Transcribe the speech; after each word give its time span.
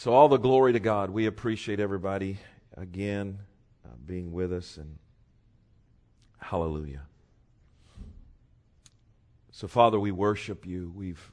So, 0.00 0.12
all 0.12 0.28
the 0.28 0.36
glory 0.36 0.74
to 0.74 0.78
God. 0.78 1.10
We 1.10 1.26
appreciate 1.26 1.80
everybody 1.80 2.38
again 2.76 3.40
uh, 3.84 3.96
being 4.06 4.30
with 4.30 4.52
us, 4.52 4.76
and 4.76 4.96
hallelujah. 6.38 7.02
So, 9.50 9.66
Father, 9.66 9.98
we 9.98 10.12
worship 10.12 10.64
you. 10.64 10.92
We've, 10.94 11.32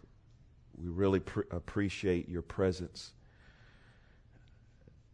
we 0.76 0.90
really 0.90 1.20
pr- 1.20 1.42
appreciate 1.52 2.28
your 2.28 2.42
presence 2.42 3.12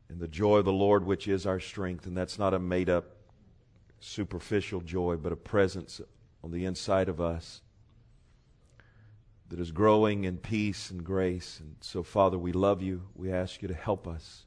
and 0.08 0.18
the 0.18 0.30
joy 0.30 0.60
of 0.60 0.64
the 0.64 0.72
Lord, 0.72 1.06
which 1.06 1.28
is 1.28 1.46
our 1.46 1.60
strength. 1.60 2.06
And 2.06 2.16
that's 2.16 2.40
not 2.40 2.54
a 2.54 2.60
made 2.60 2.90
up, 2.90 3.18
superficial 4.00 4.80
joy, 4.80 5.18
but 5.18 5.34
a 5.34 5.36
presence 5.36 6.00
on 6.42 6.52
the 6.52 6.64
inside 6.64 7.10
of 7.10 7.20
us 7.20 7.60
that 9.52 9.60
is 9.60 9.72
growing 9.74 10.24
in 10.24 10.38
peace 10.38 10.92
and 10.92 11.04
grace. 11.04 11.60
And 11.60 11.76
so, 11.82 12.04
Father, 12.04 12.38
we 12.38 12.54
love 12.54 12.82
you. 12.82 13.02
We 13.16 13.34
ask 13.34 13.62
you 13.62 13.68
to 13.68 13.74
help 13.74 14.08
us 14.08 14.46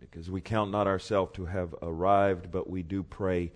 because 0.00 0.30
we 0.30 0.40
count 0.40 0.70
not 0.70 0.86
ourselves 0.86 1.32
to 1.34 1.44
have 1.44 1.74
arrived, 1.82 2.50
but 2.50 2.70
we 2.70 2.82
do 2.82 3.02
pray 3.02 3.52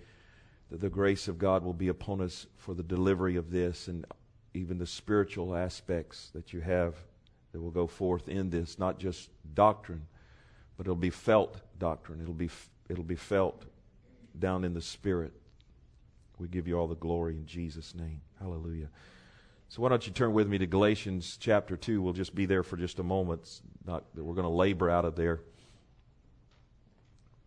that 0.69 0.79
the 0.79 0.91
grace 0.91 1.27
of 1.27 1.39
God 1.39 1.63
will 1.63 1.73
be 1.73 1.87
upon 1.87 2.21
us 2.21 2.45
for 2.55 2.75
the 2.75 2.83
delivery 2.83 3.35
of 3.35 3.49
this 3.49 3.87
and 3.87 4.05
even 4.53 4.77
the 4.77 4.85
spiritual 4.85 5.55
aspects 5.55 6.29
that 6.35 6.53
you 6.53 6.61
have 6.61 6.93
that 7.51 7.59
will 7.59 7.71
go 7.71 7.87
forth 7.87 8.29
in 8.29 8.51
this, 8.51 8.77
not 8.77 8.99
just 8.99 9.31
doctrine, 9.55 10.05
but 10.77 10.85
it'll 10.85 10.95
be 10.95 11.09
felt 11.09 11.61
doctrine. 11.79 12.21
It'll 12.21 12.33
be, 12.35 12.51
it'll 12.89 13.03
be 13.03 13.15
felt 13.15 13.65
down 14.37 14.63
in 14.63 14.75
the 14.75 14.81
spirit. 14.83 15.33
We 16.37 16.47
give 16.47 16.67
you 16.67 16.77
all 16.77 16.87
the 16.87 16.95
glory 16.95 17.33
in 17.33 17.47
Jesus' 17.47 17.95
name. 17.95 18.21
Hallelujah. 18.39 18.89
So 19.69 19.81
why 19.81 19.89
don't 19.89 20.07
you 20.07 20.13
turn 20.13 20.31
with 20.33 20.47
me 20.47 20.57
to 20.59 20.65
Galatians 20.65 21.37
chapter 21.39 21.75
2? 21.75 22.01
We'll 22.01 22.13
just 22.13 22.33
be 22.33 22.45
there 22.45 22.63
for 22.63 22.77
just 22.77 22.99
a 22.99 23.03
moment. 23.03 23.61
Not 23.85 24.05
that 24.15 24.23
we're 24.23 24.33
going 24.33 24.45
to 24.45 24.49
labor 24.49 24.89
out 24.89 25.03
of 25.03 25.15
there. 25.15 25.41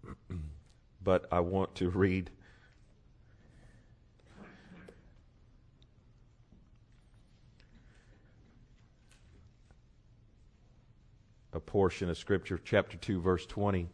but 1.02 1.26
I 1.32 1.40
want 1.40 1.74
to 1.76 1.88
read 1.88 2.30
a 11.52 11.60
portion 11.60 12.10
of 12.10 12.18
scripture 12.18 12.60
chapter 12.62 12.98
2 12.98 13.20
verse 13.22 13.46
20. 13.46 13.88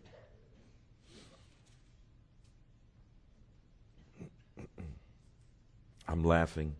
I'm 6.08 6.24
laughing 6.24 6.74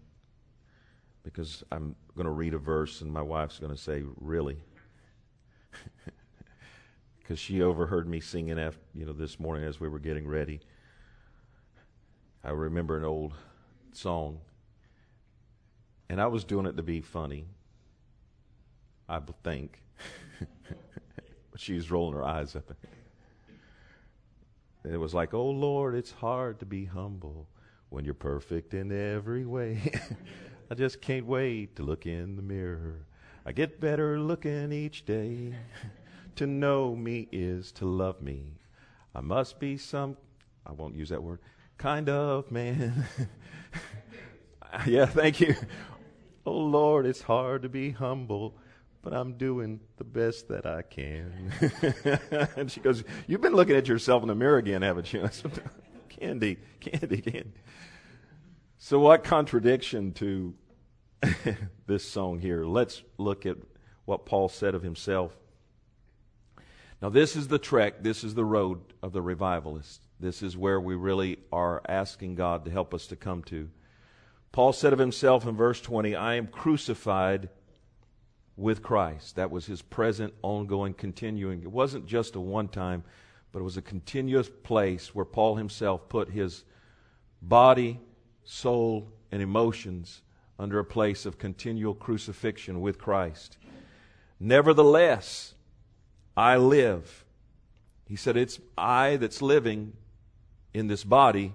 because 1.26 1.64
I'm 1.72 1.96
going 2.14 2.26
to 2.26 2.30
read 2.30 2.54
a 2.54 2.58
verse 2.58 3.00
and 3.00 3.12
my 3.12 3.20
wife's 3.20 3.58
going 3.58 3.74
to 3.74 3.78
say, 3.78 4.02
Really? 4.20 4.56
Because 7.18 7.40
she 7.40 7.60
overheard 7.60 8.08
me 8.08 8.20
singing 8.20 8.56
after, 8.56 8.80
you 8.94 9.04
know, 9.04 9.12
this 9.12 9.40
morning 9.40 9.64
as 9.64 9.80
we 9.80 9.88
were 9.88 9.98
getting 9.98 10.28
ready. 10.28 10.60
I 12.44 12.50
remember 12.50 12.96
an 12.96 13.02
old 13.02 13.32
song, 13.90 14.38
and 16.08 16.20
I 16.20 16.28
was 16.28 16.44
doing 16.44 16.66
it 16.66 16.76
to 16.76 16.84
be 16.84 17.00
funny, 17.00 17.48
I 19.08 19.18
think. 19.42 19.82
but 21.50 21.60
she 21.60 21.72
was 21.72 21.90
rolling 21.90 22.14
her 22.14 22.22
eyes 22.22 22.54
up. 22.54 22.72
It 24.88 24.96
was 24.96 25.12
like, 25.12 25.34
Oh 25.34 25.50
Lord, 25.50 25.96
it's 25.96 26.12
hard 26.12 26.60
to 26.60 26.64
be 26.64 26.84
humble 26.84 27.48
when 27.88 28.04
you're 28.04 28.14
perfect 28.14 28.72
in 28.72 28.92
every 28.92 29.44
way. 29.44 29.80
I 30.68 30.74
just 30.74 31.00
can't 31.00 31.26
wait 31.26 31.76
to 31.76 31.82
look 31.82 32.06
in 32.06 32.36
the 32.36 32.42
mirror. 32.42 33.06
I 33.44 33.52
get 33.52 33.80
better 33.80 34.18
looking 34.18 34.72
each 34.72 35.04
day. 35.04 35.54
to 36.36 36.46
know 36.46 36.94
me 36.94 37.28
is 37.32 37.72
to 37.72 37.86
love 37.86 38.20
me. 38.20 38.58
I 39.14 39.20
must 39.20 39.58
be 39.58 39.78
some, 39.78 40.16
I 40.66 40.72
won't 40.72 40.94
use 40.94 41.08
that 41.08 41.22
word, 41.22 41.40
kind 41.78 42.08
of 42.08 42.50
man. 42.50 43.06
yeah, 44.86 45.06
thank 45.06 45.40
you. 45.40 45.54
Oh 46.44 46.58
Lord, 46.58 47.06
it's 47.06 47.22
hard 47.22 47.62
to 47.62 47.68
be 47.68 47.90
humble, 47.90 48.56
but 49.02 49.14
I'm 49.14 49.34
doing 49.34 49.80
the 49.96 50.04
best 50.04 50.48
that 50.48 50.66
I 50.66 50.82
can. 50.82 51.52
and 52.56 52.70
she 52.70 52.80
goes, 52.80 53.04
You've 53.26 53.40
been 53.40 53.54
looking 53.54 53.76
at 53.76 53.88
yourself 53.88 54.22
in 54.22 54.28
the 54.28 54.34
mirror 54.34 54.58
again, 54.58 54.82
haven't 54.82 55.12
you? 55.12 55.28
candy, 56.08 56.58
candy, 56.80 57.20
candy. 57.20 57.52
So, 58.78 59.00
what 59.00 59.24
contradiction 59.24 60.12
to 60.14 60.54
this 61.86 62.08
song 62.08 62.40
here? 62.40 62.64
Let's 62.64 63.02
look 63.18 63.46
at 63.46 63.56
what 64.04 64.26
Paul 64.26 64.48
said 64.48 64.74
of 64.74 64.82
himself. 64.82 65.36
Now, 67.02 67.10
this 67.10 67.36
is 67.36 67.48
the 67.48 67.58
trek, 67.58 68.02
this 68.02 68.24
is 68.24 68.34
the 68.34 68.44
road 68.44 68.80
of 69.02 69.12
the 69.12 69.20
revivalist. 69.20 70.02
This 70.18 70.42
is 70.42 70.56
where 70.56 70.80
we 70.80 70.94
really 70.94 71.38
are 71.52 71.82
asking 71.86 72.36
God 72.36 72.64
to 72.64 72.70
help 72.70 72.94
us 72.94 73.06
to 73.08 73.16
come 73.16 73.42
to. 73.44 73.68
Paul 74.50 74.72
said 74.72 74.94
of 74.94 74.98
himself 74.98 75.46
in 75.46 75.54
verse 75.54 75.80
20, 75.82 76.14
I 76.14 76.34
am 76.34 76.46
crucified 76.46 77.50
with 78.56 78.82
Christ. 78.82 79.36
That 79.36 79.50
was 79.50 79.66
his 79.66 79.82
present, 79.82 80.32
ongoing, 80.40 80.94
continuing. 80.94 81.62
It 81.62 81.70
wasn't 81.70 82.06
just 82.06 82.36
a 82.36 82.40
one 82.40 82.68
time, 82.68 83.04
but 83.52 83.60
it 83.60 83.64
was 83.64 83.76
a 83.76 83.82
continuous 83.82 84.48
place 84.48 85.14
where 85.14 85.26
Paul 85.26 85.56
himself 85.56 86.08
put 86.08 86.30
his 86.30 86.64
body, 87.42 88.00
soul, 88.44 89.12
and 89.30 89.42
emotions 89.42 90.22
under 90.58 90.78
a 90.78 90.84
place 90.84 91.26
of 91.26 91.38
continual 91.38 91.94
crucifixion 91.94 92.80
with 92.80 92.98
Christ. 92.98 93.58
Nevertheless, 94.40 95.54
I 96.36 96.56
live. 96.56 97.24
He 98.06 98.16
said, 98.16 98.36
It's 98.36 98.60
I 98.76 99.16
that's 99.16 99.42
living 99.42 99.94
in 100.72 100.86
this 100.86 101.04
body, 101.04 101.54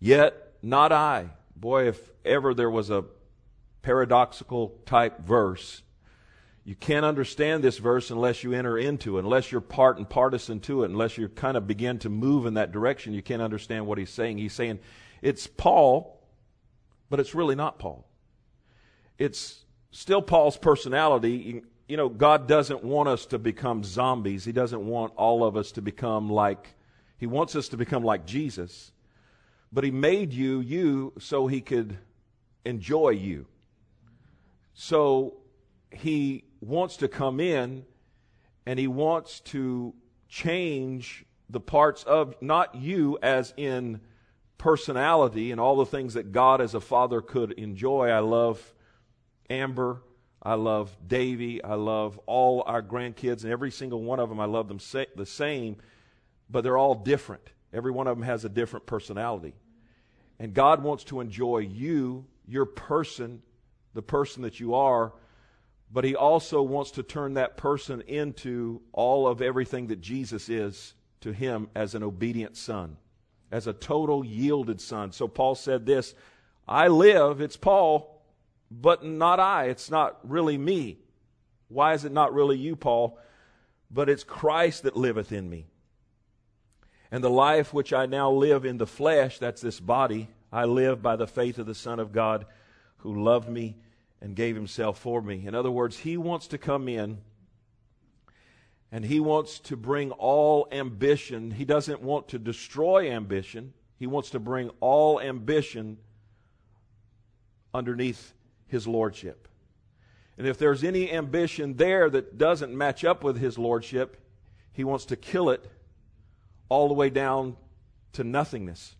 yet 0.00 0.54
not 0.62 0.92
I. 0.92 1.30
Boy, 1.56 1.88
if 1.88 2.10
ever 2.24 2.54
there 2.54 2.70
was 2.70 2.90
a 2.90 3.04
paradoxical 3.82 4.74
type 4.86 5.20
verse, 5.20 5.82
you 6.64 6.76
can't 6.76 7.04
understand 7.04 7.64
this 7.64 7.78
verse 7.78 8.10
unless 8.10 8.44
you 8.44 8.52
enter 8.52 8.78
into 8.78 9.18
it, 9.18 9.24
unless 9.24 9.50
you're 9.50 9.60
part 9.60 9.98
and 9.98 10.08
partisan 10.08 10.60
to 10.60 10.84
it, 10.84 10.90
unless 10.90 11.18
you 11.18 11.28
kind 11.28 11.56
of 11.56 11.66
begin 11.66 11.98
to 12.00 12.08
move 12.08 12.46
in 12.46 12.54
that 12.54 12.70
direction. 12.70 13.14
You 13.14 13.22
can't 13.22 13.42
understand 13.42 13.86
what 13.86 13.98
he's 13.98 14.10
saying. 14.10 14.38
He's 14.38 14.52
saying, 14.52 14.78
it's 15.22 15.48
Paul, 15.48 16.21
but 17.12 17.20
it's 17.20 17.34
really 17.34 17.54
not 17.54 17.78
Paul. 17.78 18.08
It's 19.18 19.66
still 19.90 20.22
Paul's 20.22 20.56
personality. 20.56 21.62
You 21.86 21.98
know, 21.98 22.08
God 22.08 22.48
doesn't 22.48 22.82
want 22.82 23.10
us 23.10 23.26
to 23.26 23.38
become 23.38 23.84
zombies. 23.84 24.46
He 24.46 24.52
doesn't 24.52 24.82
want 24.82 25.12
all 25.16 25.44
of 25.44 25.54
us 25.54 25.72
to 25.72 25.82
become 25.82 26.30
like, 26.30 26.74
He 27.18 27.26
wants 27.26 27.54
us 27.54 27.68
to 27.68 27.76
become 27.76 28.02
like 28.02 28.24
Jesus. 28.24 28.92
But 29.70 29.84
He 29.84 29.90
made 29.90 30.32
you, 30.32 30.60
you, 30.60 31.12
so 31.18 31.48
He 31.48 31.60
could 31.60 31.98
enjoy 32.64 33.10
you. 33.10 33.44
So 34.72 35.34
He 35.90 36.44
wants 36.62 36.96
to 36.96 37.08
come 37.08 37.40
in 37.40 37.84
and 38.64 38.78
He 38.78 38.88
wants 38.88 39.40
to 39.40 39.92
change 40.30 41.26
the 41.50 41.60
parts 41.60 42.04
of 42.04 42.40
not 42.40 42.74
you 42.74 43.18
as 43.22 43.52
in 43.58 44.00
personality 44.62 45.50
and 45.50 45.60
all 45.60 45.74
the 45.74 45.84
things 45.84 46.14
that 46.14 46.30
God 46.30 46.60
as 46.60 46.74
a 46.74 46.80
father 46.80 47.20
could 47.20 47.50
enjoy. 47.50 48.10
I 48.10 48.20
love 48.20 48.74
Amber. 49.50 50.02
I 50.40 50.54
love 50.54 50.96
Davy. 51.04 51.62
I 51.62 51.74
love 51.74 52.20
all 52.26 52.62
our 52.64 52.80
grandkids, 52.80 53.42
and 53.42 53.50
every 53.52 53.72
single 53.72 54.04
one 54.04 54.20
of 54.20 54.28
them, 54.28 54.38
I 54.38 54.44
love 54.44 54.68
them 54.68 54.78
sa- 54.78 55.04
the 55.16 55.26
same, 55.26 55.78
but 56.48 56.62
they're 56.62 56.78
all 56.78 56.94
different. 56.94 57.50
Every 57.72 57.90
one 57.90 58.06
of 58.06 58.16
them 58.16 58.24
has 58.24 58.44
a 58.44 58.48
different 58.48 58.86
personality. 58.86 59.54
And 60.38 60.54
God 60.54 60.80
wants 60.80 61.02
to 61.04 61.18
enjoy 61.18 61.58
you, 61.58 62.26
your 62.46 62.66
person, 62.66 63.42
the 63.94 64.02
person 64.02 64.44
that 64.44 64.60
you 64.60 64.74
are, 64.74 65.12
but 65.90 66.04
He 66.04 66.14
also 66.14 66.62
wants 66.62 66.92
to 66.92 67.02
turn 67.02 67.34
that 67.34 67.56
person 67.56 68.00
into 68.02 68.80
all 68.92 69.26
of 69.26 69.42
everything 69.42 69.88
that 69.88 70.00
Jesus 70.00 70.48
is 70.48 70.94
to 71.20 71.32
Him 71.32 71.68
as 71.74 71.96
an 71.96 72.04
obedient 72.04 72.56
son 72.56 72.96
as 73.52 73.66
a 73.66 73.72
total 73.72 74.24
yielded 74.24 74.80
son. 74.80 75.12
So 75.12 75.28
Paul 75.28 75.54
said 75.54 75.86
this 75.86 76.14
I 76.66 76.88
live, 76.88 77.40
it's 77.40 77.56
Paul, 77.56 78.22
but 78.70 79.04
not 79.04 79.38
I. 79.38 79.66
It's 79.66 79.90
not 79.90 80.18
really 80.24 80.58
me. 80.58 80.98
Why 81.68 81.92
is 81.94 82.04
it 82.04 82.12
not 82.12 82.34
really 82.34 82.56
you, 82.56 82.74
Paul? 82.74 83.18
But 83.90 84.08
it's 84.08 84.24
Christ 84.24 84.84
that 84.84 84.96
liveth 84.96 85.30
in 85.30 85.48
me. 85.48 85.66
And 87.10 87.22
the 87.22 87.30
life 87.30 87.74
which 87.74 87.92
I 87.92 88.06
now 88.06 88.30
live 88.30 88.64
in 88.64 88.78
the 88.78 88.86
flesh, 88.86 89.38
that's 89.38 89.60
this 89.60 89.80
body, 89.80 90.28
I 90.50 90.64
live 90.64 91.02
by 91.02 91.16
the 91.16 91.26
faith 91.26 91.58
of 91.58 91.66
the 91.66 91.74
Son 91.74 92.00
of 92.00 92.12
God 92.12 92.46
who 92.98 93.22
loved 93.22 93.50
me 93.50 93.76
and 94.20 94.34
gave 94.34 94.54
himself 94.54 94.98
for 94.98 95.20
me. 95.20 95.46
In 95.46 95.54
other 95.54 95.70
words, 95.70 95.98
he 95.98 96.16
wants 96.16 96.46
to 96.48 96.58
come 96.58 96.88
in 96.88 97.18
and 98.92 99.06
he 99.06 99.18
wants 99.18 99.58
to 99.58 99.76
bring 99.76 100.10
all 100.12 100.68
ambition. 100.70 101.50
He 101.50 101.64
doesn't 101.64 102.02
want 102.02 102.28
to 102.28 102.38
destroy 102.38 103.10
ambition. 103.10 103.72
He 103.98 104.06
wants 104.06 104.30
to 104.30 104.38
bring 104.38 104.70
all 104.80 105.18
ambition 105.18 105.96
underneath 107.72 108.34
his 108.66 108.86
lordship. 108.86 109.48
And 110.36 110.46
if 110.46 110.58
there's 110.58 110.84
any 110.84 111.10
ambition 111.10 111.76
there 111.76 112.10
that 112.10 112.36
doesn't 112.36 112.76
match 112.76 113.02
up 113.02 113.24
with 113.24 113.38
his 113.38 113.58
lordship, 113.58 114.18
he 114.72 114.84
wants 114.84 115.06
to 115.06 115.16
kill 115.16 115.48
it 115.48 115.66
all 116.68 116.88
the 116.88 116.94
way 116.94 117.08
down 117.08 117.56
to 118.12 118.24
nothingness. 118.24 118.96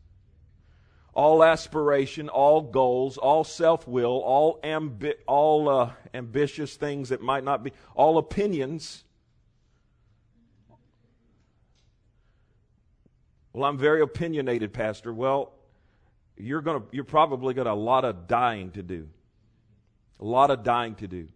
All 1.15 1.45
aspiration, 1.45 2.31
all 2.31 2.63
goals, 2.63 3.19
all 3.19 3.45
self 3.45 3.87
will, 3.87 4.23
all, 4.25 4.59
ambi- 4.63 5.17
all 5.27 5.69
uh, 5.69 5.93
ambitious 6.15 6.77
things 6.77 7.11
that 7.11 7.21
might 7.21 7.45
not 7.45 7.63
be, 7.63 7.73
all 7.95 8.17
opinions. 8.17 9.05
Well, 13.53 13.69
I'm 13.69 13.79
very 13.79 14.01
opinionated, 14.01 14.73
Pastor. 14.73 15.13
Well, 15.13 15.53
you're, 16.37 16.63
gonna, 16.63 16.85
you're 16.91 17.05
probably 17.05 17.55
got 17.55 17.67
a 17.67 17.75
lot 17.75 18.05
of 18.05 18.27
dying 18.27 18.71
to 18.73 18.83
do. 18.83 19.09
A 20.21 20.25
lot 20.25 20.51
of 20.51 20.63
dying 20.63 20.95
to 20.97 21.07
do. 21.07 21.29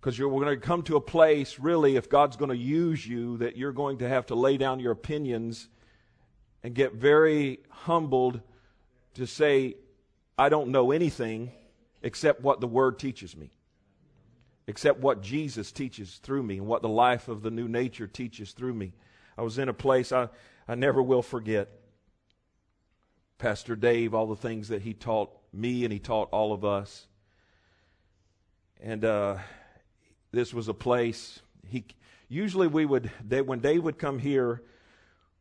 Because 0.00 0.18
you're 0.18 0.30
going 0.30 0.46
to 0.46 0.56
come 0.56 0.82
to 0.84 0.96
a 0.96 1.00
place, 1.00 1.58
really, 1.58 1.96
if 1.96 2.08
God's 2.08 2.36
going 2.36 2.50
to 2.50 2.56
use 2.56 3.06
you, 3.06 3.36
that 3.38 3.56
you're 3.56 3.72
going 3.72 3.98
to 3.98 4.08
have 4.08 4.26
to 4.26 4.34
lay 4.34 4.56
down 4.56 4.80
your 4.80 4.92
opinions 4.92 5.68
and 6.62 6.74
get 6.74 6.94
very 6.94 7.60
humbled 7.68 8.40
to 9.14 9.26
say, 9.26 9.76
I 10.38 10.48
don't 10.48 10.68
know 10.68 10.90
anything 10.92 11.52
except 12.02 12.40
what 12.40 12.60
the 12.60 12.66
Word 12.66 12.98
teaches 12.98 13.36
me, 13.36 13.50
except 14.66 15.00
what 15.00 15.20
Jesus 15.20 15.72
teaches 15.72 16.16
through 16.22 16.44
me, 16.44 16.58
and 16.58 16.66
what 16.66 16.80
the 16.80 16.88
life 16.88 17.28
of 17.28 17.42
the 17.42 17.50
new 17.50 17.68
nature 17.68 18.06
teaches 18.06 18.52
through 18.52 18.74
me. 18.74 18.92
I 19.36 19.42
was 19.42 19.58
in 19.58 19.68
a 19.68 19.74
place 19.74 20.12
I, 20.12 20.28
I 20.70 20.76
never 20.76 21.02
will 21.02 21.22
forget. 21.22 21.68
Pastor 23.38 23.74
Dave, 23.74 24.14
all 24.14 24.28
the 24.28 24.36
things 24.36 24.68
that 24.68 24.82
he 24.82 24.94
taught 24.94 25.32
me 25.52 25.82
and 25.82 25.92
he 25.92 25.98
taught 25.98 26.28
all 26.30 26.52
of 26.52 26.64
us. 26.64 27.08
And 28.80 29.04
uh, 29.04 29.38
this 30.30 30.54
was 30.54 30.68
a 30.68 30.74
place 30.74 31.40
he 31.66 31.86
usually 32.28 32.68
we 32.68 32.86
would 32.86 33.10
they, 33.26 33.42
when 33.42 33.58
Dave 33.58 33.82
would 33.82 33.98
come 33.98 34.20
here, 34.20 34.62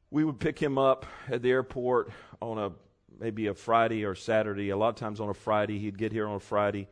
we 0.09 0.23
would 0.23 0.39
pick 0.39 0.57
him 0.57 0.79
up 0.79 1.05
at 1.27 1.43
the 1.43 1.51
airport 1.51 2.11
on 2.41 2.57
a 2.57 2.71
maybe 3.19 3.45
a 3.45 3.53
Friday 3.53 4.05
or 4.05 4.15
Saturday. 4.15 4.71
A 4.71 4.77
lot 4.77 4.89
of 4.89 4.95
times 4.95 5.19
on 5.19 5.29
a 5.29 5.35
Friday, 5.35 5.77
he'd 5.77 5.99
get 5.99 6.11
here 6.11 6.27
on 6.27 6.37
a 6.37 6.39
Friday, 6.39 6.87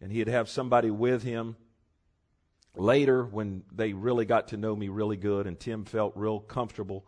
and 0.00 0.12
he'd 0.12 0.28
have 0.28 0.48
somebody 0.48 0.92
with 0.92 1.24
him. 1.24 1.56
Later, 2.76 3.24
when 3.24 3.64
they 3.74 3.94
really 3.94 4.26
got 4.26 4.46
to 4.48 4.56
know 4.56 4.76
me 4.76 4.90
really 4.90 5.16
good, 5.16 5.48
and 5.48 5.58
Tim 5.58 5.84
felt 5.84 6.12
real 6.14 6.38
comfortable, 6.38 7.04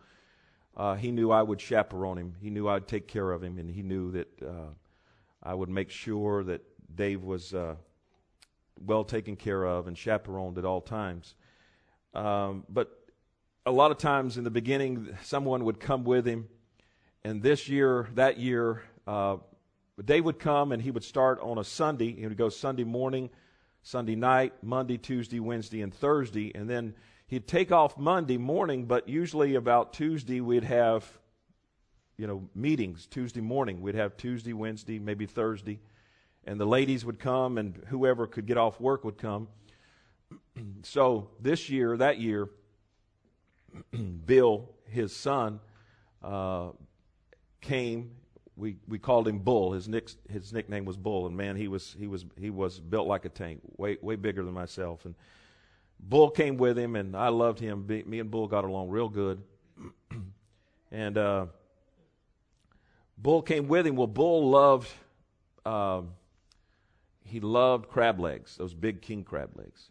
uh, 0.77 0.95
he 0.95 1.11
knew 1.11 1.31
I 1.31 1.43
would 1.43 1.61
chaperone 1.61 2.19
him. 2.19 2.35
He 2.41 2.51
knew 2.51 2.69
I'd 2.69 2.87
take 2.87 3.09
care 3.09 3.31
of 3.31 3.43
him, 3.43 3.59
and 3.59 3.71
he 3.71 3.83
knew 3.83 4.13
that 4.13 4.43
uh, 4.43 4.71
I 5.43 5.55
would 5.55 5.71
make 5.71 5.91
sure 5.91 6.45
that 6.45 6.63
Dave 6.95 7.23
was 7.23 7.55
uh, 7.55 7.77
well 8.85 9.05
taken 9.05 9.37
care 9.37 9.65
of 9.65 9.87
and 9.87 9.97
chaperoned 9.97 10.59
at 10.59 10.65
all 10.65 10.81
times. 10.81 11.35
Um, 12.15 12.65
but 12.69 13.07
a 13.65 13.73
lot 13.73 13.91
of 13.91 13.99
times 13.99 14.39
in 14.39 14.45
the 14.45 14.51
beginning, 14.51 15.17
someone 15.23 15.65
would 15.65 15.81
come 15.81 16.05
with 16.05 16.27
him. 16.27 16.49
And 17.25 17.43
this 17.43 17.69
year, 17.69 18.09
that 18.15 18.39
year, 18.39 18.83
uh, 19.07 19.39
Dave 20.05 20.25
would 20.25 20.39
come 20.39 20.73
and 20.73 20.81
he 20.81 20.91
would 20.91 21.05
start 21.05 21.41
on 21.41 21.59
a 21.59 21.65
Sunday. 21.65 22.15
He 22.15 22.27
would 22.27 22.37
go 22.37 22.49
Sunday 22.49 22.85
morning, 22.85 23.31
Sunday 23.83 24.15
night, 24.15 24.53
Monday, 24.63 24.99
Tuesday, 24.99 25.41
Wednesday, 25.41 25.81
and 25.81 25.93
Thursday. 25.93 26.53
And 26.55 26.69
then 26.69 26.95
he'd 27.27 27.47
take 27.47 27.73
off 27.73 27.99
Monday 27.99 28.39
morning, 28.39 28.85
but 28.85 29.09
usually 29.09 29.55
about 29.55 29.93
Tuesday, 29.93 30.41
we'd 30.41 30.65
have, 30.65 31.05
you 32.17 32.27
know, 32.27 32.49
meetings 32.55 33.07
Tuesday 33.07 33.41
morning. 33.41 33.81
We'd 33.81 33.95
have 33.95 34.17
Tuesday, 34.17 34.53
Wednesday, 34.53 34.99
maybe 34.99 35.27
Thursday 35.27 35.81
and 36.47 36.61
the 36.61 36.67
ladies 36.67 37.05
would 37.05 37.19
come, 37.19 37.59
and 37.59 37.83
whoever 37.89 38.27
could 38.27 38.47
get 38.47 38.57
off 38.57 38.81
work 38.81 39.05
would 39.05 39.19
come. 39.19 39.49
so 40.83 41.29
this 41.41 41.69
year, 41.69 41.97
that 41.97 42.19
year, 42.19 42.49
Bill, 44.27 44.71
his 44.87 45.15
son, 45.15 45.61
uh, 46.23 46.71
came. 47.61 48.13
We 48.57 48.77
we 48.89 48.99
called 48.99 49.29
him 49.29 49.41
Bull. 49.41 49.73
His 49.73 49.87
nick, 49.87 50.09
his 50.31 50.53
nickname 50.53 50.87
was 50.87 50.97
Bull, 50.97 51.27
and 51.27 51.37
man, 51.37 51.57
he 51.57 51.69
was 51.69 51.95
he 51.99 52.07
was 52.07 52.25
he 52.39 52.49
was 52.49 52.79
built 52.81 53.07
like 53.07 53.25
a 53.27 53.29
tank, 53.29 53.61
way 53.77 53.99
way 54.01 54.17
bigger 54.17 54.43
than 54.45 54.55
myself. 54.55 55.05
And 55.05 55.15
Bull 55.99 56.31
came 56.31 56.57
with 56.57 56.79
him, 56.79 56.97
and 56.97 57.17
I 57.17 57.29
loved 57.29 57.59
him. 57.59 57.87
Me 57.87 58.21
and 58.21 58.31
Bull 58.31 58.47
got 58.47 58.65
along 58.65 58.91
real 58.91 59.09
good. 59.09 59.43
and 60.93 61.19
uh, 61.19 61.47
Bull 63.19 63.43
came 63.43 63.69
with 63.69 63.87
him. 63.87 63.97
Well, 63.97 64.07
Bull 64.07 64.49
loved. 64.49 64.89
Um, 65.65 66.11
he 67.25 67.41
loved 67.41 67.89
crab 67.89 68.21
legs, 68.21 68.57
those 68.57 68.73
big 68.73 69.03
king 69.03 69.25
crab 69.25 69.51
legs. 69.57 69.91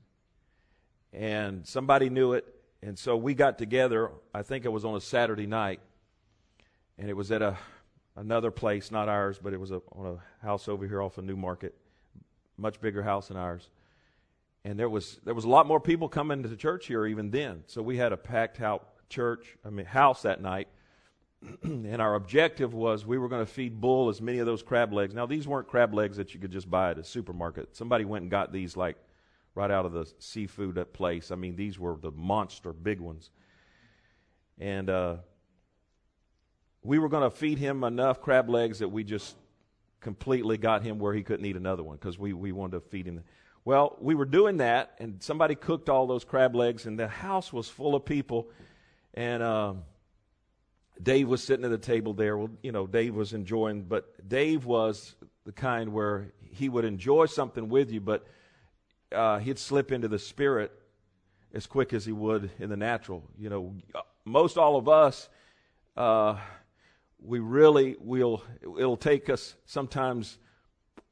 And 1.12 1.68
somebody 1.68 2.10
knew 2.10 2.34
it, 2.34 2.46
and 2.82 2.98
so 2.98 3.18
we 3.18 3.34
got 3.34 3.58
together. 3.58 4.12
I 4.34 4.42
think 4.42 4.66
it 4.66 4.70
was 4.70 4.86
on 4.86 4.96
a 4.96 5.02
Saturday 5.02 5.48
night, 5.48 5.82
and 6.98 7.10
it 7.10 7.14
was 7.14 7.32
at 7.32 7.42
a 7.42 7.58
another 8.16 8.52
place, 8.52 8.92
not 8.92 9.10
ours, 9.10 9.40
but 9.42 9.54
it 9.54 9.60
was 9.60 9.72
a, 9.72 9.82
on 9.92 10.18
a 10.18 10.46
house 10.46 10.68
over 10.68 10.88
here 10.88 11.02
off 11.02 11.18
of 11.18 11.26
New 11.26 11.36
Market, 11.36 11.76
much 12.58 12.80
bigger 12.80 13.04
house 13.04 13.28
than 13.28 13.38
ours. 13.38 13.70
And 14.66 14.80
there 14.80 14.90
was 14.90 15.20
there 15.24 15.36
was 15.36 15.46
a 15.46 15.50
lot 15.50 15.68
more 15.68 15.80
people 15.80 16.10
coming 16.10 16.42
to 16.42 16.50
the 16.50 16.56
church 16.56 16.88
here 16.88 17.06
even 17.06 17.30
then. 17.30 17.64
So 17.68 17.84
we 17.84 17.98
had 17.98 18.12
a 18.12 18.18
packed 18.18 18.58
house 18.58 18.82
church, 19.10 19.56
I 19.64 19.70
mean 19.70 19.86
house 19.86 20.24
that 20.24 20.42
night. 20.42 20.68
and 21.64 22.02
our 22.02 22.16
objective 22.16 22.74
was 22.74 23.06
we 23.06 23.20
were 23.20 23.30
going 23.30 23.46
to 23.46 23.52
feed 23.52 23.80
Bull 23.80 24.10
as 24.10 24.20
many 24.20 24.40
of 24.40 24.48
those 24.48 24.64
crab 24.64 24.92
legs. 24.92 25.14
Now, 25.14 25.28
these 25.28 25.48
weren't 25.48 25.68
crab 25.68 25.94
legs 25.94 26.18
that 26.18 26.34
you 26.34 26.40
could 26.40 26.52
just 26.52 26.68
buy 26.68 26.90
at 26.90 26.98
a 26.98 27.04
supermarket. 27.04 27.76
Somebody 27.76 28.06
went 28.06 28.24
and 28.24 28.32
got 28.32 28.52
these 28.52 28.76
like 28.76 28.98
right 29.54 29.70
out 29.70 29.86
of 29.86 29.94
the 29.94 30.12
seafood 30.18 30.84
place. 30.94 31.30
I 31.30 31.36
mean, 31.36 31.56
these 31.56 31.78
were 31.78 31.98
the 32.02 32.12
monster 32.12 32.74
big 32.74 33.00
ones. 33.00 33.30
And 34.58 34.90
uh, 34.90 35.18
we 36.82 36.98
were 36.98 37.10
going 37.10 37.30
to 37.30 37.36
feed 37.36 37.60
him 37.60 37.84
enough 37.84 38.20
crab 38.20 38.50
legs 38.50 38.80
that 38.80 38.90
we 38.90 39.04
just 39.04 39.36
completely 40.00 40.58
got 40.58 40.82
him 40.82 40.98
where 40.98 41.14
he 41.14 41.22
couldn't 41.22 41.46
eat 41.46 41.56
another 41.56 41.84
one 41.84 41.98
because 41.98 42.18
we, 42.18 42.34
we 42.34 42.52
wanted 42.52 42.82
to 42.82 42.90
feed 42.90 43.06
him. 43.06 43.24
Well, 43.66 43.98
we 44.00 44.16
were 44.16 44.26
doing 44.26 44.58
that, 44.58 44.96
and 45.00 45.22
somebody 45.22 45.56
cooked 45.56 45.90
all 45.90 46.08
those 46.08 46.24
crab 46.24 46.56
legs, 46.56 46.86
and 46.86 46.98
the 46.98 47.08
house 47.08 47.52
was 47.52 47.68
full 47.68 47.96
of 47.96 48.06
people. 48.06 48.50
And. 49.14 49.44
Um, 49.44 49.84
Dave 51.02 51.28
was 51.28 51.44
sitting 51.44 51.66
at 51.66 51.72
the 51.72 51.78
table 51.78 52.14
there. 52.14 52.38
Well, 52.38 52.50
you 52.62 52.72
know, 52.72 52.88
Dave 52.88 53.16
was 53.16 53.34
enjoying, 53.34 53.84
but 53.84 54.28
Dave 54.28 54.66
was 54.66 55.16
the 55.46 55.52
kind 55.52 55.92
where 55.92 56.32
he 56.52 56.70
would 56.70 56.86
enjoy 56.86 57.26
something 57.26 57.70
with 57.70 57.92
you, 57.92 58.00
but 58.00 58.26
uh, 59.12 59.40
he'd 59.40 59.60
slip 59.60 59.92
into 59.92 60.08
the 60.08 60.20
spirit 60.20 60.72
as 61.54 61.68
quick 61.68 61.94
as 61.94 62.06
he 62.06 62.12
would 62.12 62.50
in 62.60 62.70
the 62.70 62.78
natural. 62.78 63.24
You 63.38 63.50
know, 63.50 63.76
most 64.24 64.58
all 64.58 64.78
of 64.78 64.88
us, 64.88 65.30
uh, 65.98 66.38
we 67.22 67.40
really 67.40 67.98
will. 68.00 68.44
It'll 68.62 68.98
take 68.98 69.30
us 69.30 69.56
sometimes 69.66 70.38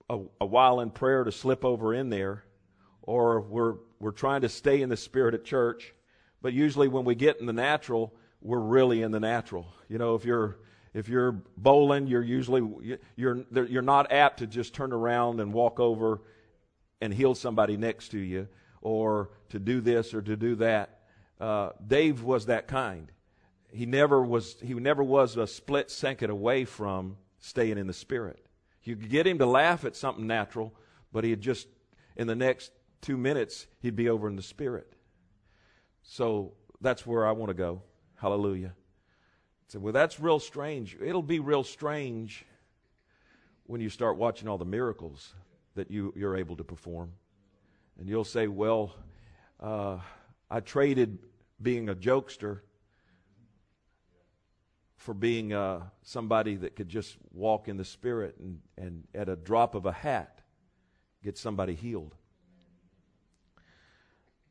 a, 0.09 0.19
a 0.39 0.45
while 0.45 0.79
in 0.79 0.91
prayer 0.91 1.23
to 1.23 1.31
slip 1.31 1.65
over 1.65 1.93
in 1.93 2.09
there, 2.09 2.45
or 3.03 3.41
we're 3.41 3.75
we're 3.99 4.11
trying 4.11 4.41
to 4.41 4.49
stay 4.49 4.81
in 4.81 4.89
the 4.89 4.97
spirit 4.97 5.33
at 5.33 5.45
church. 5.45 5.93
But 6.41 6.53
usually, 6.53 6.87
when 6.87 7.05
we 7.05 7.15
get 7.15 7.39
in 7.39 7.45
the 7.45 7.53
natural, 7.53 8.13
we're 8.41 8.59
really 8.59 9.01
in 9.01 9.11
the 9.11 9.19
natural. 9.19 9.67
You 9.87 9.97
know, 9.97 10.15
if 10.15 10.25
you're 10.25 10.57
if 10.93 11.07
you're 11.09 11.31
bowling, 11.57 12.07
you're 12.07 12.23
usually 12.23 12.97
you're 13.15 13.45
you're 13.51 13.81
not 13.81 14.11
apt 14.11 14.39
to 14.39 14.47
just 14.47 14.73
turn 14.73 14.91
around 14.91 15.39
and 15.39 15.53
walk 15.53 15.79
over 15.79 16.21
and 17.01 17.13
heal 17.13 17.35
somebody 17.35 17.77
next 17.77 18.09
to 18.09 18.19
you, 18.19 18.47
or 18.81 19.29
to 19.49 19.59
do 19.59 19.81
this 19.81 20.13
or 20.13 20.21
to 20.21 20.35
do 20.35 20.55
that. 20.55 20.99
Uh, 21.39 21.69
Dave 21.85 22.23
was 22.23 22.45
that 22.45 22.67
kind. 22.67 23.11
He 23.71 23.85
never 23.85 24.23
was. 24.23 24.57
He 24.61 24.73
never 24.73 25.03
was 25.03 25.35
a 25.37 25.47
split 25.47 25.89
second 25.89 26.29
away 26.29 26.65
from 26.65 27.17
staying 27.39 27.77
in 27.77 27.87
the 27.87 27.93
spirit. 27.93 28.45
You 28.83 28.95
could 28.95 29.09
get 29.09 29.25
him 29.25 29.39
to 29.39 29.45
laugh 29.45 29.85
at 29.85 29.95
something 29.95 30.27
natural, 30.27 30.73
but 31.11 31.23
he'd 31.23 31.41
just 31.41 31.67
in 32.15 32.27
the 32.27 32.35
next 32.35 32.71
two 33.03 33.17
minutes 33.17 33.67
he'd 33.81 33.95
be 33.95 34.09
over 34.09 34.27
in 34.27 34.35
the 34.35 34.41
spirit. 34.41 34.91
So 36.01 36.53
that's 36.81 37.05
where 37.05 37.27
I 37.27 37.31
want 37.33 37.49
to 37.49 37.53
go. 37.53 37.83
Hallelujah. 38.15 38.73
So, 39.67 39.79
well, 39.79 39.93
that's 39.93 40.19
real 40.19 40.39
strange. 40.39 40.97
It'll 41.01 41.21
be 41.21 41.39
real 41.39 41.63
strange 41.63 42.45
when 43.65 43.81
you 43.81 43.89
start 43.89 44.17
watching 44.17 44.47
all 44.47 44.57
the 44.57 44.65
miracles 44.65 45.33
that 45.75 45.91
you, 45.91 46.13
you're 46.15 46.35
able 46.35 46.55
to 46.57 46.63
perform. 46.63 47.11
And 47.99 48.09
you'll 48.09 48.23
say, 48.23 48.47
well, 48.47 48.95
uh, 49.59 49.97
I 50.49 50.59
traded 50.59 51.19
being 51.61 51.89
a 51.89 51.95
jokester 51.95 52.59
for 54.97 55.13
being 55.13 55.53
uh, 55.53 55.81
somebody 56.01 56.55
that 56.55 56.75
could 56.75 56.87
just 56.87 57.17
walk 57.31 57.67
in 57.67 57.77
the 57.77 57.85
Spirit 57.85 58.35
and, 58.39 58.59
and 58.77 59.03
at 59.13 59.27
a 59.27 59.35
drop 59.35 59.75
of 59.75 59.85
a 59.85 59.91
hat 59.91 60.41
get 61.23 61.37
somebody 61.37 61.75
healed. 61.75 62.15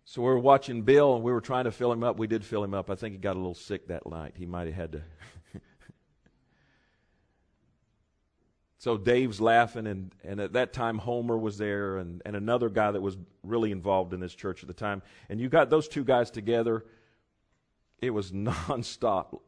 So 0.05 0.23
we 0.23 0.29
were 0.29 0.39
watching 0.39 0.83
Bill 0.83 1.15
and 1.15 1.23
we 1.23 1.33
were 1.33 1.41
trying 1.41 1.65
to 1.65 1.71
fill 1.73 1.93
him 1.93 2.03
up. 2.03 2.19
We 2.19 2.27
did 2.27 2.45
fill 2.45 2.65
him 2.65 2.75
up. 2.75 2.91
I 2.91 2.95
think 2.95 3.15
he 3.15 3.19
got 3.19 3.37
a 3.37 3.39
little 3.39 3.55
sick 3.55 3.89
that 3.89 4.07
night. 4.07 4.35
He 4.37 4.47
might 4.47 4.67
have 4.67 4.75
had 4.75 4.93
to. 4.93 5.03
so 8.79 8.97
Dave's 8.99 9.41
laughing, 9.41 9.87
and, 9.87 10.13
and 10.25 10.41
at 10.41 10.55
that 10.55 10.73
time 10.73 10.99
Homer 10.99 11.39
was 11.39 11.57
there, 11.57 11.99
and, 11.99 12.21
and 12.27 12.35
another 12.35 12.69
guy 12.69 12.91
that 12.91 13.01
was 13.01 13.17
really 13.45 13.71
involved 13.71 14.13
in 14.13 14.21
this 14.21 14.35
church 14.35 14.63
at 14.63 14.69
the 14.69 14.75
time. 14.75 15.03
And 15.29 15.41
you 15.41 15.49
got 15.49 15.71
those 15.71 15.89
two 15.89 16.05
guys 16.05 16.31
together, 16.31 16.85
it 18.01 18.11
was 18.11 18.33
nonstop 18.33 19.39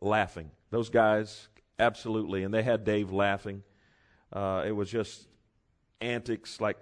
laughing. 0.00 0.50
Those 0.70 0.90
guys, 0.90 1.48
absolutely. 1.78 2.42
And 2.42 2.52
they 2.52 2.64
had 2.64 2.84
Dave 2.84 3.12
laughing. 3.12 3.62
Uh, 4.32 4.64
it 4.66 4.72
was 4.72 4.90
just 4.90 5.28
antics, 6.00 6.60
like 6.60 6.78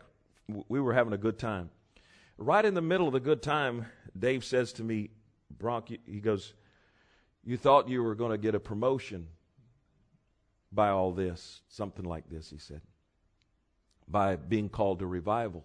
we 0.68 0.80
were 0.80 0.94
having 0.94 1.12
a 1.12 1.18
good 1.18 1.38
time. 1.38 1.68
Right 2.42 2.64
in 2.64 2.74
the 2.74 2.82
middle 2.82 3.06
of 3.06 3.12
the 3.12 3.20
good 3.20 3.40
time, 3.40 3.86
Dave 4.18 4.44
says 4.44 4.72
to 4.74 4.82
me, 4.82 5.10
Bronk, 5.58 5.96
he 6.06 6.18
goes, 6.18 6.54
You 7.44 7.56
thought 7.56 7.88
you 7.88 8.02
were 8.02 8.16
going 8.16 8.32
to 8.32 8.38
get 8.38 8.56
a 8.56 8.60
promotion 8.60 9.28
by 10.72 10.88
all 10.88 11.12
this, 11.12 11.60
something 11.68 12.04
like 12.04 12.28
this, 12.28 12.50
he 12.50 12.58
said, 12.58 12.80
by 14.08 14.34
being 14.34 14.68
called 14.68 14.98
to 14.98 15.06
revival. 15.06 15.64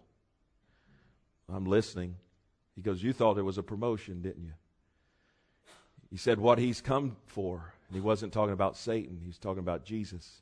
I'm 1.51 1.65
listening. 1.65 2.15
He 2.75 2.83
goes, 2.83 3.01
You 3.01 3.11
thought 3.11 3.39
it 3.39 3.43
was 3.43 3.57
a 3.57 3.63
promotion, 3.63 4.21
didn't 4.21 4.43
you? 4.43 4.53
He 6.11 6.17
said, 6.17 6.37
What 6.39 6.59
he's 6.59 6.79
come 6.79 7.17
for. 7.25 7.73
And 7.87 7.95
he 7.95 8.01
wasn't 8.01 8.33
talking 8.33 8.53
about 8.53 8.77
Satan, 8.77 9.19
he's 9.25 9.39
talking 9.39 9.61
about 9.61 9.83
Jesus. 9.83 10.41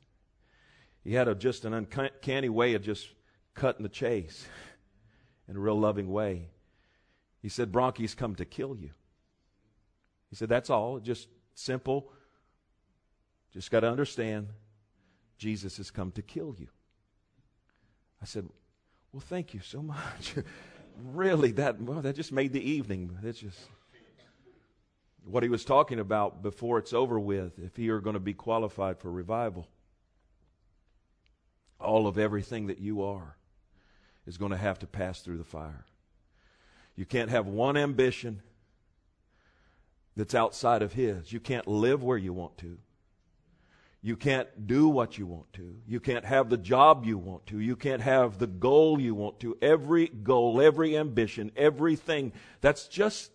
He 1.02 1.14
had 1.14 1.28
a, 1.28 1.34
just 1.34 1.64
an 1.64 1.72
uncanny 1.72 2.50
way 2.50 2.74
of 2.74 2.82
just 2.82 3.08
cutting 3.54 3.84
the 3.84 3.88
chase 3.88 4.46
in 5.48 5.56
a 5.56 5.60
real 5.60 5.78
loving 5.78 6.10
way. 6.10 6.48
He 7.40 7.48
said, 7.48 7.72
Bronk, 7.72 7.98
he's 7.98 8.14
come 8.14 8.34
to 8.36 8.44
kill 8.44 8.76
you. 8.76 8.90
He 10.30 10.36
said, 10.36 10.48
That's 10.48 10.70
all. 10.70 10.98
Just 10.98 11.28
simple 11.54 12.10
just 13.56 13.70
got 13.70 13.80
to 13.80 13.90
understand 13.90 14.48
Jesus 15.38 15.78
has 15.78 15.90
come 15.90 16.12
to 16.12 16.20
kill 16.20 16.54
you. 16.58 16.68
I 18.20 18.26
said, 18.26 18.46
Well, 19.12 19.22
thank 19.26 19.54
you 19.54 19.60
so 19.60 19.80
much. 19.80 20.34
really, 21.02 21.52
that, 21.52 21.80
well, 21.80 22.02
that 22.02 22.16
just 22.16 22.32
made 22.32 22.52
the 22.52 22.60
evening. 22.60 23.16
That's 23.22 23.38
just 23.38 23.58
what 25.24 25.42
he 25.42 25.48
was 25.48 25.64
talking 25.64 25.98
about 25.98 26.42
before 26.42 26.78
it's 26.78 26.92
over 26.92 27.18
with, 27.18 27.58
if 27.58 27.78
you 27.78 27.94
are 27.94 28.00
going 28.02 28.12
to 28.12 28.20
be 28.20 28.34
qualified 28.34 28.98
for 28.98 29.10
revival. 29.10 29.66
All 31.80 32.06
of 32.06 32.18
everything 32.18 32.66
that 32.66 32.78
you 32.78 33.02
are 33.02 33.35
is 34.26 34.38
going 34.38 34.50
to 34.50 34.56
have 34.56 34.78
to 34.80 34.86
pass 34.86 35.20
through 35.20 35.38
the 35.38 35.44
fire. 35.44 35.84
You 36.96 37.04
can't 37.04 37.30
have 37.30 37.46
one 37.46 37.76
ambition 37.76 38.42
that's 40.16 40.34
outside 40.34 40.82
of 40.82 40.94
his. 40.94 41.32
You 41.32 41.40
can't 41.40 41.68
live 41.68 42.02
where 42.02 42.18
you 42.18 42.32
want 42.32 42.56
to. 42.58 42.78
You 44.02 44.16
can't 44.16 44.66
do 44.66 44.88
what 44.88 45.18
you 45.18 45.26
want 45.26 45.52
to. 45.54 45.76
You 45.86 46.00
can't 46.00 46.24
have 46.24 46.48
the 46.48 46.56
job 46.56 47.04
you 47.04 47.18
want 47.18 47.46
to. 47.46 47.58
You 47.58 47.76
can't 47.76 48.02
have 48.02 48.38
the 48.38 48.46
goal 48.46 49.00
you 49.00 49.14
want 49.14 49.40
to. 49.40 49.58
Every 49.60 50.06
goal, 50.06 50.60
every 50.60 50.96
ambition, 50.96 51.50
everything. 51.56 52.32
That's 52.60 52.86
just 52.86 53.32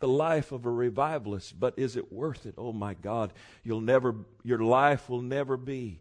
the 0.00 0.08
life 0.08 0.52
of 0.52 0.66
a 0.66 0.70
revivalist. 0.70 1.58
But 1.60 1.74
is 1.78 1.96
it 1.96 2.12
worth 2.12 2.44
it? 2.44 2.54
Oh 2.58 2.72
my 2.72 2.94
God. 2.94 3.32
You'll 3.62 3.80
never, 3.80 4.16
your 4.42 4.58
life 4.58 5.08
will 5.08 5.22
never 5.22 5.56
be 5.56 6.00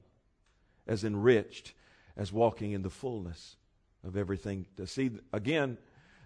as 0.87 1.03
enriched 1.03 1.73
as 2.17 2.33
walking 2.33 2.71
in 2.71 2.81
the 2.81 2.89
fullness 2.89 3.57
of 4.03 4.17
everything. 4.17 4.65
To 4.77 4.87
see, 4.87 5.11
again, 5.33 5.77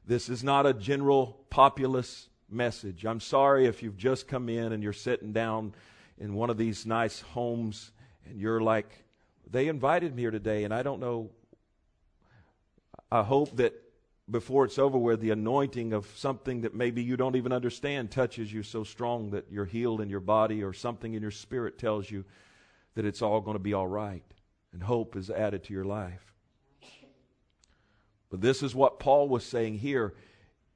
this 0.06 0.30
is 0.30 0.44
not 0.44 0.66
a 0.66 0.74
general 0.74 1.46
populist 1.50 2.30
message. 2.50 3.06
I'm 3.06 3.20
sorry 3.20 3.66
if 3.66 3.82
you've 3.82 3.98
just 3.98 4.28
come 4.28 4.50
in 4.50 4.74
and 4.74 4.84
you're 4.84 4.94
sitting 4.94 5.34
down 5.34 5.74
in 6.18 6.36
one 6.36 6.50
of 6.50 6.58
these 6.58 6.86
nice 6.86 7.22
homes 7.22 7.92
and 8.30 8.40
you're 8.40 8.62
like, 8.62 9.04
they 9.50 9.68
invited 9.68 10.16
me 10.16 10.24
here 10.24 10.32
today, 10.32 10.64
and 10.64 10.74
I 10.74 10.84
don't 10.84 11.00
know. 11.00 11.32
I 13.12 13.24
hope 13.24 13.58
that 13.58 13.74
before 14.30 14.66
it's 14.66 14.80
over 14.80 14.98
with, 14.98 15.20
the 15.20 15.32
anointing 15.32 15.94
of 15.94 16.08
something 16.16 16.62
that 16.62 16.74
maybe 16.74 17.04
you 17.04 17.18
don't 17.18 17.36
even 17.36 17.52
understand 17.52 18.10
touches 18.10 18.52
you 18.52 18.64
so 18.64 18.84
strong 18.84 19.32
that 19.32 19.52
you're 19.52 19.66
healed 19.66 20.00
in 20.00 20.10
your 20.10 20.22
body, 20.22 20.64
or 20.64 20.74
something 20.74 21.14
in 21.14 21.22
your 21.22 21.30
spirit 21.30 21.78
tells 21.78 22.10
you 22.10 22.24
that 22.96 23.06
it's 23.06 23.22
all 23.22 23.42
going 23.42 23.56
to 23.56 23.64
be 23.64 23.74
all 23.74 23.88
right, 23.88 24.24
and 24.72 24.82
hope 24.82 25.16
is 25.16 25.30
added 25.30 25.64
to 25.66 25.74
your 25.74 25.84
life. 25.84 26.33
But 28.34 28.42
this 28.42 28.64
is 28.64 28.74
what 28.74 28.98
Paul 28.98 29.30
was 29.30 29.46
saying 29.46 29.78
here. 29.78 30.16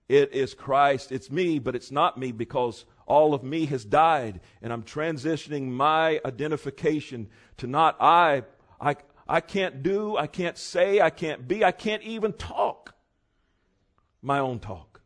It 0.07 0.31
is 0.31 0.53
Christ, 0.53 1.11
it's 1.11 1.31
me, 1.31 1.57
but 1.57 1.73
it's 1.73 1.89
not 1.89 2.15
me 2.15 2.31
because 2.31 2.85
all 3.07 3.33
of 3.33 3.41
me 3.41 3.65
has 3.65 3.83
died, 3.83 4.41
and 4.61 4.71
I'm 4.71 4.83
transitioning 4.83 5.69
my 5.69 6.21
identification 6.23 7.29
to 7.57 7.65
not 7.65 7.97
I. 7.99 8.43
I, 8.79 8.95
I 9.27 9.41
can't 9.41 9.81
do, 9.81 10.15
I 10.15 10.27
can't 10.27 10.55
say, 10.55 11.01
I 11.01 11.09
can't 11.09 11.47
be, 11.47 11.65
I 11.65 11.71
can't 11.71 12.03
even 12.03 12.33
talk 12.33 12.93
my 14.21 14.37
own 14.37 14.59
talk. 14.59 15.01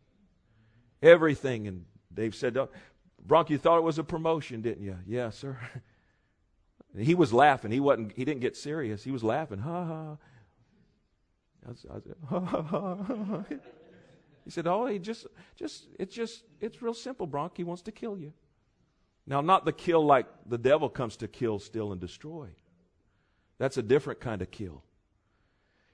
Everything. 1.01 1.69
And 1.69 1.85
Dave 2.13 2.35
said, 2.35 2.57
oh, 2.57 2.67
Bronk, 3.25 3.49
you 3.49 3.59
thought 3.59 3.77
it 3.77 3.83
was 3.83 3.97
a 3.97 4.03
promotion, 4.03 4.59
didn't 4.61 4.83
you? 4.83 4.97
Yeah, 5.07 5.29
sir. 5.29 5.57
he 6.97 7.15
was 7.15 7.31
laughing. 7.31 7.71
He 7.71 7.79
wasn't. 7.79 8.11
He 8.11 8.25
didn't 8.25 8.41
get 8.41 8.57
serious. 8.57 9.05
He 9.05 9.11
was 9.11 9.23
laughing. 9.23 9.59
Ha 9.59 9.85
ha. 9.85 10.17
I 11.65 11.69
was, 11.69 11.85
I 11.89 11.93
was. 12.33 13.45
He 14.43 14.49
said, 14.49 14.65
"Oh, 14.65 14.87
he 14.87 14.97
just, 14.97 15.27
just, 15.55 15.85
it's 15.99 16.15
just, 16.15 16.43
it's 16.59 16.81
real 16.81 16.95
simple, 16.95 17.27
Bronk. 17.27 17.57
He 17.57 17.63
wants 17.63 17.83
to 17.83 17.91
kill 17.91 18.17
you." 18.17 18.33
Now, 19.27 19.41
not 19.41 19.65
the 19.65 19.71
kill 19.71 20.03
like 20.03 20.25
the 20.47 20.57
devil 20.57 20.89
comes 20.89 21.15
to 21.17 21.27
kill, 21.27 21.59
steal, 21.59 21.91
and 21.91 22.01
destroy. 22.01 22.49
That's 23.59 23.77
a 23.77 23.83
different 23.83 24.19
kind 24.19 24.41
of 24.41 24.49
kill. 24.49 24.83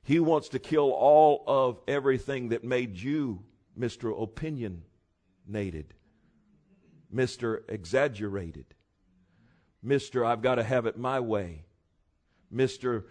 He 0.04 0.22
wants 0.22 0.48
to 0.50 0.60
kill 0.60 0.92
all 0.92 1.44
of 1.46 1.82
everything 1.88 2.50
that 2.50 2.64
made 2.64 2.98
you 2.98 3.44
Mr. 3.78 4.18
Opinionated, 4.18 5.94
Mr. 7.14 7.60
Exaggerated, 7.68 8.74
Mr. 9.86 10.26
I've 10.26 10.42
got 10.42 10.56
to 10.56 10.64
have 10.64 10.86
it 10.86 10.98
my 10.98 11.20
way, 11.20 11.66
Mr. 12.54 13.04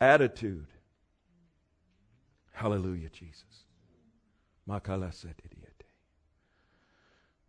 Attitude. 0.00 0.66
Hallelujah, 2.54 3.10
Jesus. 3.10 3.66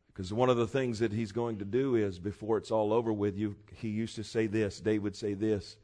Because 0.07 0.33
one 0.33 0.49
of 0.49 0.57
the 0.57 0.67
things 0.67 0.99
that 0.99 1.13
he's 1.13 1.31
going 1.31 1.59
to 1.59 1.65
do 1.65 1.95
is, 1.95 2.19
before 2.19 2.57
it's 2.57 2.71
all 2.71 2.91
over 2.91 3.13
with 3.13 3.37
you, 3.37 3.55
he 3.75 3.89
used 3.89 4.15
to 4.15 4.23
say 4.23 4.47
this, 4.47 4.81
David 4.81 5.15
say 5.15 5.35
this. 5.35 5.77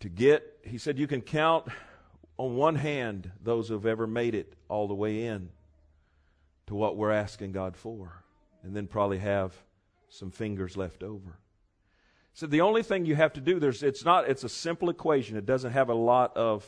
To 0.00 0.08
get, 0.08 0.58
he 0.64 0.76
said, 0.76 0.98
you 0.98 1.06
can 1.06 1.20
count 1.20 1.68
on 2.36 2.56
one 2.56 2.74
hand 2.74 3.30
those 3.42 3.68
who've 3.68 3.86
ever 3.86 4.06
made 4.06 4.34
it 4.34 4.54
all 4.68 4.88
the 4.88 4.94
way 4.94 5.26
in 5.26 5.50
to 6.66 6.74
what 6.74 6.96
we're 6.96 7.12
asking 7.12 7.52
God 7.52 7.76
for, 7.76 8.24
and 8.62 8.74
then 8.74 8.86
probably 8.86 9.18
have 9.18 9.54
some 10.08 10.30
fingers 10.30 10.76
left 10.76 11.02
over. 11.02 11.38
So 12.32 12.46
the 12.46 12.62
only 12.62 12.82
thing 12.82 13.04
you 13.04 13.14
have 13.14 13.34
to 13.34 13.40
do, 13.40 13.60
there's, 13.60 13.82
it's 13.82 14.04
not, 14.04 14.28
it's 14.28 14.44
a 14.44 14.48
simple 14.48 14.90
equation. 14.90 15.36
It 15.36 15.46
doesn't 15.46 15.72
have 15.72 15.90
a 15.90 15.94
lot 15.94 16.36
of 16.36 16.66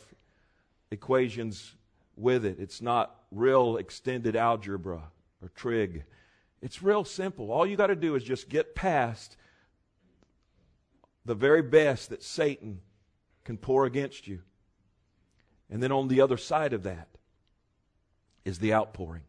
equations 0.92 1.74
with 2.16 2.44
it. 2.44 2.58
It's 2.60 2.82
not 2.82 3.16
real 3.30 3.76
extended 3.76 4.36
algebra 4.36 5.02
or 5.40 5.48
trig. 5.54 6.04
It's 6.60 6.82
real 6.82 7.04
simple. 7.04 7.50
All 7.50 7.66
you 7.66 7.76
got 7.76 7.88
to 7.88 7.96
do 7.96 8.14
is 8.14 8.22
just 8.22 8.48
get 8.48 8.74
past 8.74 9.36
the 11.24 11.34
very 11.34 11.62
best 11.62 12.10
that 12.10 12.22
Satan 12.22 12.80
can 13.44 13.56
pour 13.56 13.86
against 13.86 14.28
you. 14.28 14.40
And 15.70 15.82
then 15.82 15.90
on 15.90 16.08
the 16.08 16.20
other 16.20 16.36
side 16.36 16.72
of 16.72 16.82
that 16.82 17.08
is 18.44 18.58
the 18.58 18.74
outpouring. 18.74 19.22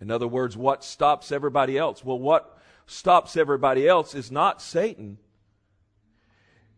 In 0.00 0.10
other 0.10 0.28
words, 0.28 0.56
what 0.56 0.84
stops 0.84 1.32
everybody 1.32 1.76
else? 1.76 2.04
Well, 2.04 2.18
what 2.18 2.58
stops 2.86 3.36
everybody 3.36 3.86
else 3.86 4.14
is 4.14 4.30
not 4.30 4.62
Satan. 4.62 5.18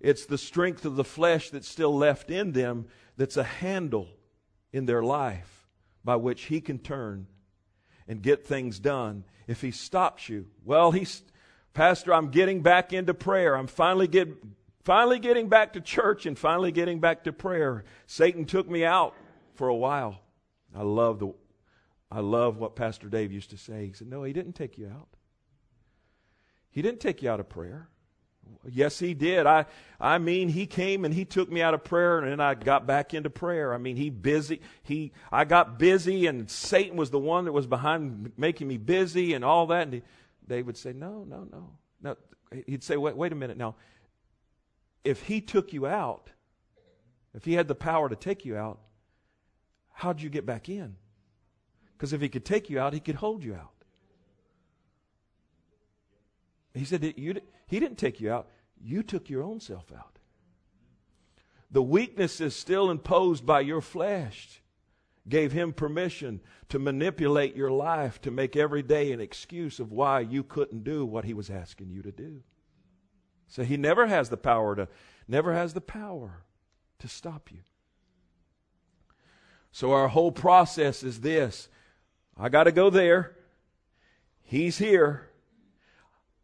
It's 0.04 0.26
the 0.26 0.36
strength 0.36 0.84
of 0.84 0.96
the 0.96 1.02
flesh 1.02 1.48
that's 1.48 1.66
still 1.66 1.96
left 1.96 2.30
in 2.30 2.52
them 2.52 2.88
that's 3.16 3.38
a 3.38 3.42
handle 3.42 4.06
in 4.70 4.84
their 4.84 5.02
life 5.02 5.66
by 6.04 6.16
which 6.16 6.42
he 6.42 6.60
can 6.60 6.78
turn 6.78 7.26
and 8.06 8.20
get 8.20 8.46
things 8.46 8.78
done. 8.78 9.24
If 9.46 9.62
he 9.62 9.70
stops 9.70 10.28
you, 10.28 10.48
well, 10.62 10.92
he's, 10.92 11.22
Pastor, 11.72 12.12
I'm 12.12 12.28
getting 12.28 12.60
back 12.60 12.92
into 12.92 13.14
prayer. 13.14 13.56
I'm 13.56 13.66
finally 13.66 14.06
get, 14.06 14.28
finally 14.82 15.18
getting 15.18 15.48
back 15.48 15.72
to 15.72 15.80
church 15.80 16.26
and 16.26 16.38
finally 16.38 16.70
getting 16.70 17.00
back 17.00 17.24
to 17.24 17.32
prayer. 17.32 17.86
Satan 18.06 18.44
took 18.44 18.68
me 18.68 18.84
out 18.84 19.14
for 19.54 19.68
a 19.68 19.74
while. 19.74 20.20
I 20.74 20.82
love 20.82 21.18
the, 21.18 21.32
I 22.10 22.20
love 22.20 22.58
what 22.58 22.76
Pastor 22.76 23.08
Dave 23.08 23.32
used 23.32 23.48
to 23.50 23.56
say. 23.56 23.86
He 23.86 23.94
said, 23.94 24.08
no, 24.08 24.22
he 24.22 24.34
didn't 24.34 24.52
take 24.52 24.76
you 24.76 24.86
out. 24.86 25.08
He 26.68 26.82
didn't 26.82 27.00
take 27.00 27.22
you 27.22 27.30
out 27.30 27.40
of 27.40 27.48
prayer. 27.48 27.88
Yes, 28.66 28.98
he 28.98 29.12
did. 29.14 29.46
I, 29.46 29.66
I 30.00 30.18
mean, 30.18 30.48
he 30.48 30.66
came 30.66 31.04
and 31.04 31.12
he 31.12 31.24
took 31.24 31.50
me 31.50 31.60
out 31.60 31.74
of 31.74 31.84
prayer 31.84 32.18
and 32.18 32.30
then 32.30 32.40
I 32.40 32.54
got 32.54 32.86
back 32.86 33.12
into 33.12 33.28
prayer. 33.28 33.74
I 33.74 33.78
mean, 33.78 33.96
he 33.96 34.08
busy, 34.10 34.60
he, 34.82 35.12
I 35.30 35.44
got 35.44 35.78
busy 35.78 36.26
and 36.26 36.50
Satan 36.50 36.96
was 36.96 37.10
the 37.10 37.18
one 37.18 37.44
that 37.44 37.52
was 37.52 37.66
behind 37.66 38.32
making 38.36 38.68
me 38.68 38.78
busy 38.78 39.34
and 39.34 39.44
all 39.44 39.66
that. 39.66 39.82
And 39.82 39.94
he, 39.94 40.02
they 40.46 40.62
would 40.62 40.78
say, 40.78 40.92
no, 40.92 41.24
no, 41.24 41.46
no, 41.50 41.70
no. 42.02 42.16
He'd 42.66 42.82
say, 42.82 42.96
wait, 42.96 43.16
wait 43.16 43.32
a 43.32 43.36
minute 43.36 43.56
now. 43.56 43.74
if 45.04 45.22
he 45.22 45.40
took 45.40 45.72
you 45.72 45.86
out, 45.86 46.30
if 47.34 47.44
he 47.44 47.52
had 47.52 47.68
the 47.68 47.74
power 47.74 48.08
to 48.08 48.16
take 48.16 48.44
you 48.44 48.56
out, 48.56 48.80
how'd 49.92 50.20
you 50.20 50.30
get 50.30 50.46
back 50.46 50.68
in? 50.68 50.96
Because 51.92 52.12
if 52.12 52.20
he 52.20 52.28
could 52.28 52.44
take 52.44 52.70
you 52.70 52.80
out, 52.80 52.94
he 52.94 53.00
could 53.00 53.14
hold 53.16 53.44
you 53.44 53.54
out. 53.54 53.70
He 56.72 56.84
said 56.84 57.14
you, 57.16 57.40
he 57.66 57.80
didn't 57.80 57.98
take 57.98 58.20
you 58.20 58.32
out, 58.32 58.48
you 58.80 59.02
took 59.02 59.30
your 59.30 59.42
own 59.42 59.60
self 59.60 59.92
out. 59.92 60.18
The 61.70 61.82
weakness 61.82 62.40
is 62.40 62.54
still 62.54 62.90
imposed 62.90 63.44
by 63.44 63.60
your 63.60 63.80
flesh 63.80 64.62
gave 65.28 65.52
him 65.52 65.72
permission 65.72 66.40
to 66.68 66.78
manipulate 66.78 67.56
your 67.56 67.70
life 67.70 68.20
to 68.22 68.30
make 68.30 68.56
every 68.56 68.82
day 68.82 69.12
an 69.12 69.20
excuse 69.20 69.80
of 69.80 69.90
why 69.90 70.20
you 70.20 70.42
couldn't 70.42 70.84
do 70.84 71.06
what 71.06 71.24
he 71.24 71.32
was 71.32 71.50
asking 71.50 71.90
you 71.90 72.02
to 72.02 72.12
do. 72.12 72.42
So 73.46 73.62
he 73.62 73.76
never 73.76 74.06
has 74.06 74.28
the 74.28 74.36
power 74.36 74.76
to 74.76 74.88
never 75.26 75.54
has 75.54 75.72
the 75.72 75.80
power 75.80 76.42
to 76.98 77.08
stop 77.08 77.50
you. 77.50 77.60
So 79.72 79.92
our 79.92 80.08
whole 80.08 80.32
process 80.32 81.02
is 81.02 81.20
this. 81.20 81.68
I 82.36 82.48
got 82.48 82.64
to 82.64 82.72
go 82.72 82.90
there. 82.90 83.36
He's 84.42 84.78
here. 84.78 85.30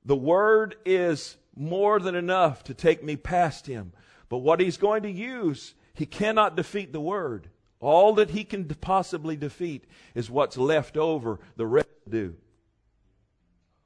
The 0.04 0.16
word 0.16 0.76
is 0.85 1.37
more 1.54 2.00
than 2.00 2.14
enough 2.14 2.64
to 2.64 2.75
take 2.75 3.04
me 3.04 3.16
past 3.16 3.66
him. 3.66 3.92
But 4.28 4.38
what 4.38 4.61
he's 4.61 4.76
going 4.76 5.02
to 5.02 5.11
use, 5.11 5.75
he 5.95 6.07
cannot 6.07 6.57
defeat 6.57 6.92
the 6.92 7.00
word. 7.00 7.49
All 7.80 8.14
that 8.14 8.30
he 8.30 8.45
can 8.45 8.64
possibly 8.64 9.37
defeat 9.37 9.85
is 10.14 10.30
what's 10.30 10.57
left 10.57 10.97
over, 10.97 11.40
the 11.57 11.66
residue 11.66 12.35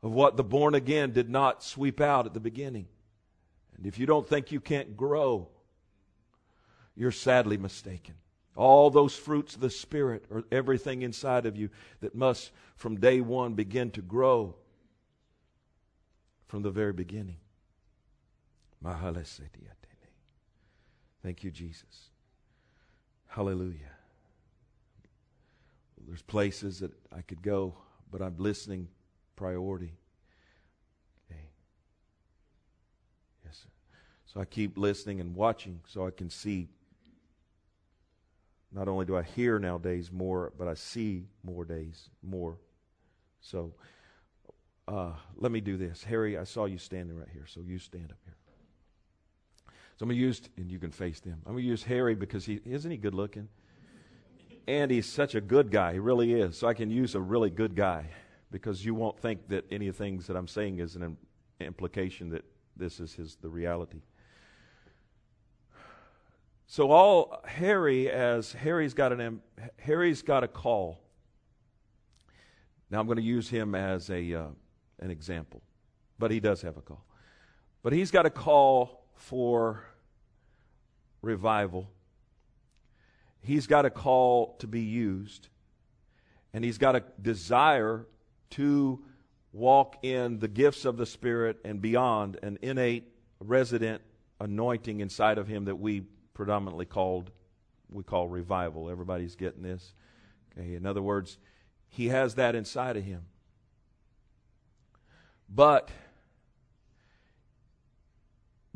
of 0.03 0.13
what 0.13 0.37
the 0.37 0.45
born 0.45 0.75
again 0.75 1.13
did 1.13 1.31
not 1.31 1.63
sweep 1.63 2.01
out 2.01 2.27
at 2.27 2.35
the 2.35 2.41
beginning. 2.41 2.87
And 3.77 3.87
if 3.87 3.99
you 3.99 4.07
don't 4.07 4.29
think 4.29 4.53
you 4.53 4.61
can't 4.61 4.97
grow, 4.97 5.49
you're 6.95 7.11
sadly 7.11 7.57
mistaken. 7.57 8.15
All 8.55 8.91
those 8.91 9.17
fruits 9.17 9.55
of 9.55 9.61
the 9.61 9.71
Spirit 9.71 10.27
are 10.31 10.45
everything 10.53 11.03
inside 11.03 11.47
of 11.47 11.57
you 11.57 11.71
that 12.01 12.15
must, 12.15 12.53
from 12.77 13.01
day 13.01 13.21
one, 13.21 13.55
begin 13.55 13.91
to 13.93 14.03
grow 14.03 14.57
from 16.47 16.63
the 16.63 16.71
very 16.71 16.93
beginning. 16.93 17.37
Thank 21.23 21.43
you, 21.43 21.51
Jesus. 21.51 22.11
Hallelujah. 23.27 23.95
There's 26.07 26.23
places 26.23 26.81
that 26.81 26.93
I 27.11 27.23
could 27.23 27.43
go, 27.43 27.75
but 28.11 28.21
I'm 28.21 28.37
listening 28.37 28.89
priority. 29.37 29.95
Okay. 31.31 31.41
Yes, 33.45 33.57
sir. 33.63 33.71
So 34.27 34.41
I 34.41 34.45
keep 34.45 34.77
listening 34.77 35.21
and 35.21 35.35
watching 35.35 35.81
so 35.87 36.07
I 36.07 36.11
can 36.11 36.29
see. 36.29 36.69
Not 38.71 38.87
only 38.87 39.07
do 39.07 39.17
I 39.17 39.23
hear 39.23 39.59
nowadays 39.59 40.13
more, 40.13 40.53
but 40.59 40.69
I 40.69 40.75
see 40.75 41.25
more 41.43 41.65
days, 41.65 42.11
more. 42.23 42.59
So 43.41 43.73
uh, 44.87 45.13
let 45.37 45.51
me 45.51 45.61
do 45.61 45.77
this. 45.77 46.05
Harry, 46.05 46.37
I 46.37 46.45
saw 46.45 46.67
you 46.67 46.79
standing 46.79 47.17
right 47.17 47.29
here, 47.33 47.47
so 47.47 47.61
you 47.61 47.79
stand 47.79 48.11
up 48.11 48.19
here. 48.25 48.37
So 49.97 50.03
I'm 50.03 50.09
going 50.09 50.19
to 50.19 50.25
use, 50.25 50.43
and 50.57 50.71
you 50.71 50.79
can 50.79 50.91
face 50.91 51.21
them. 51.21 51.41
I'm 51.47 51.53
going 51.53 51.65
to 51.65 51.69
use 51.69 51.85
Harry 51.85 52.15
because 52.15 52.45
he 52.45 52.61
isn't 52.67 52.91
he 52.91 52.97
good 52.97 53.15
looking? 53.15 53.49
And 54.67 54.91
he's 54.91 55.07
such 55.07 55.35
a 55.35 55.41
good 55.41 55.71
guy. 55.71 55.93
He 55.93 55.99
really 55.99 56.33
is. 56.33 56.59
So 56.59 56.67
I 56.67 56.75
can 56.75 56.91
use 56.91 57.15
a 57.15 57.21
really 57.21 57.51
good 57.51 57.77
guy 57.77 58.07
because 58.51 58.85
you 58.85 58.95
won't 58.95 59.19
think 59.19 59.49
that 59.49 59.65
any 59.71 59.89
of 59.89 59.97
the 59.97 60.05
things 60.05 60.27
that 60.27 60.37
I'm 60.37 60.49
saying 60.49 60.79
is 60.81 60.97
an 60.97 61.17
implication 61.61 62.31
that 62.31 62.45
this 62.77 62.99
is 62.99 63.15
his 63.15 63.37
the 63.37 63.49
reality. 63.49 64.03
So 66.67 66.91
all 66.91 67.41
Harry 67.45 68.11
as 68.11 68.53
Harry's 68.53 68.95
got 68.95 69.13
an 69.13 69.41
Harry's 69.79 70.23
got 70.23 70.45
a 70.45 70.49
call. 70.49 71.01
Now 72.91 73.01
I'm 73.01 73.07
going 73.07 73.17
to 73.17 73.23
use 73.23 73.49
him 73.49 73.75
as 73.75 74.11
a 74.11 74.35
uh, 74.35 74.47
an 75.01 75.11
example, 75.11 75.63
but 76.19 76.31
he 76.31 76.41
does 76.41 76.63
have 76.63 76.77
a 76.77 76.81
call. 76.81 77.05
But 77.83 77.93
he's 77.93 78.11
got 78.11 78.27
a 78.27 78.31
call 78.31 79.05
for 79.15 79.85
revival. 81.23 81.91
He's 83.43 83.67
got 83.67 83.85
a 83.85 83.91
call 83.91 84.57
to 84.59 84.67
be 84.67 84.81
used, 84.81 85.49
and 86.53 86.65
he's 86.65 86.79
got 86.79 86.97
a 86.97 87.03
desire 87.21 88.07
to 88.51 89.05
walk 89.53 89.97
in 90.03 90.39
the 90.39 90.49
gifts 90.49 90.85
of 90.85 90.97
the 90.97 91.07
Spirit 91.07 91.59
and 91.65 91.81
beyond 91.81 92.39
an 92.43 92.59
innate, 92.63 93.13
resident 93.41 94.03
anointing 94.41 95.01
inside 95.01 95.39
of 95.39 95.47
him 95.47 95.67
that 95.67 95.77
we 95.77 96.03
predominantly 96.33 96.87
called 96.87 97.31
we 97.91 98.03
call 98.03 98.29
revival. 98.29 98.91
Everybody's 98.91 99.37
getting 99.37 99.63
this. 99.63 99.95
Okay, 100.59 100.75
in 100.75 100.87
other 100.87 101.03
words, 101.03 101.39
he 101.89 102.09
has 102.09 102.35
that 102.35 102.55
inside 102.55 102.97
of 102.97 103.05
him. 103.05 103.23
But 105.49 105.91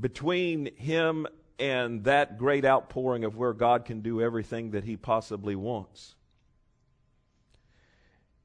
between 0.00 0.74
him 0.76 1.26
and 1.59 2.04
that 2.04 2.38
great 2.38 2.64
outpouring 2.64 3.24
of 3.24 3.37
where 3.37 3.52
God 3.52 3.85
can 3.85 4.00
do 4.00 4.22
everything 4.22 4.70
that 4.72 4.85
he 4.85 4.96
possibly 4.96 5.57
wants 5.57 6.14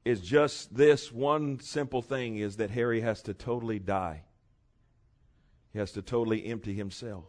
is 0.04 0.20
just 0.20 0.74
this 0.74 1.10
one 1.10 1.60
simple 1.60 2.02
thing 2.02 2.36
is 2.36 2.56
that 2.56 2.70
Harry 2.70 3.00
has 3.00 3.22
to 3.22 3.34
totally 3.34 3.78
die. 3.78 4.22
He 5.72 5.78
has 5.78 5.92
to 5.92 6.02
totally 6.02 6.46
empty 6.46 6.74
himself. 6.74 7.24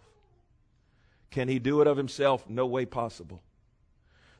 Can 1.32 1.48
he 1.48 1.60
do 1.60 1.82
it 1.82 1.88
of 1.88 1.98
himself? 1.98 2.50
No 2.50 2.66
way 2.66 2.86
possible. 2.86 3.42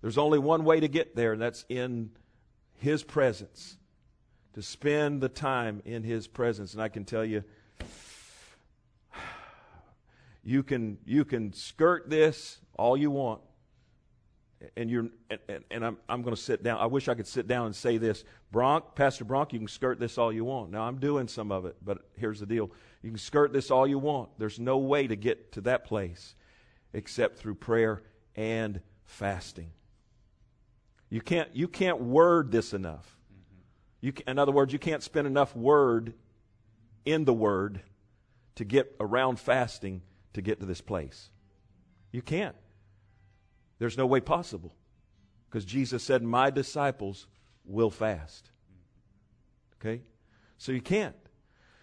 There's 0.02 0.18
only 0.18 0.38
one 0.38 0.66
way 0.66 0.80
to 0.80 0.88
get 0.88 1.16
there, 1.16 1.34
and 1.34 1.42
that's 1.42 1.66
in 1.70 2.12
his 2.74 3.04
presence. 3.04 3.78
To 4.56 4.62
spend 4.62 5.22
the 5.22 5.30
time 5.30 5.82
in 5.86 6.04
his 6.04 6.28
presence. 6.28 6.74
And 6.74 6.82
I 6.82 6.90
can 6.90 7.06
tell 7.06 7.24
you, 7.24 7.44
you 10.44 10.64
can, 10.64 10.98
you 11.06 11.24
can 11.24 11.54
skirt 11.54 12.10
this 12.10 12.60
all 12.78 12.98
you 12.98 13.12
want. 13.12 13.42
And 14.78 14.90
you're 14.90 15.10
and, 15.30 15.64
and 15.70 15.86
I'm 15.86 15.98
I'm 16.08 16.22
going 16.24 16.34
to 16.34 16.42
sit 16.42 16.64
down. 16.64 16.80
I 16.80 16.86
wish 16.86 17.08
I 17.08 17.14
could 17.14 17.28
sit 17.28 17.46
down 17.46 17.68
and 17.68 17.76
say 17.76 17.98
this, 17.98 18.24
Bronk, 18.52 18.96
Pastor 18.96 19.26
Bronk. 19.26 19.54
You 19.54 19.60
can 19.60 19.68
skirt 19.68 20.00
this 20.00 20.18
all 20.18 20.32
you 20.32 20.46
want. 20.46 20.72
Now 20.72 20.84
I'm 20.84 20.98
doing 20.98 21.28
some 21.28 21.52
of 21.52 21.66
it, 21.66 21.76
but 21.84 22.00
here's 22.18 22.40
the 22.40 22.46
deal: 22.48 22.72
you 23.04 23.10
can 23.12 23.20
skirt 23.20 23.54
this 23.54 23.70
all 23.70 23.86
you 23.86 24.00
want. 24.00 24.30
There's 24.40 24.58
no 24.58 24.78
way 24.78 25.06
to 25.06 25.16
get 25.16 25.52
to 25.52 25.62
that 25.62 25.84
place 25.84 26.36
except 26.94 27.38
through 27.38 27.56
prayer 27.56 28.02
and 28.36 28.80
fasting. 29.04 29.72
You 31.10 31.22
can't 31.22 31.54
you 31.54 31.68
can't 31.68 32.00
word 32.00 32.52
this 32.52 32.74
enough. 32.74 33.15
You 34.02 34.12
can, 34.12 34.30
in 34.30 34.40
other 34.40 34.52
words, 34.52 34.72
you 34.74 34.80
can't 34.80 35.04
spend 35.04 35.28
enough 35.28 35.56
word 35.56 36.14
in 37.06 37.26
the 37.26 37.34
word 37.34 37.82
to 38.56 38.66
get 38.66 38.96
around 39.00 39.40
fasting 39.40 40.02
to 40.34 40.42
get 40.42 40.60
to 40.60 40.66
this 40.66 40.82
place. 40.82 41.30
You 42.12 42.22
can't. 42.22 42.56
There's 43.80 43.98
no 43.98 44.06
way 44.06 44.22
possible. 44.22 44.76
Because 45.50 45.66
Jesus 45.66 46.04
said, 46.04 46.24
My 46.24 46.50
disciples 46.50 47.28
will 47.66 47.90
fast. 47.90 48.50
Okay? 49.80 50.02
So 50.58 50.72
you 50.72 50.82
can't. 50.82 51.16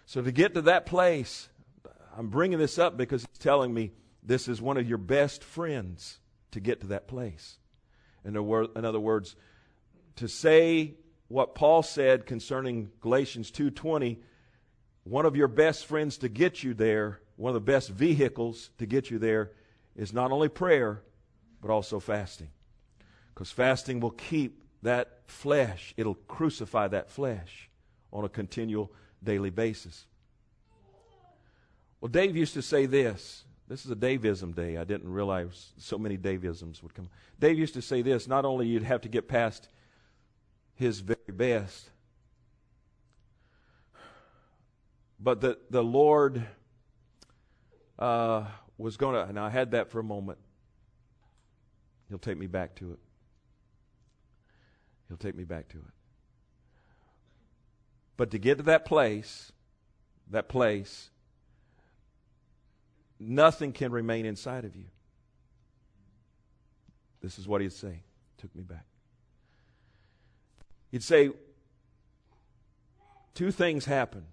So 0.06 0.22
to 0.22 0.32
get 0.32 0.54
to 0.54 0.62
that 0.62 0.86
place, 0.86 1.48
I'm 2.16 2.28
bringing 2.28 2.58
this 2.58 2.78
up 2.78 2.96
because 2.96 3.24
it's 3.24 3.38
telling 3.38 3.72
me 3.72 3.92
this 4.22 4.48
is 4.48 4.60
one 4.60 4.76
of 4.76 4.88
your 4.88 4.98
best 4.98 5.42
friends 5.42 6.18
to 6.52 6.60
get 6.60 6.80
to 6.80 6.88
that 6.88 7.08
place. 7.08 7.58
In 8.24 8.36
other 8.36 9.00
words, 9.00 9.36
to 10.16 10.28
say 10.28 10.94
what 11.32 11.54
Paul 11.54 11.82
said 11.82 12.26
concerning 12.26 12.90
Galatians 13.00 13.50
2:20, 13.50 14.18
one 15.04 15.26
of 15.26 15.36
your 15.36 15.48
best 15.48 15.86
friends 15.86 16.18
to 16.18 16.28
get 16.28 16.62
you 16.62 16.74
there 16.74 17.22
one 17.36 17.50
of 17.50 17.54
the 17.54 17.72
best 17.72 17.90
vehicles 17.90 18.70
to 18.78 18.86
get 18.86 19.10
you 19.10 19.18
there 19.18 19.50
is 19.96 20.12
not 20.12 20.30
only 20.30 20.48
prayer, 20.48 21.02
but 21.60 21.70
also 21.70 21.98
fasting. 21.98 22.50
Because 23.34 23.50
fasting 23.50 24.00
will 24.00 24.10
keep 24.10 24.62
that 24.82 25.22
flesh, 25.26 25.94
it'll 25.96 26.14
crucify 26.14 26.88
that 26.88 27.10
flesh 27.10 27.68
on 28.12 28.24
a 28.24 28.28
continual 28.28 28.92
daily 29.22 29.50
basis. 29.50 30.06
Well, 32.00 32.10
Dave 32.10 32.36
used 32.36 32.54
to 32.54 32.62
say 32.62 32.86
this. 32.86 33.44
This 33.68 33.84
is 33.84 33.90
a 33.90 33.96
Davism 33.96 34.54
day. 34.54 34.76
I 34.76 34.84
didn't 34.84 35.10
realize 35.10 35.72
so 35.78 35.98
many 35.98 36.18
Davisms 36.18 36.82
would 36.82 36.94
come. 36.94 37.08
Dave 37.38 37.58
used 37.58 37.74
to 37.74 37.82
say 37.82 38.02
this 38.02 38.28
not 38.28 38.44
only 38.44 38.66
you'd 38.66 38.82
have 38.82 39.00
to 39.02 39.08
get 39.08 39.28
past 39.28 39.68
his 40.74 41.00
very 41.00 41.18
best, 41.28 41.90
but 45.20 45.40
that 45.42 45.70
the 45.70 45.82
Lord 45.82 46.44
uh, 47.98 48.44
was 48.78 48.96
going 48.96 49.14
to, 49.14 49.22
and 49.22 49.38
I 49.38 49.50
had 49.50 49.72
that 49.72 49.90
for 49.90 50.00
a 50.00 50.04
moment. 50.04 50.38
He'll 52.08 52.18
take 52.18 52.38
me 52.38 52.46
back 52.46 52.74
to 52.76 52.92
it. 52.92 52.98
He'll 55.08 55.16
take 55.16 55.34
me 55.34 55.44
back 55.44 55.68
to 55.68 55.78
it. 55.78 55.94
But 58.16 58.30
to 58.32 58.38
get 58.38 58.58
to 58.58 58.64
that 58.64 58.84
place, 58.84 59.52
that 60.30 60.48
place, 60.48 61.10
nothing 63.18 63.72
can 63.72 63.92
remain 63.92 64.26
inside 64.26 64.64
of 64.64 64.76
you. 64.76 64.86
This 67.22 67.38
is 67.38 67.46
what 67.46 67.60
he's 67.60 67.76
saying. 67.76 68.02
Took 68.38 68.54
me 68.54 68.62
back. 68.62 68.84
He'd 70.92 71.02
say, 71.02 71.30
two 73.34 73.50
things 73.50 73.86
happen. 73.86 74.26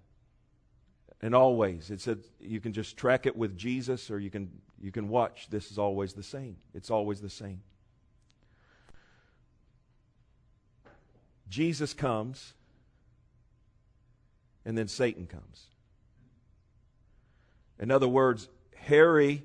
And 1.22 1.34
always, 1.34 1.90
it 1.90 2.00
said 2.00 2.20
you 2.38 2.60
can 2.60 2.72
just 2.72 2.96
track 2.96 3.26
it 3.26 3.36
with 3.36 3.56
Jesus 3.56 4.10
or 4.10 4.18
you 4.18 4.30
can, 4.30 4.50
you 4.80 4.92
can 4.92 5.08
watch. 5.08 5.48
This 5.50 5.70
is 5.70 5.78
always 5.78 6.12
the 6.12 6.22
same. 6.22 6.56
It's 6.74 6.90
always 6.90 7.20
the 7.20 7.28
same. 7.28 7.62
Jesus 11.48 11.92
comes, 11.92 12.54
and 14.64 14.78
then 14.78 14.86
Satan 14.86 15.26
comes. 15.26 15.66
In 17.78 17.90
other 17.90 18.08
words, 18.08 18.48
Harry 18.76 19.42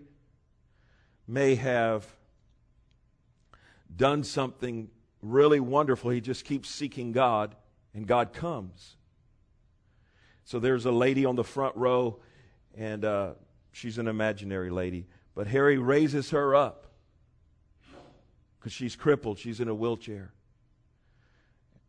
may 1.27 1.55
have 1.55 2.05
done 3.95 4.23
something 4.23 4.89
really 5.31 5.59
wonderful. 5.59 6.11
He 6.11 6.21
just 6.21 6.45
keeps 6.45 6.69
seeking 6.69 7.11
God, 7.11 7.55
and 7.93 8.07
God 8.07 8.33
comes. 8.33 8.95
So 10.43 10.59
there's 10.59 10.85
a 10.85 10.91
lady 10.91 11.25
on 11.25 11.35
the 11.35 11.43
front 11.43 11.75
row, 11.75 12.19
and 12.77 13.03
uh, 13.03 13.31
she's 13.71 13.97
an 13.97 14.07
imaginary 14.07 14.69
lady. 14.69 15.07
But 15.33 15.47
Harry 15.47 15.77
raises 15.77 16.29
her 16.29 16.55
up 16.55 16.87
because 18.59 18.71
she's 18.71 18.95
crippled, 18.95 19.39
she's 19.39 19.59
in 19.59 19.67
a 19.67 19.75
wheelchair. 19.75 20.31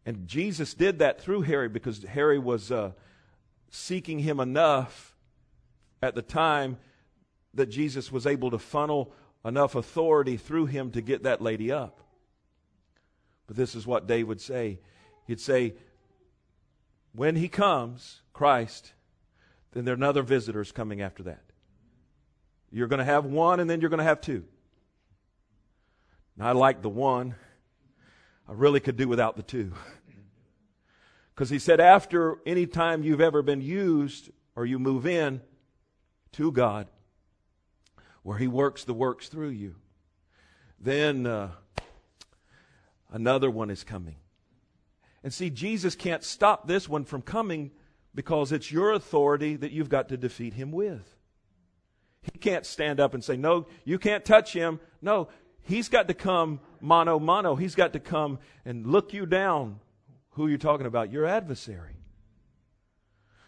And 0.05 0.29
Jesus 0.29 0.72
did 0.75 1.01
that 1.01 1.20
through 1.20 1.42
Harry 1.42 1.68
because 1.68 2.03
Harry 2.05 2.38
was 2.38 2.70
uh, 2.70 2.92
seeking 3.70 4.20
him 4.20 4.40
enough 4.40 5.16
at 6.01 6.14
the 6.14 6.22
time 6.22 6.79
that 7.55 7.66
Jesus 7.66 8.12
was 8.12 8.27
able 8.27 8.51
to 8.53 8.59
funnel 8.59 9.12
enough 9.44 9.75
authority 9.75 10.37
through 10.37 10.66
him 10.66 10.90
to 10.92 11.01
get 11.01 11.25
that 11.25 11.40
lady 11.40 11.72
up. 11.72 12.01
But 13.47 13.57
this 13.57 13.75
is 13.75 13.87
what 13.87 14.07
Dave 14.07 14.29
would 14.29 14.41
say. 14.41 14.81
He'd 15.27 15.41
say, 15.41 15.75
when 17.13 17.37
he 17.37 17.49
comes, 17.49 18.21
Christ, 18.33 18.93
then 19.73 19.85
there 19.85 19.93
are 19.93 19.97
another 19.97 20.23
visitors 20.23 20.73
coming 20.73 21.01
after 21.01 21.23
that. 21.25 21.43
You're 22.71 22.89
going 22.89 22.99
to 22.99 23.05
have 23.05 23.25
one 23.25 23.61
and 23.61 23.69
then 23.71 23.81
you're 23.81 23.91
going 23.91 23.99
to 23.99 24.05
have 24.05 24.21
two. 24.21 24.45
Now, 26.37 26.49
I 26.49 26.53
like 26.53 26.83
the 26.83 26.91
one. 26.91 27.35
I 28.49 28.53
really 28.53 28.81
could 28.81 28.97
do 28.97 29.09
without 29.09 29.37
the 29.37 29.43
two. 29.43 29.73
Because 31.35 31.51
he 31.51 31.59
said, 31.59 31.81
after 31.81 32.39
any 32.47 32.67
time 32.67 33.03
you've 33.03 33.21
ever 33.21 33.43
been 33.43 33.61
used 33.61 34.31
or 34.55 34.65
you 34.65 34.79
move 34.79 35.07
in 35.07 35.43
to 36.33 36.51
God, 36.51 36.87
where 38.23 38.39
he 38.39 38.49
works 38.49 38.85
the 38.85 38.95
works 38.95 39.29
through 39.29 39.51
you, 39.51 39.75
then 40.81 41.27
uh, 41.27 41.51
another 43.16 43.50
one 43.50 43.70
is 43.70 43.83
coming. 43.83 44.16
And 45.24 45.33
see, 45.33 45.48
Jesus 45.48 45.96
can't 45.96 46.22
stop 46.22 46.68
this 46.68 46.87
one 46.87 47.05
from 47.05 47.22
coming 47.22 47.70
because 48.14 48.52
it's 48.52 48.70
your 48.70 48.92
authority 48.92 49.57
that 49.57 49.72
you've 49.72 49.88
got 49.88 50.11
to 50.11 50.18
defeat 50.18 50.52
him 50.52 50.70
with. 50.70 51.16
He 52.20 52.38
can't 52.38 52.66
stand 52.66 53.00
up 53.00 53.14
and 53.14 53.24
say, 53.24 53.37
No, 53.37 53.66
you 53.85 53.98
can't 53.98 54.24
touch 54.24 54.52
him. 54.52 54.81
No, 55.00 55.29
he's 55.62 55.88
got 55.88 56.09
to 56.09 56.14
come 56.14 56.61
mano 56.81 57.18
mano. 57.18 57.57
He's 57.57 57.74
got 57.74 57.94
to 57.94 58.00
come 58.00 58.38
and 58.64 58.87
look 58.87 59.14
you 59.14 59.24
down. 59.24 59.81
Who 60.33 60.48
you're 60.48 60.59
talking 60.59 60.87
about? 60.87 61.11
Your 61.11 61.24
adversary. 61.24 61.96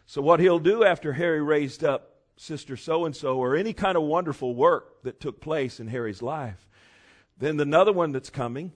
So, 0.06 0.22
what 0.22 0.40
he'll 0.40 0.58
do 0.58 0.82
after 0.82 1.12
Harry 1.12 1.42
raised 1.42 1.84
up 1.84 2.14
Sister 2.36 2.76
so 2.76 3.04
and 3.04 3.14
so, 3.14 3.36
or 3.36 3.54
any 3.54 3.74
kind 3.74 3.98
of 3.98 4.04
wonderful 4.04 4.54
work 4.54 5.02
that 5.02 5.20
took 5.20 5.40
place 5.40 5.78
in 5.78 5.88
Harry's 5.88 6.22
life, 6.22 6.66
then 7.36 7.60
another 7.60 7.92
one 7.92 8.12
that's 8.12 8.30
coming 8.30 8.72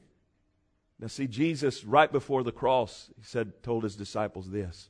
now, 1.02 1.08
see, 1.08 1.26
Jesus, 1.26 1.82
right 1.84 2.12
before 2.12 2.44
the 2.44 2.52
cross, 2.52 3.10
he 3.16 3.24
said, 3.24 3.60
told 3.64 3.82
his 3.82 3.96
disciples 3.96 4.48
this, 4.48 4.88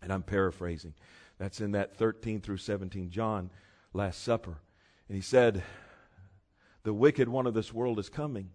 and 0.00 0.12
I'm 0.12 0.22
paraphrasing. 0.22 0.94
That's 1.38 1.60
in 1.60 1.72
that 1.72 1.96
13 1.96 2.40
through 2.40 2.58
17 2.58 3.10
John, 3.10 3.50
Last 3.92 4.22
Supper. 4.22 4.58
And 5.08 5.16
he 5.16 5.20
said, 5.20 5.64
The 6.84 6.94
wicked 6.94 7.28
one 7.28 7.48
of 7.48 7.54
this 7.54 7.74
world 7.74 7.98
is 7.98 8.08
coming, 8.08 8.50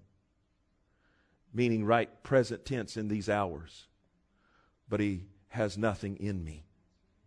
meaning 1.54 1.84
right 1.84 2.24
present 2.24 2.64
tense 2.64 2.96
in 2.96 3.10
these 3.10 3.28
hours. 3.28 3.88
But 4.88 5.02
he 5.02 5.26
has 5.50 5.78
nothing 5.78 6.16
in 6.16 6.46
me. 6.46 6.64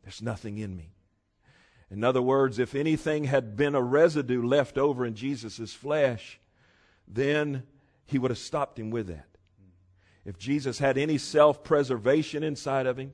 There's 0.02 0.22
nothing 0.22 0.56
in 0.56 0.74
me. 0.74 0.94
In 1.90 2.04
other 2.04 2.22
words, 2.22 2.58
if 2.58 2.74
anything 2.74 3.24
had 3.24 3.54
been 3.54 3.74
a 3.74 3.82
residue 3.82 4.42
left 4.42 4.78
over 4.78 5.04
in 5.04 5.14
Jesus' 5.14 5.74
flesh, 5.74 6.40
then 7.06 7.64
he 8.10 8.18
would 8.18 8.30
have 8.30 8.38
stopped 8.38 8.78
him 8.78 8.90
with 8.90 9.06
that. 9.06 9.26
If 10.24 10.36
Jesus 10.36 10.78
had 10.78 10.98
any 10.98 11.16
self 11.16 11.62
preservation 11.62 12.42
inside 12.42 12.86
of 12.86 12.98
him, 12.98 13.12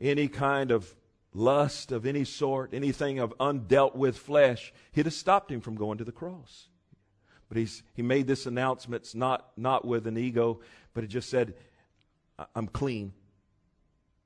any 0.00 0.28
kind 0.28 0.70
of 0.70 0.94
lust 1.34 1.90
of 1.90 2.06
any 2.06 2.24
sort, 2.24 2.72
anything 2.72 3.18
of 3.18 3.36
undealt 3.38 3.96
with 3.96 4.16
flesh, 4.16 4.72
he'd 4.92 5.06
have 5.06 5.14
stopped 5.14 5.50
him 5.50 5.60
from 5.60 5.74
going 5.74 5.98
to 5.98 6.04
the 6.04 6.12
cross. 6.12 6.68
But 7.48 7.58
he's, 7.58 7.82
he 7.94 8.02
made 8.02 8.26
this 8.26 8.46
announcement 8.46 9.14
not, 9.14 9.50
not 9.56 9.84
with 9.84 10.06
an 10.06 10.16
ego, 10.16 10.60
but 10.94 11.02
it 11.02 11.08
just 11.08 11.28
said, 11.28 11.54
I'm 12.54 12.68
clean. 12.68 13.12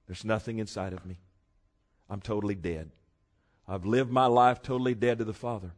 There's 0.06 0.24
nothing 0.24 0.58
inside 0.58 0.92
of 0.92 1.06
me. 1.06 1.16
I'm 2.11 2.20
totally 2.20 2.56
dead. 2.56 2.90
I've 3.66 3.87
lived 3.87 4.11
my 4.11 4.26
life 4.26 4.61
totally 4.61 4.94
dead 4.94 5.18
to 5.18 5.24
the 5.24 5.32
Father. 5.32 5.72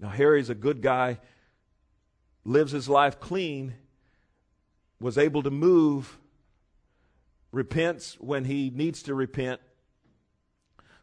Now, 0.00 0.08
Harry's 0.08 0.48
a 0.48 0.54
good 0.54 0.80
guy 0.80 1.18
lives 2.44 2.72
his 2.72 2.88
life 2.88 3.20
clean, 3.20 3.74
was 5.00 5.18
able 5.18 5.42
to 5.42 5.50
move, 5.50 6.18
repents 7.52 8.16
when 8.20 8.44
he 8.44 8.70
needs 8.70 9.02
to 9.04 9.14
repent, 9.14 9.60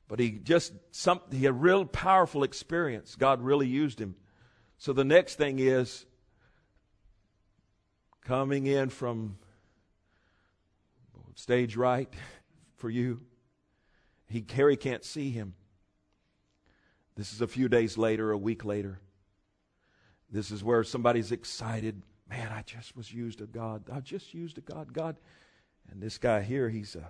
but 0.08 0.20
he 0.20 0.32
just 0.32 0.74
some 0.92 1.22
he 1.32 1.46
had 1.46 1.52
a 1.52 1.54
real 1.54 1.86
powerful 1.86 2.44
experience. 2.44 3.16
God 3.16 3.42
really 3.42 3.68
used 3.68 4.00
him. 4.00 4.16
So 4.78 4.94
the 4.94 5.06
next 5.06 5.36
thing 5.36 5.60
is 5.60 6.06
coming 8.26 8.68
in 8.68 8.90
from 8.90 9.38
stage 11.36 11.76
right 11.76 12.14
for 12.78 12.90
you. 12.90 13.22
He 14.28 14.46
Harry 14.54 14.78
can't 14.78 15.04
see 15.04 15.32
him. 15.32 15.56
This 17.16 17.34
is 17.34 17.42
a 17.42 17.48
few 17.48 17.68
days 17.68 17.98
later, 17.98 18.32
a 18.32 18.38
week 18.38 18.64
later. 18.64 19.00
This 20.32 20.52
is 20.52 20.64
where 20.64 20.84
somebody's 20.84 21.32
excited. 21.32 22.02
Man, 22.30 22.50
I 22.52 22.62
just 22.62 22.96
was 22.96 23.14
used 23.14 23.42
of 23.42 23.52
God. 23.52 23.84
I 23.92 24.00
just 24.00 24.34
used 24.34 24.58
of 24.58 24.66
God. 24.66 24.94
God. 24.94 25.18
And 25.90 26.02
this 26.02 26.18
guy 26.18 26.42
here, 26.42 26.70
he's 26.70 26.96
uh, 26.96 27.10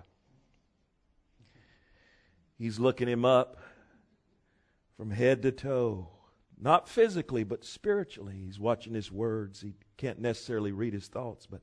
he's 2.58 2.80
looking 2.80 3.08
him 3.08 3.24
up 3.24 3.58
from 4.96 5.10
head 5.10 5.42
to 5.42 5.52
toe. 5.52 6.08
Not 6.60 6.88
physically, 6.88 7.44
but 7.44 7.64
spiritually. 7.64 8.42
He's 8.44 8.58
watching 8.58 8.94
his 8.94 9.10
words. 9.10 9.60
He 9.60 9.74
can't 9.96 10.20
necessarily 10.20 10.72
read 10.72 10.92
his 10.92 11.08
thoughts, 11.08 11.46
but 11.46 11.60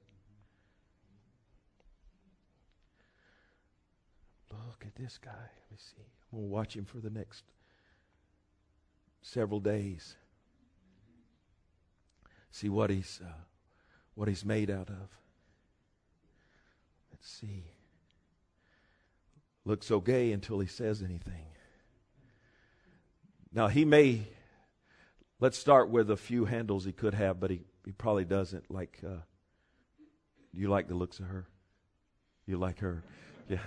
look 4.52 4.84
at 4.86 4.96
this 4.96 5.18
guy. 5.18 5.32
Let 5.32 5.72
me 5.72 5.78
see. 5.78 6.04
I'm 6.32 6.40
going 6.40 6.50
to 6.50 6.54
watch 6.54 6.76
him 6.76 6.86
for 6.86 7.00
the 7.00 7.10
next 7.10 7.44
several 9.22 9.60
days 9.60 10.16
see 12.52 12.70
what 12.70 12.90
he's 12.90 13.22
uh, 13.24 13.32
what 14.16 14.28
he's 14.28 14.46
made 14.46 14.70
out 14.70 14.90
of. 14.90 15.10
Let's 17.12 17.30
see. 17.30 17.64
Looks 19.66 19.86
so 19.88 20.00
gay 20.00 20.32
until 20.32 20.60
he 20.60 20.68
says 20.68 21.02
anything. 21.02 21.46
Now 23.54 23.68
he 23.68 23.86
may. 23.86 24.28
Let's 25.40 25.58
start 25.58 25.90
with 25.90 26.12
a 26.12 26.18
few 26.18 26.46
handles 26.46 26.84
he 26.84 26.92
could 26.92 27.14
have, 27.14 27.40
but 27.40 27.50
he, 27.50 27.62
he 27.86 27.92
probably 27.92 28.26
doesn't. 28.26 28.70
Like, 28.70 29.00
uh, 29.06 29.22
you 30.54 30.68
like 30.70 30.88
the 30.88 30.96
looks 30.96 31.20
of 31.20 31.28
her? 31.28 31.48
You 32.46 32.58
like 32.58 32.80
her? 32.80 33.04
Yeah, 33.48 33.60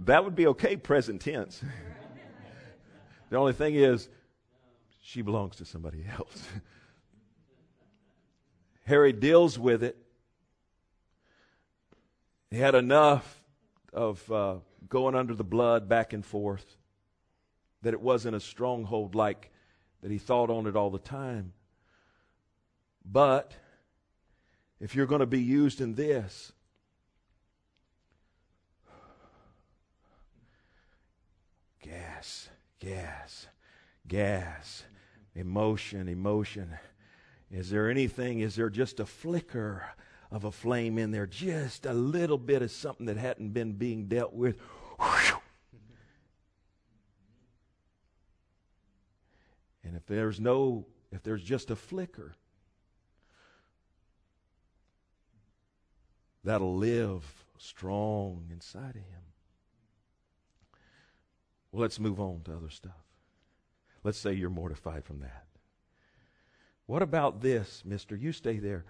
that 0.00 0.24
would 0.24 0.34
be 0.34 0.46
okay. 0.48 0.76
Present 0.76 1.20
tense. 1.20 1.62
the 3.30 3.36
only 3.36 3.52
thing 3.52 3.74
is, 3.74 4.08
she 5.02 5.22
belongs 5.22 5.56
to 5.56 5.64
somebody 5.64 6.06
else. 6.18 6.48
Harry 8.88 9.12
deals 9.12 9.58
with 9.58 9.82
it. 9.82 9.98
He 12.50 12.56
had 12.56 12.74
enough 12.74 13.44
of 13.92 14.32
uh, 14.32 14.54
going 14.88 15.14
under 15.14 15.34
the 15.34 15.44
blood 15.44 15.90
back 15.90 16.14
and 16.14 16.24
forth 16.24 16.64
that 17.82 17.92
it 17.92 18.00
wasn't 18.00 18.34
a 18.34 18.40
stronghold 18.40 19.14
like 19.14 19.50
that 20.00 20.10
he 20.10 20.16
thought 20.16 20.48
on 20.48 20.66
it 20.66 20.74
all 20.74 20.88
the 20.88 20.98
time. 20.98 21.52
But 23.04 23.52
if 24.80 24.94
you're 24.94 25.04
going 25.04 25.20
to 25.20 25.26
be 25.26 25.42
used 25.42 25.82
in 25.82 25.94
this, 25.94 26.52
gas, 31.82 32.48
gas, 32.80 33.48
gas, 34.06 34.84
emotion, 35.34 36.08
emotion. 36.08 36.70
Is 37.50 37.70
there 37.70 37.90
anything, 37.90 38.40
is 38.40 38.56
there 38.56 38.68
just 38.70 39.00
a 39.00 39.06
flicker 39.06 39.82
of 40.30 40.44
a 40.44 40.52
flame 40.52 40.98
in 40.98 41.10
there? 41.10 41.26
Just 41.26 41.86
a 41.86 41.94
little 41.94 42.36
bit 42.38 42.60
of 42.60 42.70
something 42.70 43.06
that 43.06 43.16
hadn't 43.16 43.50
been 43.50 43.72
being 43.72 44.06
dealt 44.06 44.34
with. 44.34 44.60
And 49.82 49.96
if 49.96 50.04
there's 50.06 50.38
no, 50.38 50.86
if 51.10 51.22
there's 51.22 51.42
just 51.42 51.70
a 51.70 51.76
flicker, 51.76 52.34
that'll 56.44 56.76
live 56.76 57.24
strong 57.56 58.48
inside 58.52 58.90
of 58.90 58.96
him. 58.96 59.22
Well, 61.72 61.80
let's 61.80 61.98
move 61.98 62.20
on 62.20 62.42
to 62.44 62.54
other 62.54 62.70
stuff. 62.70 62.92
Let's 64.04 64.18
say 64.18 64.34
you're 64.34 64.50
mortified 64.50 65.04
from 65.04 65.20
that. 65.20 65.47
What 66.88 67.02
about 67.02 67.42
this, 67.42 67.82
mister? 67.84 68.16
You 68.16 68.32
stay 68.32 68.58
there. 68.58 68.86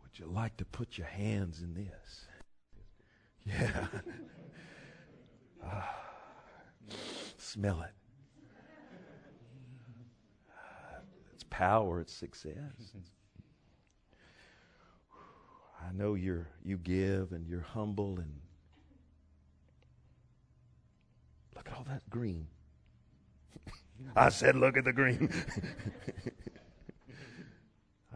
Would 0.00 0.16
you 0.16 0.26
like 0.26 0.56
to 0.58 0.64
put 0.64 0.96
your 0.96 1.08
hands 1.08 1.60
in 1.60 1.74
this? 1.74 2.26
Yeah. 3.44 3.88
ah, 5.66 5.92
smell 7.36 7.82
it. 7.82 7.90
It's 11.34 11.42
power, 11.50 12.00
it's 12.00 12.12
success. 12.14 12.94
I 15.80 15.92
know 15.92 16.14
you're 16.14 16.46
you 16.64 16.76
give 16.78 17.32
and 17.32 17.48
you're 17.48 17.60
humble 17.60 18.20
and 18.20 18.32
look 21.56 21.66
at 21.66 21.76
all 21.76 21.84
that 21.88 22.08
green. 22.08 22.46
I 24.16 24.28
said 24.28 24.56
look 24.56 24.76
at 24.76 24.84
the 24.84 24.92
green. 24.92 25.30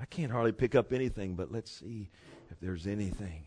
I 0.00 0.04
can't 0.06 0.30
hardly 0.30 0.52
pick 0.52 0.74
up 0.74 0.92
anything, 0.92 1.34
but 1.34 1.50
let's 1.50 1.70
see 1.70 2.10
if 2.50 2.60
there's 2.60 2.86
anything. 2.86 3.44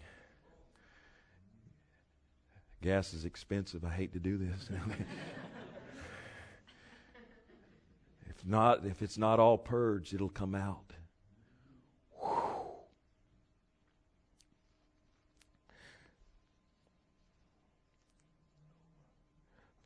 Gas 2.81 3.13
is 3.13 3.25
expensive. 3.25 3.85
I 3.85 3.91
hate 3.91 4.13
to 4.13 4.19
do 4.19 4.37
this. 4.37 4.69
if 8.29 8.45
not, 8.45 8.85
if 8.85 9.01
it's 9.01 9.17
not 9.17 9.39
all 9.39 9.57
purged, 9.57 10.13
it'll 10.13 10.29
come 10.29 10.55
out. 10.55 10.93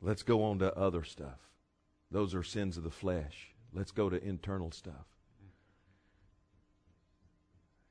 Let's 0.00 0.22
go 0.22 0.44
on 0.44 0.60
to 0.60 0.72
other 0.76 1.02
stuff. 1.04 1.40
Those 2.10 2.34
are 2.34 2.42
sins 2.42 2.76
of 2.76 2.84
the 2.84 2.90
flesh. 2.90 3.54
Let's 3.72 3.92
go 3.92 4.08
to 4.08 4.22
internal 4.22 4.70
stuff. 4.70 5.06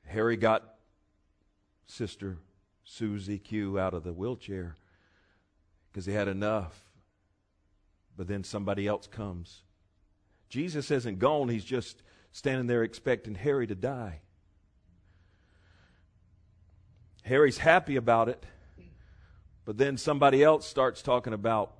Harry 0.04 0.36
got 0.36 0.76
Sister 1.86 2.38
Susie 2.84 3.38
Q 3.38 3.78
out 3.78 3.94
of 3.94 4.04
the 4.04 4.12
wheelchair 4.12 4.76
because 5.90 6.06
he 6.06 6.12
had 6.12 6.28
enough. 6.28 6.84
But 8.16 8.28
then 8.28 8.44
somebody 8.44 8.86
else 8.86 9.06
comes. 9.06 9.62
Jesus 10.48 10.90
isn't 10.90 11.18
gone, 11.18 11.48
he's 11.48 11.64
just 11.64 12.02
standing 12.32 12.66
there 12.66 12.82
expecting 12.82 13.34
Harry 13.34 13.66
to 13.66 13.74
die. 13.74 14.20
Harry's 17.22 17.58
happy 17.58 17.96
about 17.96 18.28
it, 18.28 18.46
but 19.64 19.76
then 19.76 19.96
somebody 19.96 20.44
else 20.44 20.64
starts 20.64 21.02
talking 21.02 21.32
about 21.32 21.74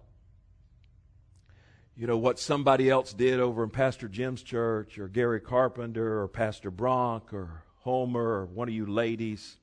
you 1.96 2.06
know, 2.06 2.18
what 2.18 2.38
somebody 2.38 2.90
else 2.90 3.14
did 3.14 3.40
over 3.40 3.64
in 3.64 3.70
Pastor 3.70 4.06
Jim's 4.06 4.42
church 4.42 4.98
or 4.98 5.08
Gary 5.08 5.40
Carpenter 5.40 6.20
or 6.20 6.28
Pastor 6.28 6.70
Bronk 6.70 7.32
or 7.32 7.62
Homer 7.78 8.22
or 8.22 8.46
one 8.46 8.68
of 8.68 8.74
you 8.74 8.84
ladies. 8.84 9.56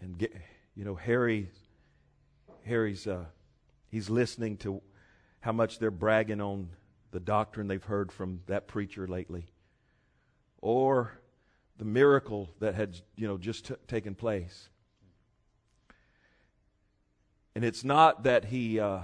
And, 0.00 0.16
get, 0.16 0.32
you 0.76 0.84
know, 0.84 0.94
Harry, 0.94 1.50
Harry's, 2.64 3.08
uh, 3.08 3.24
he's 3.88 4.08
listening 4.08 4.56
to 4.58 4.80
how 5.40 5.50
much 5.50 5.80
they're 5.80 5.90
bragging 5.90 6.40
on 6.40 6.68
the 7.10 7.18
doctrine 7.18 7.66
they've 7.66 7.82
heard 7.82 8.12
from 8.12 8.42
that 8.46 8.68
preacher 8.68 9.08
lately. 9.08 9.46
Or 10.60 11.18
the 11.76 11.84
miracle 11.84 12.50
that 12.60 12.76
had, 12.76 13.00
you 13.16 13.26
know, 13.26 13.36
just 13.36 13.66
t- 13.66 13.74
taken 13.88 14.14
place. 14.14 14.68
And 17.56 17.64
it's 17.64 17.82
not 17.82 18.24
that 18.24 18.44
he, 18.44 18.78
uh, 18.78 19.00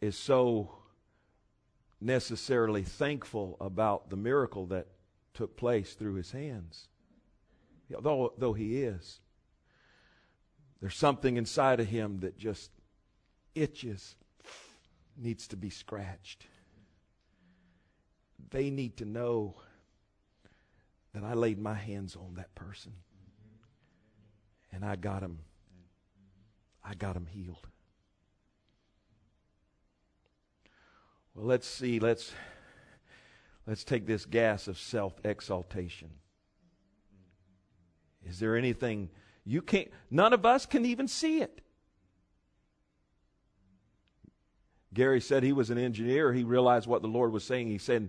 is 0.00 0.16
so 0.16 0.72
necessarily 2.00 2.82
thankful 2.82 3.56
about 3.60 4.10
the 4.10 4.16
miracle 4.16 4.66
that 4.66 4.88
took 5.34 5.56
place 5.56 5.94
through 5.94 6.14
his 6.14 6.32
hands. 6.32 6.88
Though, 7.88 8.32
though 8.36 8.52
he 8.52 8.82
is, 8.82 9.20
there's 10.80 10.96
something 10.96 11.36
inside 11.36 11.80
of 11.80 11.86
him 11.86 12.20
that 12.20 12.36
just 12.36 12.70
itches, 13.54 14.16
needs 15.16 15.48
to 15.48 15.56
be 15.56 15.70
scratched. 15.70 16.46
They 18.50 18.70
need 18.70 18.98
to 18.98 19.04
know 19.04 19.56
that 21.14 21.24
I 21.24 21.32
laid 21.32 21.58
my 21.58 21.74
hands 21.74 22.14
on 22.14 22.34
that 22.34 22.54
person 22.54 22.92
and 24.72 24.84
I 24.84 24.96
got 24.96 25.22
him. 25.22 25.38
I 26.84 26.94
got 26.94 27.16
him 27.16 27.26
healed. 27.26 27.66
Well, 31.36 31.46
let's 31.46 31.68
see. 31.68 32.00
Let's 32.00 32.32
let's 33.66 33.84
take 33.84 34.06
this 34.06 34.24
gas 34.24 34.68
of 34.68 34.78
self-exaltation. 34.78 36.08
Is 38.24 38.40
there 38.40 38.56
anything 38.56 39.10
you 39.44 39.60
can't 39.60 39.88
none 40.10 40.32
of 40.32 40.46
us 40.46 40.64
can 40.64 40.86
even 40.86 41.06
see 41.06 41.42
it. 41.42 41.60
Gary 44.94 45.20
said 45.20 45.42
he 45.42 45.52
was 45.52 45.68
an 45.68 45.76
engineer. 45.76 46.32
He 46.32 46.42
realized 46.42 46.86
what 46.86 47.02
the 47.02 47.08
Lord 47.08 47.32
was 47.32 47.44
saying. 47.44 47.66
He 47.66 47.76
said 47.76 48.08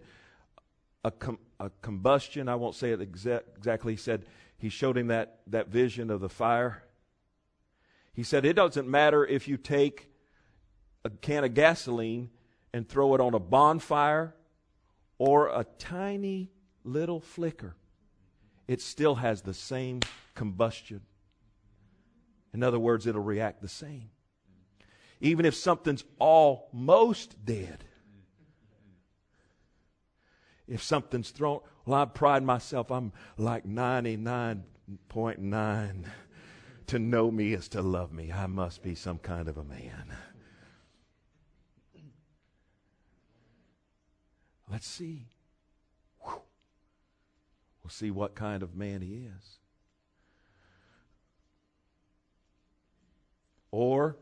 a, 1.03 1.11
com, 1.11 1.37
a 1.59 1.69
combustion, 1.81 2.47
I 2.47 2.55
won't 2.55 2.75
say 2.75 2.91
it 2.91 3.11
exa- 3.11 3.43
exactly. 3.57 3.93
He 3.93 3.97
said 3.97 4.25
he 4.57 4.69
showed 4.69 4.97
him 4.97 5.07
that, 5.07 5.39
that 5.47 5.67
vision 5.67 6.09
of 6.09 6.21
the 6.21 6.29
fire. 6.29 6.83
He 8.13 8.23
said 8.23 8.45
it 8.45 8.53
doesn't 8.53 8.87
matter 8.87 9.25
if 9.25 9.49
you 9.49 9.57
take 9.57 10.09
a 11.03 11.09
can 11.09 11.43
of 11.43 11.53
gasoline 11.53 12.29
and 12.73 12.87
throw 12.87 13.15
it 13.15 13.21
on 13.21 13.33
a 13.33 13.39
bonfire 13.39 14.35
or 15.17 15.47
a 15.47 15.65
tiny 15.79 16.51
little 16.83 17.19
flicker, 17.19 17.75
it 18.67 18.81
still 18.81 19.15
has 19.15 19.41
the 19.41 19.53
same 19.53 20.01
combustion. 20.35 21.01
In 22.53 22.63
other 22.63 22.79
words, 22.79 23.07
it'll 23.07 23.21
react 23.21 23.61
the 23.61 23.67
same. 23.67 24.09
Even 25.19 25.45
if 25.45 25.55
something's 25.55 26.03
almost 26.19 27.43
dead. 27.43 27.83
If 30.67 30.83
something's 30.83 31.31
thrown, 31.31 31.61
well, 31.85 32.01
I 32.01 32.05
pride 32.05 32.43
myself, 32.43 32.91
I'm 32.91 33.13
like 33.37 33.65
99.9. 33.65 36.05
To 36.87 36.99
know 36.99 37.31
me 37.31 37.53
is 37.53 37.69
to 37.69 37.81
love 37.81 38.13
me. 38.13 38.31
I 38.31 38.45
must 38.47 38.83
be 38.83 38.95
some 38.95 39.17
kind 39.17 39.47
of 39.47 39.57
a 39.57 39.63
man. 39.63 40.13
Let's 44.69 44.87
see. 44.87 45.27
Whew. 46.21 46.41
We'll 47.83 47.91
see 47.91 48.11
what 48.11 48.35
kind 48.35 48.63
of 48.63 48.75
man 48.75 49.01
he 49.01 49.27
is. 49.37 49.59
Or 53.71 54.17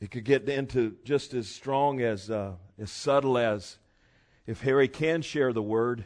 it 0.00 0.10
could 0.10 0.24
get 0.24 0.48
into 0.48 0.96
just 1.04 1.34
as 1.34 1.48
strong 1.48 2.00
as 2.00 2.30
uh, 2.30 2.52
as 2.78 2.90
subtle 2.90 3.36
as 3.36 3.78
if 4.46 4.62
Harry 4.62 4.88
can 4.88 5.22
share 5.22 5.52
the 5.52 5.62
word, 5.62 6.04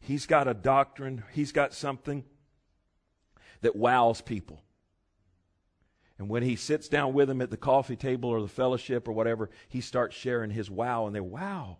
he's 0.00 0.26
got 0.26 0.48
a 0.48 0.54
doctrine, 0.54 1.24
he's 1.32 1.52
got 1.52 1.74
something 1.74 2.24
that 3.60 3.76
wows 3.76 4.20
people. 4.20 4.62
And 6.18 6.28
when 6.28 6.42
he 6.42 6.56
sits 6.56 6.88
down 6.88 7.12
with 7.12 7.28
them 7.28 7.42
at 7.42 7.50
the 7.50 7.56
coffee 7.56 7.96
table 7.96 8.30
or 8.30 8.40
the 8.40 8.48
fellowship 8.48 9.08
or 9.08 9.12
whatever, 9.12 9.50
he 9.68 9.80
starts 9.80 10.16
sharing 10.16 10.50
his 10.50 10.70
wow, 10.70 11.06
and 11.06 11.14
they 11.14 11.20
wow. 11.20 11.78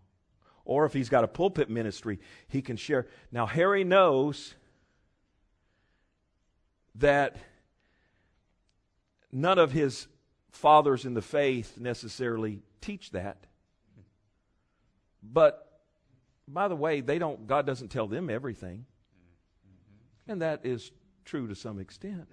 Or 0.64 0.84
if 0.84 0.92
he's 0.92 1.08
got 1.08 1.24
a 1.24 1.28
pulpit 1.28 1.68
ministry, 1.68 2.20
he 2.48 2.62
can 2.62 2.76
share. 2.76 3.06
Now, 3.30 3.46
Harry 3.46 3.84
knows 3.84 4.54
that 6.96 7.36
none 9.32 9.58
of 9.58 9.72
his 9.72 10.06
fathers 10.50 11.04
in 11.04 11.14
the 11.14 11.22
faith 11.22 11.78
necessarily 11.78 12.62
teach 12.80 13.10
that. 13.12 13.46
But 15.22 15.68
by 16.46 16.68
the 16.68 16.76
way, 16.76 17.00
they 17.00 17.18
don't 17.18 17.46
God 17.46 17.66
doesn't 17.66 17.88
tell 17.88 18.06
them 18.06 18.28
everything. 18.28 18.84
And 20.28 20.42
that 20.42 20.64
is 20.64 20.90
true 21.24 21.48
to 21.48 21.54
some 21.54 21.78
extent. 21.78 22.28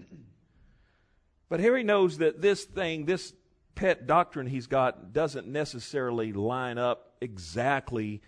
But 1.47 1.59
Harry 1.59 1.83
knows 1.83 2.19
that 2.19 2.41
this 2.41 2.63
thing, 2.65 3.05
this 3.05 3.33
pet 3.79 4.05
doctrine 4.05 4.45
he's 4.45 4.67
got, 4.67 5.13
doesn't 5.13 5.47
necessarily 5.47 6.33
line 6.33 6.77
up 6.77 7.13
exactly, 7.21 8.21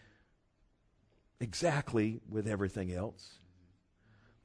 exactly 1.42 2.22
with 2.30 2.48
everything 2.48 2.94
else. 2.94 3.34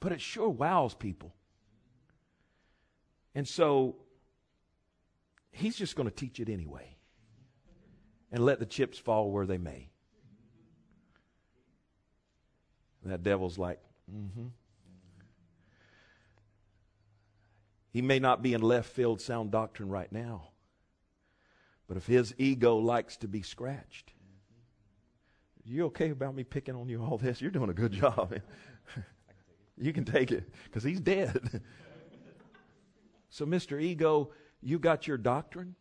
But 0.00 0.10
it 0.10 0.20
sure 0.20 0.48
wows 0.48 0.94
people. 0.94 1.32
And 3.36 3.46
so 3.46 3.94
he's 5.52 5.76
just 5.76 5.94
going 5.94 6.08
to 6.08 6.14
teach 6.14 6.40
it 6.40 6.48
anyway 6.48 6.96
and 8.32 8.44
let 8.44 8.58
the 8.58 8.66
chips 8.66 8.98
fall 8.98 9.30
where 9.30 9.46
they 9.46 9.58
may. 9.58 9.90
that 13.04 13.22
devil's 13.22 13.56
like, 13.56 13.78
mm-hmm. 14.12 14.48
He 17.92 18.02
may 18.02 18.18
not 18.18 18.42
be 18.42 18.52
in 18.54 18.60
left 18.60 18.90
field 18.90 19.20
sound 19.20 19.52
doctrine 19.52 19.88
right 19.88 20.10
now, 20.10 20.48
but 21.88 21.96
if 21.96 22.06
his 22.06 22.34
ego 22.38 22.76
likes 22.76 23.16
to 23.18 23.28
be 23.28 23.42
scratched, 23.42 24.12
you 25.64 25.86
okay 25.86 26.10
about 26.10 26.34
me 26.34 26.44
picking 26.44 26.76
on 26.76 26.88
you 26.88 27.02
all 27.02 27.18
this? 27.18 27.40
You're 27.40 27.50
doing 27.50 27.70
a 27.70 27.74
good 27.74 27.92
job. 27.92 28.34
you 29.76 29.92
can 29.92 30.04
take 30.04 30.30
it 30.30 30.48
because 30.64 30.84
he's 30.84 31.00
dead. 31.00 31.62
so, 33.28 33.44
Mr. 33.44 33.80
Ego, 33.80 34.30
you 34.62 34.78
got 34.78 35.06
your 35.06 35.18
doctrine, 35.18 35.74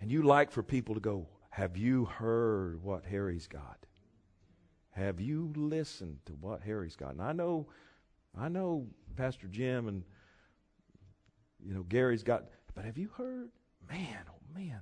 and 0.00 0.10
you 0.10 0.22
like 0.22 0.50
for 0.50 0.62
people 0.62 0.94
to 0.94 1.00
go, 1.00 1.28
Have 1.50 1.76
you 1.76 2.06
heard 2.06 2.82
what 2.82 3.04
Harry's 3.04 3.46
got? 3.46 3.86
Have 4.90 5.20
you 5.20 5.52
listened 5.56 6.18
to 6.26 6.32
what 6.34 6.62
Harry's 6.62 6.96
got? 6.96 7.12
And 7.12 7.22
I 7.22 7.32
know, 7.32 7.66
I 8.38 8.48
know 8.48 8.86
Pastor 9.16 9.48
Jim 9.48 9.88
and 9.88 10.04
you 11.64 11.74
know 11.74 11.82
Gary's 11.82 12.22
got, 12.22 12.44
but 12.74 12.84
have 12.84 12.96
you 12.96 13.08
heard? 13.16 13.50
Man, 13.90 14.18
oh 14.28 14.34
man. 14.54 14.80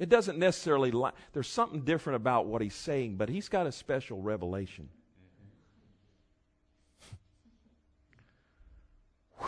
It 0.00 0.08
doesn't 0.08 0.38
necessarily 0.38 0.90
li- 0.90 1.10
there's 1.32 1.48
something 1.48 1.82
different 1.82 2.16
about 2.16 2.46
what 2.46 2.62
he's 2.62 2.74
saying, 2.74 3.16
but 3.16 3.28
he's 3.28 3.48
got 3.48 3.66
a 3.66 3.72
special 3.72 4.20
revelation. 4.20 4.88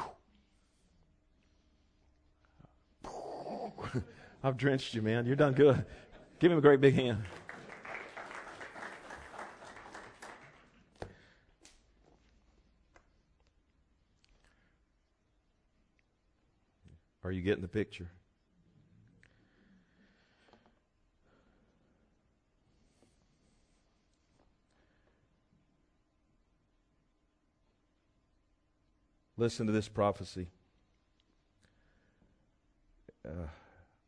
I've 4.44 4.56
drenched 4.56 4.94
you, 4.94 5.02
man. 5.02 5.26
You're 5.26 5.36
done 5.36 5.54
good. 5.54 5.84
Give 6.38 6.52
him 6.52 6.58
a 6.58 6.62
great 6.62 6.80
big 6.80 6.94
hand. 6.94 7.24
Are 17.24 17.32
you 17.32 17.42
getting 17.42 17.62
the 17.62 17.68
picture? 17.68 18.08
Listen 29.36 29.66
to 29.66 29.72
this 29.72 29.88
prophecy. 29.88 30.48
Uh, 33.26 33.48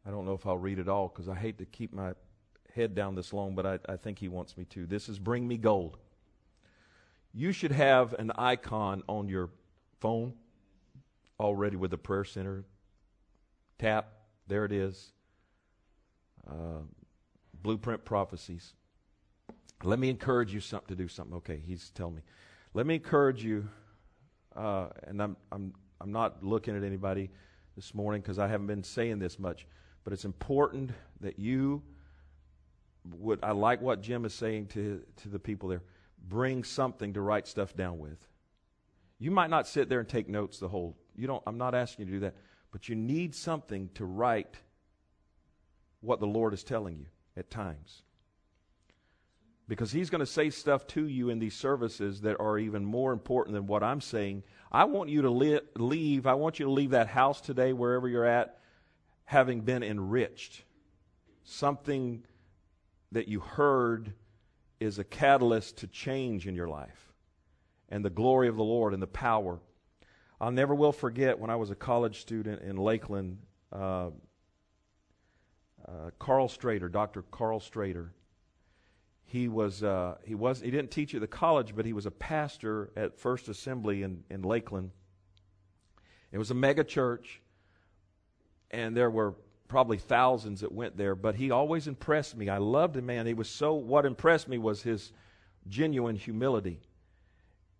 I 0.07 0.11
don't 0.11 0.25
know 0.25 0.33
if 0.33 0.47
I'll 0.47 0.59
read 0.59 0.79
it 0.79 0.88
all 0.88 1.09
because 1.09 1.29
I 1.29 1.35
hate 1.35 1.59
to 1.59 1.67
keep 1.67 1.93
my 1.93 2.12
head 2.75 2.95
down 2.95 3.14
this 3.14 3.33
long, 3.33 3.55
but 3.55 3.67
I, 3.67 3.79
I 3.88 3.97
think 3.97 4.19
he 4.19 4.29
wants 4.29 4.57
me 4.57 4.64
to. 4.67 4.87
This 4.87 5.09
is 5.09 5.19
Bring 5.19 5.47
Me 5.47 5.59
Gold. 5.59 5.99
You 7.35 7.53
should 7.53 7.73
have 7.73 8.14
an 8.14 8.33
icon 8.37 9.03
on 9.09 9.29
your 9.29 9.51
phone 10.01 10.35
already 11.38 11.77
with 11.77 11.91
the 11.91 11.99
prayer 11.99 12.25
center 12.25 12.64
Tap, 13.79 14.12
there 14.49 14.64
it 14.64 14.73
is. 14.73 15.12
Uh, 16.49 16.83
blueprint 17.62 18.05
prophecies. 18.05 18.75
Let 19.85 20.01
me 20.01 20.11
encourage 20.11 20.53
you 20.53 20.61
something 20.61 20.88
to 20.88 21.01
do 21.01 21.09
something. 21.09 21.37
Okay, 21.37 21.62
he's 21.64 21.91
telling 21.91 22.17
me. 22.17 22.23
Let 22.75 22.87
me 22.87 22.97
encourage 22.97 23.45
you, 23.45 23.69
uh, 24.59 24.88
and 25.07 25.23
I'm, 25.23 25.37
I'm, 25.53 25.73
I'm 26.01 26.12
not 26.12 26.42
looking 26.42 26.77
at 26.77 26.83
anybody 26.83 27.31
this 27.77 27.94
morning 27.94 28.21
because 28.21 28.38
I 28.38 28.49
haven't 28.49 28.66
been 28.66 28.83
saying 28.83 29.21
this 29.21 29.38
much, 29.38 29.66
but 30.05 30.12
it's 30.12 30.25
important 30.25 30.90
that 31.21 31.38
you 31.38 31.83
would, 33.12 33.38
I 33.42 33.53
like 33.53 33.81
what 33.81 34.03
Jim 34.03 34.25
is 34.25 34.35
saying 34.35 34.66
to, 34.68 35.03
to 35.23 35.29
the 35.29 35.38
people 35.38 35.68
there, 35.68 35.83
bring 36.29 36.64
something 36.64 37.14
to 37.14 37.21
write 37.21 37.47
stuff 37.47 37.77
down 37.77 37.99
with. 37.99 38.18
You 39.18 39.31
might 39.31 39.51
not 39.51 39.66
sit 39.66 39.88
there 39.88 40.01
and 40.01 40.09
take 40.09 40.29
notes 40.29 40.59
the 40.59 40.68
whole, 40.68 40.97
you 41.16 41.27
don't, 41.27 41.42
I'm 41.47 41.59
not 41.59 41.75
asking 41.75 42.07
you 42.07 42.12
to 42.12 42.16
do 42.18 42.21
that. 42.27 42.35
But 42.71 42.88
you 42.88 42.94
need 42.94 43.35
something 43.35 43.88
to 43.94 44.05
write 44.05 44.57
what 46.01 46.21
the 46.21 46.27
Lord 46.27 46.53
is 46.53 46.62
telling 46.62 46.99
you 46.99 47.07
at 47.37 47.51
times. 47.51 48.03
Because 49.68 49.92
He's 49.92 50.11
going 50.11 50.20
to 50.20 50.26
say 50.26 50.50
stuff 50.50 50.87
to 50.88 51.07
you 51.07 51.31
in 51.31 51.38
these 51.38 51.54
services 51.54 52.22
that 52.22 52.40
are 52.40 52.59
even 52.59 52.85
more 52.85 53.12
important 53.12 53.54
than 53.54 53.66
what 53.66 53.83
I'm 53.83 54.00
saying. 54.00 54.42
I 54.72 54.85
want 54.85 55.11
you 55.11 55.22
to 55.22 55.31
li- 55.31 55.61
leave, 55.76 56.26
I 56.26 56.35
want 56.35 56.59
you 56.59 56.66
to 56.66 56.72
leave 56.72 56.90
that 56.90 57.09
house 57.09 57.40
today, 57.40 57.72
wherever 57.72 58.09
you're 58.09 58.24
at, 58.24 58.59
having 59.24 59.61
been 59.61 59.83
enriched. 59.83 60.64
Something 61.44 62.24
that 63.12 63.28
you 63.28 63.40
heard 63.40 64.12
is 64.81 64.98
a 64.98 65.04
catalyst 65.04 65.78
to 65.78 65.87
change 65.87 66.46
in 66.46 66.54
your 66.54 66.68
life 66.68 67.12
and 67.88 68.04
the 68.04 68.11
glory 68.11 68.48
of 68.48 68.57
the 68.57 68.64
Lord 68.64 68.92
and 68.92 69.02
the 69.02 69.07
power 69.07 69.61
I'll 70.40 70.52
never 70.52 70.74
will 70.74 70.92
forget 70.92 71.38
when 71.38 71.50
I 71.50 71.57
was 71.57 71.70
a 71.70 71.74
college 71.74 72.20
student 72.20 72.62
in 72.62 72.76
Lakeland, 72.76 73.38
uh, 73.72 74.11
uh, 75.87 76.11
Karl 76.18 76.48
Strader, 76.48 76.90
Dr. 76.90 77.22
Karl 77.22 77.59
Strader. 77.59 78.11
He 79.29 79.47
was 79.49 79.83
uh, 79.83 80.17
he 80.25 80.35
was 80.35 80.61
he 80.61 80.71
didn't 80.71 80.91
teach 80.91 81.14
at 81.14 81.21
the 81.21 81.27
college, 81.27 81.77
but 81.77 81.87
he 81.87 81.93
was 81.93 82.07
a 82.07 82.11
pastor 82.11 82.91
at 82.97 83.19
First 83.19 83.49
Assembly 83.49 84.03
in, 84.03 84.25
in 84.29 84.43
Lakeland. 84.43 84.91
It 86.33 86.38
was 86.38 86.51
a 86.51 86.55
mega 86.55 86.83
church, 86.83 87.41
and 88.71 88.97
there 88.97 89.11
were 89.11 89.35
probably 89.69 89.99
thousands 89.99 90.62
that 90.62 90.73
went 90.73 90.97
there. 90.97 91.14
But 91.14 91.37
he 91.37 91.51
always 91.51 91.87
impressed 91.87 92.37
me. 92.37 92.49
I 92.49 92.59
loved 92.59 92.97
him, 92.97 93.07
man. 93.07 93.27
He 93.27 93.35
was 93.35 93.49
so. 93.49 93.75
What 93.75 94.05
impressed 94.05 94.49
me 94.49 94.59
was 94.59 94.83
his 94.83 95.12
genuine 95.69 96.17
humility 96.17 96.81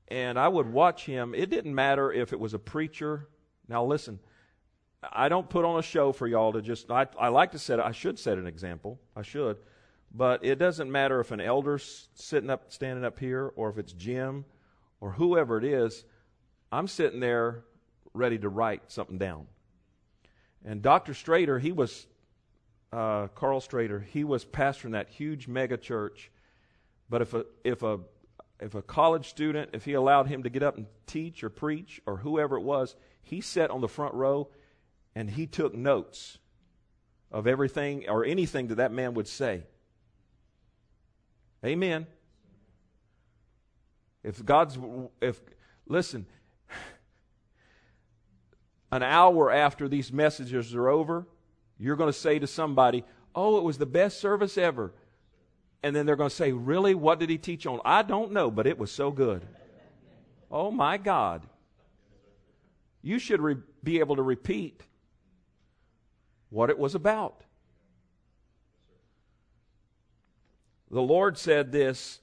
and 0.09 0.39
I 0.39 0.49
would 0.49 0.71
watch 0.73 1.05
him. 1.05 1.35
It 1.35 1.51
didn't 1.51 1.75
matter 1.75 2.11
if 2.11 2.33
it 2.33 2.41
was 2.41 2.55
a 2.55 2.59
preacher. 2.59 3.29
Now 3.69 3.85
listen, 3.85 4.19
I 5.03 5.29
don't 5.29 5.49
put 5.49 5.65
on 5.65 5.79
a 5.79 5.83
show 5.83 6.13
for 6.13 6.27
y'all 6.27 6.53
to 6.53 6.63
just. 6.63 6.91
I, 6.91 7.07
I 7.19 7.29
like 7.29 7.53
to 7.53 7.59
set. 7.59 7.79
I 7.79 7.93
should 7.93 8.19
set 8.19 8.39
an 8.39 8.47
example. 8.47 8.99
I 9.15 9.23
should, 9.23 9.59
but 10.13 10.45
it 10.45 10.59
doesn't 10.59 10.91
matter 10.91 11.21
if 11.21 11.31
an 11.31 11.41
elder's 11.41 12.09
sitting 12.15 12.51
up, 12.51 12.73
standing 12.73 13.05
up 13.05 13.19
here, 13.19 13.53
or 13.57 13.71
if 13.71 13.79
it's 13.79 13.93
Jim, 13.93 14.45
or 15.01 15.13
whoever 15.13 15.59
it 15.59 15.65
is. 15.65 16.05
I'm 16.73 16.89
sitting 16.89 17.21
there 17.21 17.65
ready 18.15 18.39
to 18.39 18.49
write 18.49 18.91
something 18.91 19.19
down. 19.19 19.47
And 20.65 20.83
Dr. 20.83 21.13
Strader, 21.13 21.61
he 21.61 21.73
was 21.73 22.07
uh, 22.93 23.29
Karl 23.29 23.61
Strader. 23.61 24.05
He 24.05 24.25
was 24.25 24.45
pastoring 24.45 24.93
that 24.93 25.09
huge 25.09 25.49
mega 25.49 25.77
church. 25.77 26.31
But 27.09 27.23
if 27.23 27.35
a 27.35 27.45
if 27.65 27.83
a 27.83 28.01
if 28.61 28.75
a 28.75 28.83
college 28.83 29.29
student, 29.29 29.71
if 29.73 29.85
he 29.85 29.93
allowed 29.93 30.27
him 30.27 30.43
to 30.43 30.51
get 30.51 30.63
up 30.63 30.77
and 30.77 30.87
teach 31.07 31.45
or 31.45 31.51
preach 31.51 32.01
or 32.07 32.17
whoever 32.17 32.57
it 32.57 32.63
was, 32.63 32.97
he 33.23 33.41
sat 33.41 33.71
on 33.71 33.81
the 33.81 33.89
front 33.89 34.15
row 34.15 34.49
and 35.15 35.31
he 35.31 35.47
took 35.47 35.75
notes 35.75 36.39
of 37.31 37.47
everything 37.47 38.09
or 38.09 38.25
anything 38.25 38.69
that 38.69 38.77
that 38.77 38.93
man 38.93 39.15
would 39.15 39.29
say. 39.29 39.65
Amen. 41.65 42.07
If 44.23 44.45
God's, 44.45 44.79
if, 45.21 45.41
listen, 45.87 46.27
an 48.93 49.03
hour 49.03 49.51
after 49.51 49.89
these 49.89 50.13
messages 50.13 50.75
are 50.75 50.89
over, 50.89 51.27
you're 51.79 51.97
going 51.97 52.13
to 52.13 52.19
say 52.19 52.39
to 52.39 52.47
somebody, 52.47 53.05
Oh, 53.35 53.59
it 53.59 53.65
was 53.65 53.79
the 53.79 53.87
best 53.87 54.21
service 54.21 54.59
ever. 54.59 54.93
And 55.83 55.95
then 55.95 56.07
they're 56.07 56.17
going 56.17 56.31
to 56.31 56.35
say, 56.35 56.53
Really? 56.53 56.95
What 56.95 57.19
did 57.21 57.31
he 57.31 57.39
teach 57.39 57.67
on? 57.67 57.81
I 57.85 58.03
don't 58.03 58.33
know, 58.33 58.51
but 58.51 58.67
it 58.67 58.79
was 58.79 58.91
so 58.91 59.11
good. 59.11 59.47
Oh 60.51 60.71
my 60.71 60.97
God. 60.97 61.47
You 63.03 63.19
should 63.19 63.41
re- 63.41 63.57
be 63.83 64.01
able 64.01 64.17
to 64.17 64.23
repeat 64.23 64.83
what 66.51 66.71
it 66.71 66.79
was 66.79 66.95
about. 66.95 67.45
The 70.91 71.03
Lord 71.03 71.37
said 71.37 71.71
this, 71.71 72.21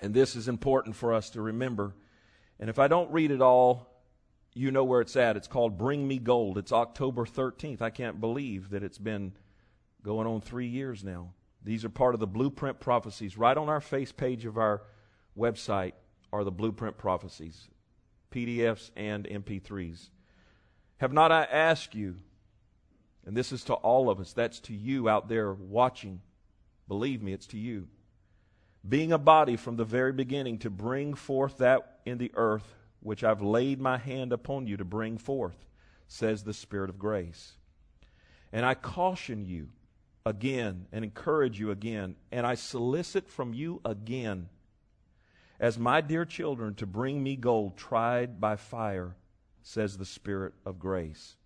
and 0.00 0.14
this 0.14 0.36
is 0.36 0.48
important 0.48 0.96
for 0.96 1.12
us 1.12 1.30
to 1.30 1.42
remember. 1.42 1.94
And 2.58 2.70
if 2.70 2.78
I 2.78 2.88
don't 2.88 3.12
read 3.12 3.30
it 3.30 3.42
all, 3.42 3.88
you 4.54 4.70
know 4.70 4.84
where 4.84 5.00
it's 5.00 5.16
at. 5.16 5.36
It's 5.36 5.48
called 5.48 5.78
Bring 5.78 6.06
Me 6.06 6.18
Gold. 6.18 6.58
It's 6.58 6.72
October 6.72 7.24
13th. 7.24 7.82
I 7.82 7.90
can't 7.90 8.20
believe 8.20 8.70
that 8.70 8.82
it's 8.82 8.98
been 8.98 9.32
going 10.02 10.26
on 10.26 10.40
three 10.40 10.66
years 10.66 11.04
now. 11.04 11.32
These 11.62 11.84
are 11.84 11.90
part 11.90 12.14
of 12.14 12.20
the 12.20 12.26
blueprint 12.26 12.80
prophecies. 12.80 13.38
Right 13.38 13.56
on 13.56 13.68
our 13.68 13.80
face 13.80 14.12
page 14.12 14.44
of 14.44 14.58
our 14.58 14.82
website 15.38 15.92
are 16.32 16.44
the 16.44 16.50
blueprint 16.50 16.98
prophecies, 16.98 17.68
PDFs 18.30 18.90
and 18.96 19.26
MP3s. 19.26 20.08
Have 20.98 21.12
not 21.12 21.30
I 21.32 21.44
asked 21.44 21.94
you, 21.94 22.16
and 23.26 23.36
this 23.36 23.52
is 23.52 23.64
to 23.64 23.74
all 23.74 24.08
of 24.08 24.20
us, 24.20 24.32
that's 24.32 24.60
to 24.60 24.74
you 24.74 25.08
out 25.08 25.28
there 25.28 25.52
watching. 25.52 26.20
Believe 26.92 27.22
me, 27.22 27.32
it's 27.32 27.46
to 27.46 27.56
you. 27.56 27.88
Being 28.86 29.12
a 29.12 29.18
body 29.18 29.56
from 29.56 29.76
the 29.76 29.84
very 29.86 30.12
beginning 30.12 30.58
to 30.58 30.68
bring 30.68 31.14
forth 31.14 31.56
that 31.56 32.00
in 32.04 32.18
the 32.18 32.30
earth 32.34 32.74
which 33.00 33.24
I've 33.24 33.40
laid 33.40 33.80
my 33.80 33.96
hand 33.96 34.30
upon 34.30 34.66
you 34.66 34.76
to 34.76 34.84
bring 34.84 35.16
forth, 35.16 35.56
says 36.06 36.42
the 36.42 36.52
Spirit 36.52 36.90
of 36.90 36.98
grace. 36.98 37.52
And 38.52 38.66
I 38.66 38.74
caution 38.74 39.46
you 39.46 39.70
again 40.26 40.84
and 40.92 41.02
encourage 41.02 41.58
you 41.58 41.70
again, 41.70 42.14
and 42.30 42.46
I 42.46 42.56
solicit 42.56 43.26
from 43.26 43.54
you 43.54 43.80
again, 43.86 44.50
as 45.58 45.78
my 45.78 46.02
dear 46.02 46.26
children, 46.26 46.74
to 46.74 46.84
bring 46.84 47.22
me 47.22 47.36
gold 47.36 47.78
tried 47.78 48.38
by 48.38 48.56
fire, 48.56 49.16
says 49.62 49.96
the 49.96 50.04
Spirit 50.04 50.52
of 50.66 50.78
grace. 50.78 51.36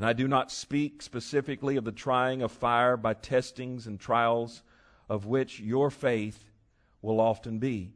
And 0.00 0.06
I 0.06 0.14
do 0.14 0.26
not 0.26 0.50
speak 0.50 1.02
specifically 1.02 1.76
of 1.76 1.84
the 1.84 1.92
trying 1.92 2.40
of 2.40 2.50
fire 2.50 2.96
by 2.96 3.12
testings 3.12 3.86
and 3.86 4.00
trials, 4.00 4.62
of 5.10 5.26
which 5.26 5.60
your 5.60 5.90
faith 5.90 6.42
will 7.02 7.20
often 7.20 7.58
be. 7.58 7.92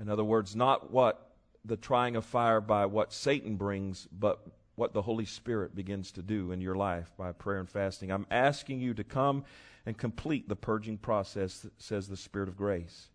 In 0.00 0.08
other 0.08 0.24
words, 0.24 0.56
not 0.56 0.90
what 0.90 1.34
the 1.66 1.76
trying 1.76 2.16
of 2.16 2.24
fire 2.24 2.62
by 2.62 2.86
what 2.86 3.12
Satan 3.12 3.56
brings, 3.56 4.08
but 4.10 4.40
what 4.76 4.94
the 4.94 5.02
Holy 5.02 5.26
Spirit 5.26 5.74
begins 5.74 6.12
to 6.12 6.22
do 6.22 6.50
in 6.50 6.62
your 6.62 6.76
life 6.76 7.12
by 7.18 7.30
prayer 7.30 7.58
and 7.58 7.68
fasting. 7.68 8.10
I'm 8.10 8.26
asking 8.30 8.80
you 8.80 8.94
to 8.94 9.04
come 9.04 9.44
and 9.84 9.98
complete 9.98 10.48
the 10.48 10.56
purging 10.56 10.96
process, 10.96 11.66
says 11.76 12.08
the 12.08 12.16
Spirit 12.16 12.48
of 12.48 12.56
grace. 12.56 13.10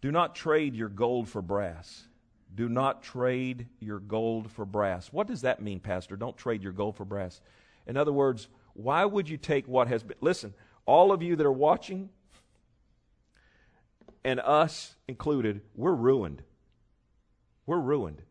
Do 0.00 0.12
not 0.12 0.36
trade 0.36 0.76
your 0.76 0.88
gold 0.88 1.28
for 1.28 1.42
brass. 1.42 2.04
Do 2.54 2.68
not 2.68 3.02
trade 3.02 3.68
your 3.78 4.00
gold 4.00 4.50
for 4.50 4.64
brass. 4.64 5.12
What 5.12 5.26
does 5.26 5.42
that 5.42 5.62
mean, 5.62 5.80
Pastor? 5.80 6.16
Don't 6.16 6.36
trade 6.36 6.62
your 6.62 6.72
gold 6.72 6.96
for 6.96 7.04
brass. 7.04 7.40
In 7.86 7.96
other 7.96 8.12
words, 8.12 8.48
why 8.74 9.04
would 9.04 9.28
you 9.28 9.36
take 9.36 9.66
what 9.66 9.88
has 9.88 10.02
been. 10.02 10.16
Listen, 10.20 10.54
all 10.86 11.12
of 11.12 11.22
you 11.22 11.36
that 11.36 11.46
are 11.46 11.52
watching, 11.52 12.10
and 14.24 14.40
us 14.40 14.94
included, 15.08 15.60
we're 15.74 15.94
ruined. 15.94 16.42
We're 17.66 17.80
ruined. 17.80 18.22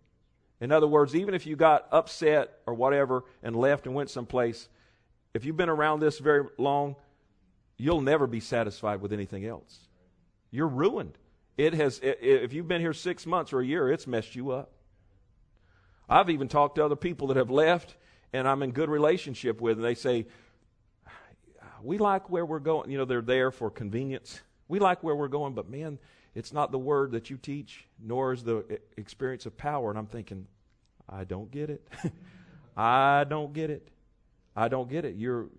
In 0.61 0.71
other 0.71 0.87
words, 0.87 1.15
even 1.15 1.33
if 1.33 1.45
you 1.45 1.55
got 1.55 1.87
upset 1.91 2.59
or 2.65 2.73
whatever 2.73 3.23
and 3.41 3.55
left 3.55 3.85
and 3.85 3.95
went 3.95 4.09
someplace, 4.09 4.67
if 5.33 5.45
you've 5.45 5.57
been 5.57 5.69
around 5.69 6.01
this 6.01 6.19
very 6.19 6.45
long, 6.57 6.95
you'll 7.77 8.01
never 8.01 8.27
be 8.27 8.39
satisfied 8.39 9.01
with 9.01 9.13
anything 9.13 9.45
else. 9.45 9.87
You're 10.51 10.67
ruined. 10.67 11.17
It 11.59 11.73
has, 11.73 11.99
if 12.01 12.53
you've 12.53 12.69
been 12.69 12.79
here 12.79 12.93
six 12.93 13.25
months 13.25 13.51
or 13.51 13.59
a 13.59 13.65
year, 13.65 13.91
it's 13.91 14.07
messed 14.07 14.33
you 14.33 14.51
up. 14.51 14.71
I've 16.07 16.29
even 16.29 16.47
talked 16.47 16.75
to 16.75 16.85
other 16.85 16.95
people 16.95 17.27
that 17.27 17.35
have 17.35 17.49
left 17.49 17.97
and 18.31 18.47
I'm 18.47 18.63
in 18.63 18.71
good 18.71 18.89
relationship 18.89 19.59
with, 19.59 19.75
and 19.75 19.83
they 19.83 19.93
say, 19.93 20.27
We 21.83 21.97
like 21.97 22.29
where 22.29 22.45
we're 22.45 22.59
going. 22.59 22.89
You 22.89 22.97
know, 22.97 23.03
they're 23.03 23.21
there 23.21 23.51
for 23.51 23.69
convenience. 23.69 24.39
We 24.69 24.79
like 24.79 25.03
where 25.03 25.17
we're 25.17 25.27
going, 25.27 25.53
but 25.53 25.69
man, 25.69 25.99
it's 26.33 26.53
not 26.53 26.71
the 26.71 26.79
word 26.79 27.11
that 27.11 27.29
you 27.29 27.35
teach, 27.35 27.85
nor 28.01 28.31
is 28.31 28.41
the 28.45 28.79
experience 28.95 29.45
of 29.45 29.57
power. 29.57 29.89
And 29.89 29.99
I'm 29.99 30.07
thinking, 30.07 30.47
I 31.09 31.25
don't 31.25 31.51
get 31.51 31.69
it. 31.69 31.85
I 32.77 33.25
don't 33.27 33.51
get 33.51 33.69
it. 33.69 33.85
I 34.55 34.69
don't 34.69 34.89
get 34.89 35.03
it. 35.03 35.17
You're, 35.17 35.49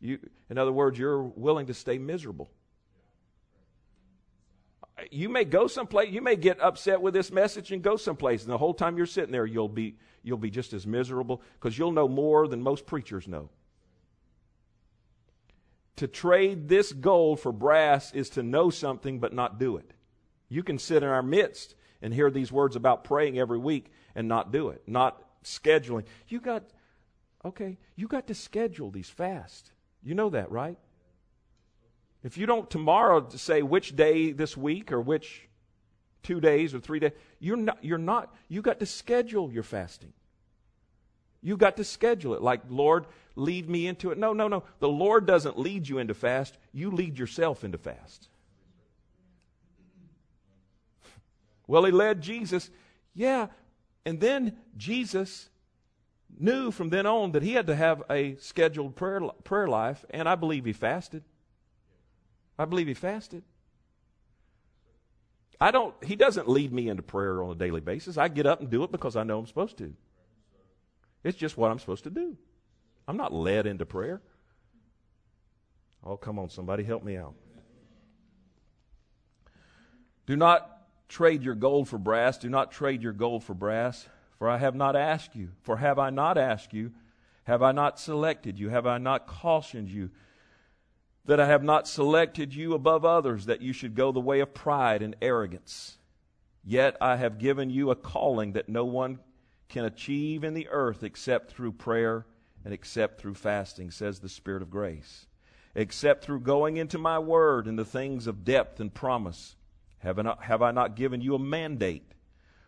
you, 0.00 0.18
in 0.50 0.58
other 0.58 0.72
words, 0.72 0.98
you're 0.98 1.22
willing 1.22 1.66
to 1.66 1.74
stay 1.74 1.98
miserable 1.98 2.50
you 5.10 5.28
may 5.28 5.44
go 5.44 5.66
someplace, 5.66 6.10
you 6.10 6.22
may 6.22 6.36
get 6.36 6.60
upset 6.60 7.00
with 7.00 7.14
this 7.14 7.30
message 7.30 7.72
and 7.72 7.82
go 7.82 7.96
someplace, 7.96 8.42
and 8.42 8.52
the 8.52 8.58
whole 8.58 8.74
time 8.74 8.96
you're 8.96 9.06
sitting 9.06 9.32
there, 9.32 9.46
you'll 9.46 9.68
be, 9.68 9.96
you'll 10.22 10.38
be 10.38 10.50
just 10.50 10.72
as 10.72 10.86
miserable 10.86 11.42
because 11.54 11.76
you'll 11.76 11.92
know 11.92 12.08
more 12.08 12.48
than 12.48 12.62
most 12.62 12.86
preachers 12.86 13.28
know. 13.28 13.50
To 15.96 16.06
trade 16.06 16.68
this 16.68 16.92
gold 16.92 17.40
for 17.40 17.52
brass 17.52 18.12
is 18.12 18.30
to 18.30 18.42
know 18.42 18.70
something 18.70 19.18
but 19.18 19.32
not 19.32 19.58
do 19.58 19.76
it. 19.76 19.92
You 20.48 20.62
can 20.62 20.78
sit 20.78 21.02
in 21.02 21.08
our 21.08 21.22
midst 21.22 21.74
and 22.02 22.12
hear 22.12 22.30
these 22.30 22.52
words 22.52 22.76
about 22.76 23.04
praying 23.04 23.38
every 23.38 23.58
week 23.58 23.90
and 24.14 24.28
not 24.28 24.52
do 24.52 24.68
it, 24.68 24.82
not 24.86 25.22
scheduling. 25.42 26.04
You 26.28 26.40
got, 26.40 26.64
okay, 27.44 27.78
you 27.96 28.08
got 28.08 28.26
to 28.26 28.34
schedule 28.34 28.90
these 28.90 29.08
fast. 29.08 29.72
You 30.02 30.14
know 30.14 30.30
that, 30.30 30.50
right? 30.50 30.78
If 32.22 32.38
you 32.38 32.46
don't 32.46 32.68
tomorrow 32.68 33.28
say 33.30 33.62
which 33.62 33.94
day 33.94 34.32
this 34.32 34.56
week 34.56 34.92
or 34.92 35.00
which 35.00 35.48
two 36.22 36.40
days 36.40 36.74
or 36.74 36.80
three 36.80 36.98
days, 36.98 37.12
you're 37.38 37.56
not, 37.56 37.78
you're 37.82 37.98
not, 37.98 38.34
you 38.48 38.62
got 38.62 38.80
to 38.80 38.86
schedule 38.86 39.52
your 39.52 39.62
fasting. 39.62 40.12
You 41.42 41.56
got 41.56 41.76
to 41.76 41.84
schedule 41.84 42.34
it. 42.34 42.42
Like, 42.42 42.62
Lord, 42.68 43.06
lead 43.36 43.70
me 43.70 43.86
into 43.86 44.10
it. 44.10 44.18
No, 44.18 44.32
no, 44.32 44.48
no. 44.48 44.64
The 44.80 44.88
Lord 44.88 45.26
doesn't 45.26 45.58
lead 45.58 45.88
you 45.88 45.98
into 45.98 46.14
fast. 46.14 46.58
You 46.72 46.90
lead 46.90 47.18
yourself 47.18 47.62
into 47.62 47.78
fast. 47.78 48.28
Well, 51.68 51.84
he 51.84 51.92
led 51.92 52.20
Jesus. 52.20 52.70
Yeah. 53.14 53.46
And 54.04 54.20
then 54.20 54.56
Jesus 54.76 55.48
knew 56.38 56.70
from 56.70 56.88
then 56.88 57.06
on 57.06 57.32
that 57.32 57.42
he 57.42 57.52
had 57.52 57.66
to 57.68 57.76
have 57.76 58.02
a 58.10 58.36
scheduled 58.36 58.96
prayer, 58.96 59.20
prayer 59.44 59.68
life, 59.68 60.04
and 60.10 60.28
I 60.28 60.34
believe 60.34 60.64
he 60.64 60.72
fasted. 60.72 61.22
I 62.58 62.64
believe 62.64 62.86
he 62.86 62.94
fasted. 62.94 63.42
I 65.60 65.70
don't, 65.70 65.94
he 66.04 66.16
doesn't 66.16 66.48
lead 66.48 66.72
me 66.72 66.88
into 66.88 67.02
prayer 67.02 67.42
on 67.42 67.50
a 67.50 67.54
daily 67.54 67.80
basis. 67.80 68.18
I 68.18 68.28
get 68.28 68.46
up 68.46 68.60
and 68.60 68.70
do 68.70 68.82
it 68.84 68.92
because 68.92 69.16
I 69.16 69.22
know 69.22 69.38
I'm 69.38 69.46
supposed 69.46 69.78
to. 69.78 69.94
It's 71.24 71.36
just 71.36 71.56
what 71.56 71.70
I'm 71.70 71.78
supposed 71.78 72.04
to 72.04 72.10
do. 72.10 72.36
I'm 73.08 73.16
not 73.16 73.32
led 73.32 73.66
into 73.66 73.86
prayer. 73.86 74.20
Oh, 76.04 76.16
come 76.16 76.38
on, 76.38 76.50
somebody 76.50 76.84
help 76.84 77.02
me 77.02 77.16
out. 77.16 77.34
Do 80.26 80.36
not 80.36 80.70
trade 81.08 81.42
your 81.42 81.54
gold 81.54 81.88
for 81.88 81.98
brass. 81.98 82.38
Do 82.38 82.48
not 82.48 82.70
trade 82.72 83.02
your 83.02 83.12
gold 83.12 83.44
for 83.44 83.54
brass, 83.54 84.06
for 84.38 84.48
I 84.48 84.58
have 84.58 84.74
not 84.74 84.96
asked 84.96 85.34
you. 85.34 85.50
For 85.62 85.76
have 85.78 85.98
I 85.98 86.10
not 86.10 86.36
asked 86.36 86.72
you? 86.72 86.92
Have 87.44 87.62
I 87.62 87.72
not 87.72 87.98
selected 87.98 88.58
you? 88.58 88.68
Have 88.68 88.86
I 88.86 88.98
not 88.98 89.26
cautioned 89.26 89.88
you? 89.88 90.10
That 91.26 91.40
I 91.40 91.46
have 91.46 91.62
not 91.62 91.88
selected 91.88 92.54
you 92.54 92.74
above 92.74 93.04
others, 93.04 93.46
that 93.46 93.60
you 93.60 93.72
should 93.72 93.94
go 93.94 94.12
the 94.12 94.20
way 94.20 94.40
of 94.40 94.54
pride 94.54 95.02
and 95.02 95.16
arrogance. 95.20 95.98
Yet 96.64 96.96
I 97.00 97.16
have 97.16 97.38
given 97.38 97.70
you 97.70 97.90
a 97.90 97.96
calling 97.96 98.52
that 98.52 98.68
no 98.68 98.84
one 98.84 99.18
can 99.68 99.84
achieve 99.84 100.44
in 100.44 100.54
the 100.54 100.68
earth 100.68 101.02
except 101.02 101.50
through 101.50 101.72
prayer 101.72 102.26
and 102.64 102.72
except 102.72 103.20
through 103.20 103.34
fasting, 103.34 103.90
says 103.90 104.20
the 104.20 104.28
Spirit 104.28 104.62
of 104.62 104.70
grace. 104.70 105.26
Except 105.74 106.24
through 106.24 106.40
going 106.40 106.76
into 106.76 106.98
my 106.98 107.18
word 107.18 107.66
and 107.66 107.78
the 107.78 107.84
things 107.84 108.26
of 108.26 108.44
depth 108.44 108.80
and 108.80 108.92
promise. 108.92 109.56
Have 109.98 110.18
I 110.18 110.22
not, 110.22 110.42
have 110.44 110.62
I 110.62 110.70
not 110.70 110.96
given 110.96 111.20
you 111.20 111.34
a 111.34 111.38
mandate 111.38 112.12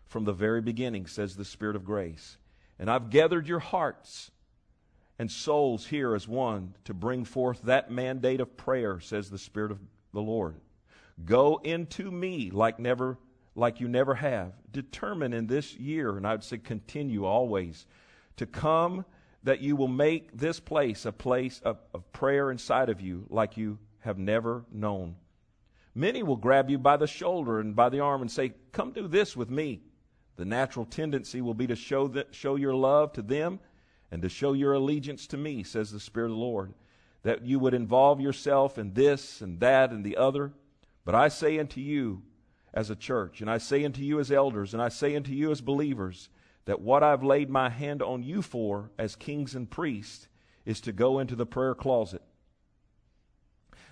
from 0.05 0.25
the 0.25 0.33
very 0.33 0.61
beginning, 0.61 1.07
says 1.07 1.35
the 1.35 1.45
Spirit 1.45 1.75
of 1.75 1.85
grace? 1.85 2.37
And 2.77 2.89
I've 2.89 3.09
gathered 3.09 3.47
your 3.47 3.59
hearts 3.59 4.31
and 5.19 5.29
souls 5.29 5.85
here 5.85 6.15
as 6.15 6.27
one 6.27 6.73
to 6.85 6.93
bring 6.93 7.25
forth 7.25 7.61
that 7.63 7.91
mandate 7.91 8.39
of 8.39 8.55
prayer, 8.55 9.01
says 9.01 9.29
the 9.29 9.37
Spirit 9.37 9.71
of 9.71 9.79
the 10.13 10.21
Lord. 10.21 10.55
Go 11.25 11.59
into 11.63 12.09
me 12.09 12.49
like 12.49 12.79
never 12.79 13.17
like 13.53 13.81
you 13.81 13.89
never 13.89 14.15
have. 14.15 14.53
Determine 14.71 15.33
in 15.33 15.47
this 15.47 15.75
year, 15.75 16.15
and 16.15 16.25
I 16.25 16.31
would 16.31 16.43
say 16.43 16.57
continue 16.57 17.25
always, 17.25 17.85
to 18.37 18.45
come 18.45 19.03
that 19.43 19.59
you 19.59 19.75
will 19.75 19.89
make 19.89 20.31
this 20.37 20.61
place 20.61 21.05
a 21.05 21.11
place 21.11 21.59
of, 21.65 21.77
of 21.93 22.09
prayer 22.13 22.51
inside 22.51 22.87
of 22.87 23.01
you 23.01 23.25
like 23.29 23.57
you 23.57 23.77
have 23.99 24.17
never 24.17 24.63
known. 24.71 25.15
Many 25.93 26.23
will 26.23 26.37
grab 26.37 26.69
you 26.69 26.77
by 26.77 26.95
the 26.95 27.07
shoulder 27.07 27.59
and 27.59 27.75
by 27.75 27.89
the 27.89 27.99
arm 27.99 28.21
and 28.21 28.31
say, 28.31 28.53
Come 28.71 28.91
do 28.91 29.07
this 29.07 29.35
with 29.35 29.49
me. 29.49 29.81
The 30.37 30.45
natural 30.45 30.85
tendency 30.85 31.41
will 31.41 31.53
be 31.53 31.67
to 31.67 31.75
show, 31.75 32.07
that, 32.09 32.33
show 32.33 32.55
your 32.55 32.73
love 32.73 33.11
to 33.13 33.21
them 33.21 33.59
and 34.11 34.21
to 34.21 34.29
show 34.29 34.53
your 34.53 34.73
allegiance 34.73 35.27
to 35.27 35.37
me, 35.37 35.63
says 35.63 35.91
the 35.91 35.99
Spirit 35.99 36.27
of 36.27 36.31
the 36.31 36.37
Lord, 36.37 36.73
that 37.23 37.45
you 37.45 37.59
would 37.59 37.73
involve 37.73 38.19
yourself 38.21 38.77
in 38.77 38.93
this 38.93 39.41
and 39.41 39.59
that 39.59 39.91
and 39.91 40.03
the 40.03 40.17
other. 40.17 40.53
But 41.05 41.15
I 41.15 41.27
say 41.27 41.59
unto 41.59 41.81
you 41.81 42.23
as 42.73 42.89
a 42.89 42.95
church, 42.95 43.41
and 43.41 43.49
I 43.49 43.57
say 43.57 43.83
unto 43.83 44.01
you 44.01 44.19
as 44.19 44.31
elders, 44.31 44.73
and 44.73 44.81
I 44.81 44.89
say 44.89 45.15
unto 45.15 45.31
you 45.31 45.51
as 45.51 45.61
believers, 45.61 46.29
that 46.65 46.81
what 46.81 47.03
I've 47.03 47.23
laid 47.23 47.49
my 47.49 47.69
hand 47.69 48.01
on 48.01 48.23
you 48.23 48.41
for 48.41 48.91
as 48.97 49.15
kings 49.15 49.55
and 49.55 49.69
priests 49.69 50.27
is 50.65 50.81
to 50.81 50.91
go 50.91 51.19
into 51.19 51.35
the 51.35 51.45
prayer 51.45 51.73
closet. 51.73 52.21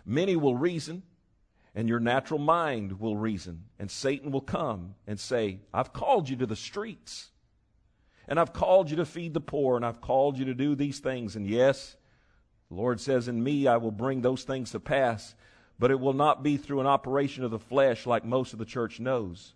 Many 0.06 0.36
will 0.36 0.56
reason, 0.56 1.04
and 1.74 1.90
your 1.90 2.00
natural 2.00 2.40
mind 2.40 3.00
will 3.00 3.18
reason, 3.18 3.64
and 3.80 3.90
Satan 3.90 4.32
will 4.32 4.42
come 4.42 4.96
and 5.06 5.20
say, 5.20 5.60
I've 5.74 5.92
called 5.92 6.30
you 6.30 6.36
to 6.38 6.46
the 6.46 6.56
streets. 6.56 7.32
And 8.28 8.40
I've 8.40 8.54
called 8.54 8.90
you 8.90 8.98
to 8.98 9.06
feed 9.06 9.34
the 9.34 9.42
poor, 9.42 9.78
and 9.78 9.86
I've 9.86 10.02
called 10.02 10.38
you 10.38 10.46
to 10.46 10.54
do 10.54 10.76
these 10.76 11.00
things. 11.00 11.36
And 11.36 11.48
yes, 11.48 11.96
the 12.70 12.76
Lord 12.76 13.00
says, 13.00 13.28
In 13.28 13.42
me 13.44 13.68
I 13.68 13.78
will 13.78 13.92
bring 13.92 14.22
those 14.22 14.44
things 14.44 14.72
to 14.72 14.80
pass, 14.80 15.34
but 15.80 15.92
it 15.92 16.00
will 16.00 16.14
not 16.14 16.44
be 16.44 16.58
through 16.58 16.82
an 16.82 16.88
operation 16.88 17.44
of 17.44 17.52
the 17.52 17.60
flesh 17.60 18.06
like 18.06 18.26
most 18.26 18.54
of 18.54 18.60
the 18.60 18.66
church 18.66 19.00
knows. 19.00 19.54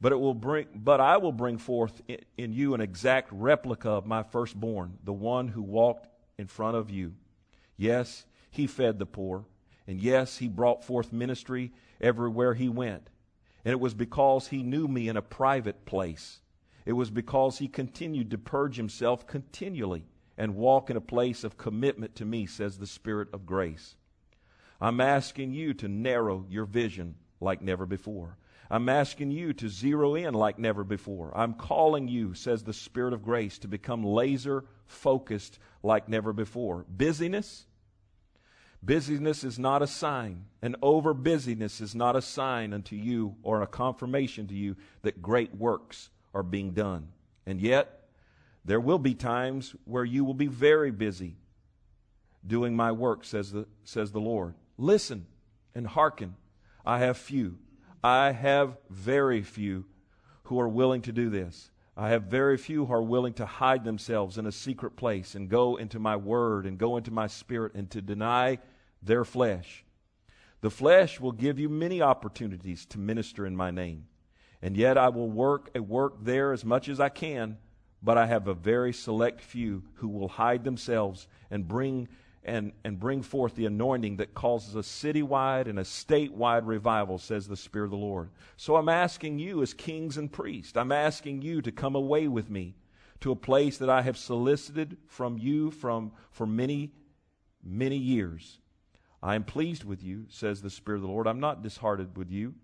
But 0.00 0.12
it 0.12 0.20
will 0.20 0.34
bring 0.34 0.66
but 0.74 1.00
I 1.00 1.16
will 1.16 1.32
bring 1.32 1.56
forth 1.56 2.02
in, 2.36 2.52
you 2.52 2.74
an 2.74 2.82
exact 2.82 3.30
replica 3.32 3.88
of 3.88 4.06
my 4.06 4.22
firstborn, 4.22 4.98
the 5.02 5.12
one 5.12 5.48
who 5.48 5.62
walked 5.62 6.08
in 6.36 6.46
front 6.46 6.76
of 6.76 6.90
you. 6.90 7.14
Yes, 7.78 8.26
he 8.50 8.66
fed 8.66 8.98
the 8.98 9.06
poor, 9.06 9.46
and 9.86 10.00
yes, 10.00 10.36
he 10.38 10.48
brought 10.48 10.84
forth 10.84 11.12
ministry 11.12 11.72
everywhere 12.00 12.52
he 12.52 12.68
went. 12.68 13.08
And 13.64 13.72
it 13.72 13.80
was 13.80 13.94
because 13.94 14.48
he 14.48 14.62
knew 14.62 14.86
me 14.86 15.08
in 15.08 15.16
a 15.16 15.22
private 15.22 15.86
place. 15.86 16.40
It 16.84 16.92
was 16.92 17.10
because 17.10 17.58
he 17.58 17.68
continued 17.68 18.30
to 18.30 18.38
purge 18.38 18.76
himself 18.76 19.26
continually 19.26 20.06
and 20.36 20.56
walk 20.56 20.90
in 20.90 20.96
a 20.96 21.00
place 21.00 21.44
of 21.44 21.56
commitment 21.56 22.14
to 22.16 22.24
me, 22.24 22.46
says 22.46 22.78
the 22.78 22.86
Spirit 22.86 23.28
of 23.32 23.46
grace. 23.46 23.96
I'm 24.80 25.00
asking 25.00 25.52
you 25.54 25.72
to 25.74 25.88
narrow 25.88 26.44
your 26.48 26.66
vision 26.66 27.14
like 27.40 27.62
never 27.62 27.86
before. 27.86 28.36
I'm 28.70 28.88
asking 28.88 29.30
you 29.30 29.52
to 29.54 29.68
zero 29.68 30.14
in 30.14 30.34
like 30.34 30.58
never 30.58 30.84
before. 30.84 31.32
I'm 31.36 31.54
calling 31.54 32.08
you, 32.08 32.34
says 32.34 32.64
the 32.64 32.72
Spirit 32.72 33.14
of 33.14 33.22
grace, 33.22 33.58
to 33.58 33.68
become 33.68 34.04
laser 34.04 34.64
focused 34.86 35.58
like 35.82 36.08
never 36.08 36.32
before. 36.32 36.84
Busyness? 36.88 37.66
Busyness 38.82 39.44
is 39.44 39.58
not 39.58 39.80
a 39.80 39.86
sign, 39.86 40.44
and 40.60 40.76
over 40.82 41.14
busyness 41.14 41.80
is 41.80 41.94
not 41.94 42.16
a 42.16 42.22
sign 42.22 42.74
unto 42.74 42.96
you 42.96 43.36
or 43.42 43.62
a 43.62 43.66
confirmation 43.66 44.46
to 44.48 44.54
you 44.54 44.76
that 45.02 45.22
great 45.22 45.54
works 45.54 46.10
are 46.34 46.42
being 46.42 46.72
done. 46.72 47.08
And 47.46 47.60
yet, 47.60 48.08
there 48.64 48.80
will 48.80 48.98
be 48.98 49.14
times 49.14 49.74
where 49.84 50.04
you 50.04 50.24
will 50.24 50.34
be 50.34 50.46
very 50.46 50.90
busy 50.90 51.36
doing 52.46 52.74
my 52.74 52.92
work, 52.92 53.24
says 53.24 53.52
the, 53.52 53.66
says 53.84 54.12
the 54.12 54.20
Lord. 54.20 54.54
Listen 54.76 55.26
and 55.74 55.86
hearken. 55.86 56.36
I 56.84 56.98
have 56.98 57.16
few. 57.16 57.58
I 58.02 58.32
have 58.32 58.76
very 58.90 59.42
few 59.42 59.86
who 60.44 60.60
are 60.60 60.68
willing 60.68 61.02
to 61.02 61.12
do 61.12 61.30
this. 61.30 61.70
I 61.96 62.08
have 62.08 62.24
very 62.24 62.56
few 62.56 62.86
who 62.86 62.92
are 62.92 63.02
willing 63.02 63.34
to 63.34 63.46
hide 63.46 63.84
themselves 63.84 64.36
in 64.36 64.46
a 64.46 64.52
secret 64.52 64.96
place 64.96 65.34
and 65.34 65.48
go 65.48 65.76
into 65.76 65.98
my 65.98 66.16
word 66.16 66.66
and 66.66 66.76
go 66.76 66.96
into 66.96 67.12
my 67.12 67.28
spirit 67.28 67.74
and 67.74 67.88
to 67.92 68.02
deny 68.02 68.58
their 69.02 69.24
flesh. 69.24 69.84
The 70.60 70.70
flesh 70.70 71.20
will 71.20 71.32
give 71.32 71.58
you 71.58 71.68
many 71.68 72.02
opportunities 72.02 72.84
to 72.86 72.98
minister 72.98 73.46
in 73.46 73.54
my 73.54 73.70
name. 73.70 74.06
And 74.64 74.78
yet 74.78 74.96
I 74.96 75.10
will 75.10 75.28
work 75.28 75.68
a 75.74 75.82
work 75.82 76.24
there 76.24 76.54
as 76.54 76.64
much 76.64 76.88
as 76.88 76.98
I 76.98 77.10
can, 77.10 77.58
but 78.02 78.16
I 78.16 78.24
have 78.24 78.48
a 78.48 78.54
very 78.54 78.94
select 78.94 79.42
few 79.42 79.82
who 79.96 80.08
will 80.08 80.26
hide 80.26 80.64
themselves 80.64 81.28
and 81.50 81.68
bring 81.68 82.08
and, 82.42 82.72
and 82.82 82.98
bring 82.98 83.20
forth 83.20 83.56
the 83.56 83.66
anointing 83.66 84.16
that 84.16 84.32
causes 84.32 84.74
a 84.74 84.78
citywide 84.78 85.68
and 85.68 85.78
a 85.78 85.82
statewide 85.82 86.62
revival, 86.64 87.18
says 87.18 87.46
the 87.46 87.58
Spirit 87.58 87.86
of 87.86 87.90
the 87.90 87.98
Lord. 87.98 88.30
So 88.56 88.76
I'm 88.76 88.88
asking 88.88 89.38
you, 89.38 89.60
as 89.60 89.74
kings 89.74 90.16
and 90.16 90.32
priests, 90.32 90.78
I'm 90.78 90.92
asking 90.92 91.42
you 91.42 91.60
to 91.60 91.70
come 91.70 91.94
away 91.94 92.26
with 92.26 92.48
me 92.48 92.74
to 93.20 93.32
a 93.32 93.36
place 93.36 93.76
that 93.78 93.90
I 93.90 94.00
have 94.00 94.16
solicited 94.16 94.96
from 95.08 95.36
you 95.36 95.72
from, 95.72 96.12
for 96.30 96.46
many, 96.46 96.92
many 97.62 97.98
years. 97.98 98.60
I 99.22 99.34
am 99.34 99.44
pleased 99.44 99.84
with 99.84 100.02
you, 100.02 100.24
says 100.30 100.62
the 100.62 100.70
Spirit 100.70 100.98
of 100.98 101.02
the 101.02 101.08
Lord. 101.08 101.26
I'm 101.26 101.40
not 101.40 101.62
disheartened 101.62 102.16
with 102.16 102.30
you, 102.30 102.54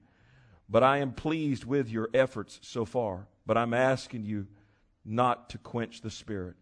but 0.71 0.85
I 0.85 0.99
am 0.99 1.13
pleased 1.13 1.65
with 1.65 1.91
your 1.91 2.09
efforts 2.15 2.61
so 2.63 2.85
far. 2.85 3.27
But 3.45 3.59
I'm 3.59 3.75
asking 3.75 4.25
you 4.25 4.47
not 5.05 5.51
to 5.51 5.59
quench 5.59 6.01
the 6.01 6.11
Spirit 6.11 6.55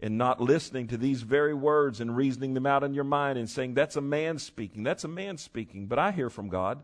and 0.00 0.16
not 0.16 0.40
listening 0.40 0.86
to 0.88 0.96
these 0.96 1.22
very 1.22 1.52
words 1.52 2.00
and 2.00 2.16
reasoning 2.16 2.54
them 2.54 2.66
out 2.66 2.84
in 2.84 2.94
your 2.94 3.04
mind 3.04 3.38
and 3.38 3.50
saying, 3.50 3.74
That's 3.74 3.96
a 3.96 4.00
man 4.00 4.38
speaking. 4.38 4.84
That's 4.84 5.04
a 5.04 5.08
man 5.08 5.36
speaking. 5.36 5.86
But 5.86 5.98
I 5.98 6.12
hear 6.12 6.30
from 6.30 6.48
God. 6.48 6.82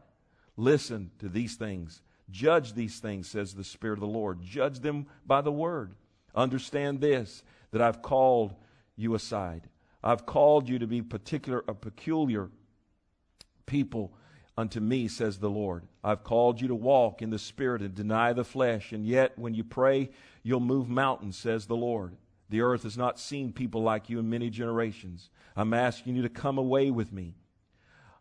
Listen 0.56 1.12
to 1.20 1.28
these 1.28 1.54
things. 1.54 2.02
Judge 2.30 2.72
these 2.72 2.98
things, 2.98 3.28
says 3.28 3.54
the 3.54 3.62
Spirit 3.62 3.98
of 3.98 4.00
the 4.00 4.06
Lord. 4.06 4.42
Judge 4.42 4.80
them 4.80 5.06
by 5.24 5.42
the 5.42 5.52
word. 5.52 5.94
Understand 6.34 7.00
this 7.00 7.44
that 7.70 7.80
I've 7.80 8.02
called 8.02 8.54
you 8.96 9.14
aside. 9.14 9.68
I've 10.02 10.26
called 10.26 10.68
you 10.68 10.80
to 10.80 10.86
be 10.86 11.02
particular, 11.02 11.62
a 11.68 11.74
peculiar 11.74 12.50
people 13.66 14.12
unto 14.56 14.80
me, 14.80 15.08
says 15.08 15.38
the 15.38 15.50
Lord. 15.50 15.84
I've 16.02 16.24
called 16.24 16.60
you 16.60 16.68
to 16.68 16.74
walk 16.74 17.20
in 17.20 17.30
the 17.30 17.38
Spirit 17.38 17.82
and 17.82 17.94
deny 17.94 18.32
the 18.32 18.44
flesh. 18.44 18.92
And 18.92 19.06
yet, 19.06 19.38
when 19.38 19.54
you 19.54 19.64
pray, 19.64 20.10
you'll 20.42 20.60
move 20.60 20.88
mountains, 20.88 21.36
says 21.36 21.66
the 21.66 21.76
Lord. 21.76 22.16
The 22.48 22.62
earth 22.62 22.84
has 22.84 22.96
not 22.96 23.18
seen 23.18 23.52
people 23.52 23.82
like 23.82 24.08
you 24.08 24.18
in 24.18 24.30
many 24.30 24.50
generations. 24.50 25.30
I'm 25.56 25.74
asking 25.74 26.16
you 26.16 26.22
to 26.22 26.28
come 26.28 26.58
away 26.58 26.90
with 26.90 27.12
me, 27.12 27.34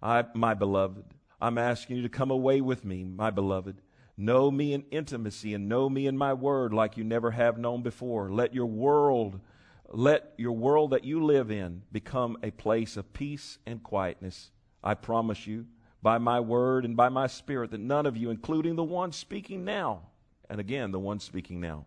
I, 0.02 0.26
my 0.34 0.54
beloved. 0.54 1.04
I'm 1.40 1.58
asking 1.58 1.98
you 1.98 2.04
to 2.04 2.10
come 2.10 2.32
away 2.32 2.62
with 2.62 2.84
me, 2.84 3.04
my 3.04 3.30
beloved. 3.30 3.82
Know 4.18 4.50
me 4.50 4.74
in 4.74 4.86
intimacy 4.92 5.54
and 5.54 5.68
know 5.68 5.90
me 5.90 6.08
in 6.08 6.18
my 6.18 6.34
word 6.34 6.74
like 6.74 6.96
you 6.96 7.04
never 7.04 7.32
have 7.32 7.58
known 7.58 7.82
before. 7.82 8.32
Let 8.32 8.54
your 8.54 8.66
world, 8.66 9.42
let 9.90 10.34
your 10.38 10.54
world 10.54 10.92
that 10.92 11.04
you 11.04 11.24
live 11.24 11.52
in 11.52 11.84
become 11.92 12.38
a 12.42 12.52
place 12.52 12.96
of 12.96 13.14
peace 13.14 13.58
and 13.66 13.84
quietness. 13.84 14.52
I 14.82 14.94
promise 14.94 15.46
you, 15.46 15.66
by 16.06 16.20
my 16.20 16.40
word 16.40 16.86
and 16.86 16.96
by 16.96 17.10
my 17.10 17.26
spirit, 17.26 17.72
that 17.72 17.80
none 17.80 18.06
of 18.06 18.16
you, 18.16 18.30
including 18.30 18.76
the 18.76 18.84
one 18.84 19.12
speaking 19.12 19.66
now, 19.66 20.04
and 20.52 20.60
again, 20.60 20.92
the 20.92 21.00
one 21.00 21.20
speaking 21.20 21.60
now, 21.60 21.84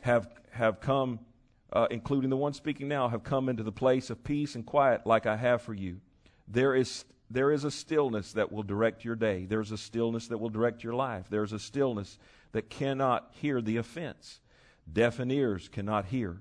have, 0.00 0.30
have 0.52 0.80
come 0.80 1.18
uh, 1.70 1.86
including 1.90 2.30
the 2.30 2.38
one 2.38 2.54
speaking 2.54 2.88
now, 2.88 3.06
have 3.08 3.22
come 3.22 3.50
into 3.50 3.62
the 3.62 3.70
place 3.70 4.08
of 4.08 4.24
peace 4.24 4.54
and 4.54 4.64
quiet 4.64 5.06
like 5.06 5.26
I 5.26 5.36
have 5.36 5.60
for 5.60 5.74
you. 5.74 6.00
There 6.48 6.74
is, 6.74 7.04
there 7.28 7.52
is 7.52 7.64
a 7.64 7.70
stillness 7.70 8.32
that 8.32 8.50
will 8.50 8.62
direct 8.62 9.04
your 9.04 9.14
day. 9.14 9.44
There's 9.44 9.72
a 9.72 9.78
stillness 9.78 10.28
that 10.28 10.38
will 10.38 10.48
direct 10.48 10.82
your 10.82 10.94
life. 10.94 11.26
There's 11.28 11.52
a 11.52 11.58
stillness 11.58 12.18
that 12.52 12.70
cannot 12.70 13.30
hear 13.34 13.60
the 13.60 13.76
offense. 13.76 14.40
Deafened 14.90 15.32
ears 15.32 15.68
cannot 15.68 16.06
hear. 16.06 16.40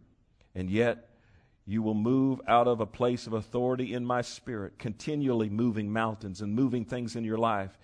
And 0.55 0.69
yet, 0.69 1.08
you 1.69 1.83
will 1.83 1.93
move 1.93 2.41
out 2.47 2.67
of 2.67 2.79
a 2.79 2.85
place 2.87 3.27
of 3.27 3.33
authority 3.33 3.93
in 3.93 4.03
my 4.03 4.23
spirit, 4.23 4.79
continually 4.79 5.49
moving 5.51 5.93
mountains 5.93 6.41
and 6.41 6.55
moving 6.55 6.83
things 6.83 7.15
in 7.15 7.23
your 7.23 7.37
life. 7.37 7.77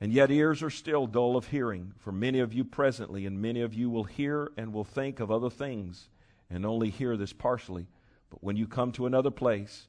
And 0.00 0.14
yet, 0.14 0.30
ears 0.30 0.62
are 0.62 0.70
still 0.70 1.06
dull 1.06 1.36
of 1.36 1.48
hearing 1.48 1.92
for 1.98 2.10
many 2.10 2.40
of 2.40 2.54
you 2.54 2.64
presently, 2.64 3.26
and 3.26 3.42
many 3.42 3.60
of 3.60 3.74
you 3.74 3.90
will 3.90 4.04
hear 4.04 4.50
and 4.56 4.72
will 4.72 4.84
think 4.84 5.20
of 5.20 5.30
other 5.30 5.50
things 5.50 6.08
and 6.48 6.64
only 6.64 6.88
hear 6.88 7.18
this 7.18 7.34
partially. 7.34 7.86
But 8.30 8.42
when 8.42 8.56
you 8.56 8.66
come 8.66 8.92
to 8.92 9.04
another 9.04 9.30
place, 9.30 9.88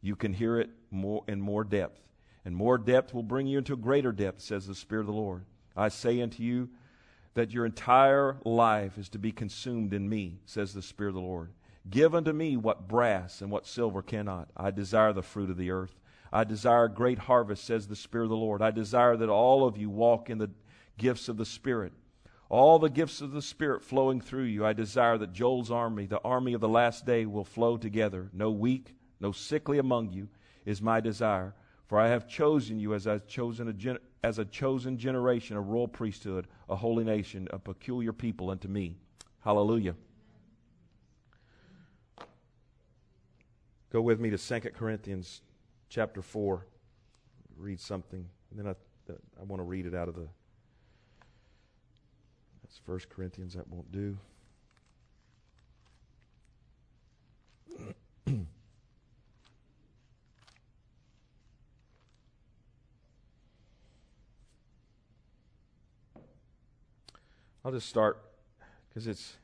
you 0.00 0.14
can 0.14 0.32
hear 0.32 0.60
it 0.60 0.70
more 0.92 1.24
in 1.26 1.40
more 1.40 1.64
depth. 1.64 2.00
And 2.44 2.54
more 2.54 2.78
depth 2.78 3.12
will 3.12 3.24
bring 3.24 3.48
you 3.48 3.58
into 3.58 3.72
a 3.72 3.76
greater 3.76 4.12
depth, 4.12 4.42
says 4.42 4.68
the 4.68 4.76
Spirit 4.76 5.02
of 5.02 5.06
the 5.08 5.12
Lord. 5.12 5.44
I 5.76 5.88
say 5.88 6.20
unto 6.20 6.44
you 6.44 6.68
that 7.34 7.50
your 7.50 7.66
entire 7.66 8.36
life 8.44 8.96
is 8.96 9.08
to 9.08 9.18
be 9.18 9.32
consumed 9.32 9.92
in 9.92 10.08
me, 10.08 10.38
says 10.46 10.72
the 10.72 10.82
Spirit 10.82 11.10
of 11.10 11.14
the 11.16 11.20
Lord. 11.20 11.50
Give 11.88 12.14
unto 12.14 12.32
me 12.32 12.56
what 12.56 12.88
brass 12.88 13.40
and 13.40 13.50
what 13.50 13.66
silver 13.66 14.02
cannot. 14.02 14.48
I 14.56 14.70
desire 14.70 15.12
the 15.12 15.22
fruit 15.22 15.50
of 15.50 15.56
the 15.56 15.70
earth. 15.70 15.98
I 16.32 16.44
desire 16.44 16.88
great 16.88 17.18
harvest, 17.18 17.64
says 17.64 17.88
the 17.88 17.96
Spirit 17.96 18.24
of 18.24 18.30
the 18.30 18.36
Lord. 18.36 18.62
I 18.62 18.70
desire 18.70 19.16
that 19.16 19.28
all 19.28 19.66
of 19.66 19.76
you 19.76 19.90
walk 19.90 20.30
in 20.30 20.38
the 20.38 20.50
gifts 20.98 21.28
of 21.28 21.36
the 21.36 21.46
Spirit 21.46 21.92
all 22.50 22.80
the 22.80 22.90
gifts 22.90 23.20
of 23.20 23.30
the 23.30 23.40
Spirit 23.40 23.82
flowing 23.82 24.20
through 24.20 24.44
you. 24.44 24.66
I 24.66 24.72
desire 24.72 25.16
that 25.18 25.32
Joel's 25.32 25.70
army, 25.70 26.06
the 26.06 26.20
army 26.22 26.52
of 26.52 26.60
the 26.60 26.68
last 26.68 27.06
day, 27.06 27.24
will 27.24 27.44
flow 27.44 27.76
together. 27.76 28.28
No 28.32 28.50
weak, 28.50 28.94
no 29.20 29.30
sickly 29.30 29.78
among 29.78 30.12
you 30.12 30.28
is 30.66 30.82
my 30.82 31.00
desire. 31.00 31.54
For 31.86 31.98
I 31.98 32.08
have 32.08 32.28
chosen 32.28 32.78
you 32.80 32.92
as 32.92 33.06
a 33.06 33.20
chosen 33.20 33.68
a 33.68 33.72
gen- 33.72 33.98
as 34.22 34.38
a 34.38 34.44
chosen 34.44 34.98
generation, 34.98 35.56
a 35.56 35.60
royal 35.60 35.88
priesthood, 35.88 36.48
a 36.68 36.76
holy 36.76 37.04
nation, 37.04 37.48
a 37.52 37.58
peculiar 37.58 38.12
people 38.12 38.50
unto 38.50 38.68
me. 38.68 38.96
Hallelujah. 39.40 39.94
Go 43.90 44.00
with 44.00 44.20
me 44.20 44.30
to 44.30 44.38
2 44.38 44.60
Corinthians 44.70 45.42
chapter 45.88 46.22
4. 46.22 46.64
Read 47.56 47.80
something. 47.80 48.24
And 48.50 48.58
then 48.58 48.68
I, 48.68 48.74
I 49.40 49.44
want 49.44 49.58
to 49.60 49.64
read 49.64 49.84
it 49.86 49.94
out 49.96 50.08
of 50.08 50.14
the 50.14 50.28
That's 52.62 52.78
First 52.86 53.08
Corinthians, 53.08 53.54
that 53.54 53.66
won't 53.68 53.90
do. 53.90 54.16
I'll 67.64 67.72
just 67.72 67.88
start 67.88 68.22
because 68.88 69.08
it's 69.08 69.36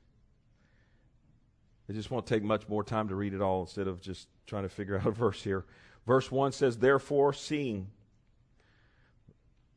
it 1.89 1.95
just 1.95 2.11
won't 2.11 2.27
take 2.27 2.43
much 2.43 2.69
more 2.69 2.83
time 2.83 3.09
to 3.09 3.15
read 3.15 3.33
it 3.35 3.41
all 3.41 3.63
instead 3.63 3.87
of 3.87 4.01
just 4.01 4.29
trying 4.47 4.63
to 4.63 4.69
figure 4.69 4.99
out 5.01 5.07
a 5.07 5.11
verse 5.11 5.43
here. 5.43 5.65
Verse 6.07 6.31
1 6.31 6.53
says, 6.53 6.79
Therefore, 6.79 7.33
seeing 7.33 7.89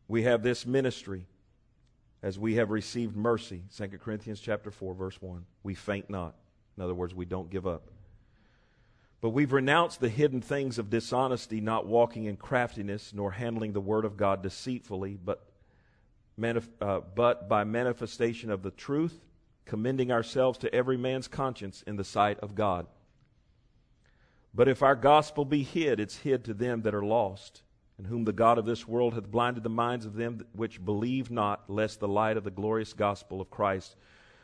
we 0.08 0.24
have 0.24 0.44
this 0.44 0.66
ministry, 0.66 1.26
as 2.22 2.38
we 2.38 2.56
have 2.56 2.70
received 2.70 3.16
mercy 3.16 3.64
2 3.78 3.88
corinthians 3.98 4.42
chapter 4.42 4.72
4 4.72 4.94
verse 4.94 5.22
1 5.22 5.46
we 5.64 5.74
faint 5.74 6.10
not 6.10 6.36
in 6.76 6.84
other 6.84 6.94
words 6.94 7.16
we 7.16 7.24
don't 7.24 7.50
give 7.50 7.66
up 7.66 7.92
but 9.22 9.30
we've 9.30 9.54
renounced 9.54 10.02
the 10.02 10.10
hidden 10.10 10.42
things 10.42 10.78
of 10.78 10.90
dishonesty 10.90 11.62
not 11.62 11.88
walking 11.88 12.26
in 12.26 12.36
craftiness 12.36 13.14
nor 13.16 13.32
handling 13.32 13.72
the 13.72 13.80
word 13.80 14.04
of 14.04 14.18
god 14.18 14.44
deceitfully 14.44 15.18
but 15.24 15.50
manif- 16.40 16.70
uh, 16.82 17.02
but 17.16 17.50
by 17.50 17.64
manifestation 17.64 18.50
of 18.50 18.64
the 18.64 18.72
truth, 18.72 19.20
commending 19.66 20.12
ourselves 20.12 20.58
to 20.60 20.74
every 20.74 20.98
man's 20.98 21.28
conscience 21.28 21.84
in 21.86 21.98
the 21.98 22.04
sight 22.04 22.40
of 22.40 22.56
God. 22.56 22.88
But 24.54 24.68
if 24.68 24.82
our 24.82 24.96
gospel 24.96 25.46
be 25.46 25.64
hid, 25.64 26.00
it's 26.00 26.18
hid 26.18 26.44
to 26.46 26.54
them 26.54 26.82
that 26.82 26.96
are 26.96 27.06
lost, 27.06 27.62
in 27.98 28.06
whom 28.06 28.24
the 28.24 28.34
God 28.34 28.58
of 28.58 28.66
this 28.66 28.88
world 28.88 29.14
hath 29.14 29.30
blinded 29.30 29.64
the 29.64 29.70
minds 29.70 30.06
of 30.06 30.16
them 30.16 30.46
which 30.54 30.84
believe 30.84 31.30
not, 31.30 31.70
lest 31.70 32.00
the 32.00 32.08
light 32.08 32.36
of 32.36 32.44
the 32.44 32.52
glorious 32.52 32.94
gospel 32.94 33.42
of 33.42 33.52
Christ, 33.52 33.96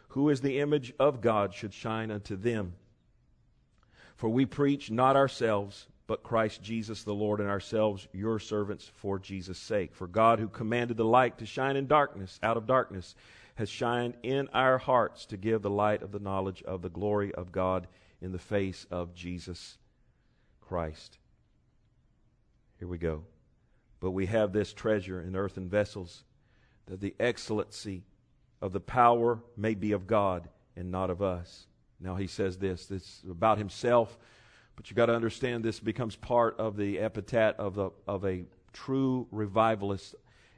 who 0.09 0.29
is 0.29 0.41
the 0.41 0.59
image 0.59 0.93
of 0.99 1.21
God, 1.21 1.53
should 1.53 1.73
shine 1.73 2.11
unto 2.11 2.35
them. 2.35 2.75
For 4.15 4.29
we 4.29 4.45
preach 4.45 4.91
not 4.91 5.15
ourselves, 5.15 5.87
but 6.07 6.23
Christ 6.23 6.61
Jesus 6.61 7.03
the 7.03 7.13
Lord, 7.13 7.39
and 7.39 7.49
ourselves 7.49 8.07
your 8.13 8.37
servants 8.39 8.91
for 8.95 9.17
Jesus' 9.17 9.57
sake. 9.57 9.95
For 9.95 10.07
God, 10.07 10.39
who 10.39 10.47
commanded 10.47 10.97
the 10.97 11.03
light 11.03 11.39
to 11.39 11.47
shine 11.47 11.75
in 11.75 11.87
darkness, 11.87 12.39
out 12.43 12.57
of 12.57 12.67
darkness, 12.67 13.15
has 13.55 13.69
shined 13.69 14.15
in 14.21 14.47
our 14.49 14.77
hearts 14.77 15.25
to 15.25 15.37
give 15.37 15.63
the 15.63 15.69
light 15.69 16.03
of 16.03 16.11
the 16.11 16.19
knowledge 16.19 16.61
of 16.63 16.83
the 16.83 16.89
glory 16.89 17.33
of 17.33 17.51
God 17.51 17.87
in 18.21 18.31
the 18.31 18.39
face 18.39 18.85
of 18.91 19.15
Jesus 19.15 19.77
Christ. 20.67 21.17
Here 22.79 22.87
we 22.87 22.97
go. 22.97 23.23
But 23.99 24.11
we 24.11 24.25
have 24.25 24.51
this 24.51 24.73
treasure 24.73 25.21
in 25.21 25.35
earthen 25.35 25.69
vessels, 25.69 26.23
that 26.87 27.01
the 27.01 27.15
excellency 27.19 28.03
of 28.61 28.73
the 28.73 28.79
power 28.79 29.39
may 29.55 29.73
be 29.73 29.91
of 29.91 30.07
God 30.07 30.49
and 30.75 30.91
not 30.91 31.09
of 31.09 31.21
us. 31.21 31.67
Now 31.99 32.15
he 32.15 32.27
says 32.27 32.57
this, 32.57 32.85
this 32.87 33.21
about 33.29 33.57
himself, 33.57 34.17
but 34.75 34.89
you 34.89 34.95
got 34.95 35.05
to 35.05 35.15
understand 35.15 35.63
this 35.63 35.79
becomes 35.79 36.15
part 36.15 36.59
of 36.59 36.75
the 36.75 36.99
epithet 36.99 37.55
of, 37.57 37.75
the, 37.75 37.91
of 38.07 38.25
a 38.25 38.43
true 38.73 39.27
revivalist. 39.31 40.15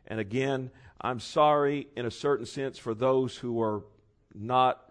And 0.08 0.20
again, 0.20 0.72
I'm 1.00 1.20
sorry 1.20 1.88
in 1.96 2.06
a 2.06 2.12
certain 2.12 2.46
sense 2.46 2.78
for 2.78 2.96
those 2.96 3.38
who 3.38 3.62
are 3.62 3.84
not 4.34 4.87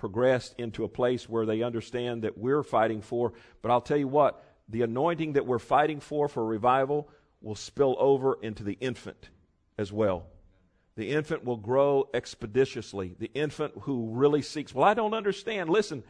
progressed 0.00 0.54
into 0.56 0.82
a 0.82 0.88
place 0.88 1.28
where 1.28 1.44
they 1.44 1.62
understand 1.62 2.22
that 2.22 2.38
we're 2.38 2.62
fighting 2.62 3.02
for. 3.02 3.34
But 3.60 3.70
I'll 3.70 3.82
tell 3.82 3.98
you 3.98 4.08
what, 4.08 4.42
the 4.66 4.80
anointing 4.80 5.34
that 5.34 5.44
we're 5.44 5.58
fighting 5.58 6.00
for 6.00 6.26
for 6.26 6.42
revival 6.42 7.10
will 7.42 7.54
spill 7.54 7.96
over 7.98 8.38
into 8.40 8.64
the 8.64 8.78
infant 8.80 9.28
as 9.76 9.92
well. 9.92 10.24
The 10.96 11.10
infant 11.10 11.44
will 11.44 11.58
grow 11.58 12.08
expeditiously. 12.14 13.14
The 13.18 13.30
infant 13.34 13.74
who 13.82 14.08
really 14.12 14.40
seeks, 14.40 14.74
well, 14.74 14.88
I 14.88 14.94
don't 14.94 15.12
understand. 15.12 15.68
Listen, 15.68 16.02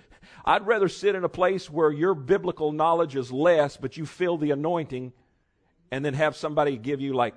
I'd 0.45 0.69
rather 0.69 0.89
sit 0.89 1.17
in 1.17 1.25
a 1.25 1.29
place 1.29 1.69
where 1.69 1.91
your 1.91 2.15
biblical 2.15 2.71
knowledge 2.71 3.17
is 3.17 3.33
less, 3.33 3.77
but 3.77 3.97
you 3.97 4.07
feel 4.07 4.37
the 4.37 4.53
anointing, 4.53 5.13
and 5.91 6.05
then 6.05 6.15
have 6.15 6.37
somebody 6.37 6.77
give 6.77 7.01
you, 7.01 7.13
like, 7.13 7.35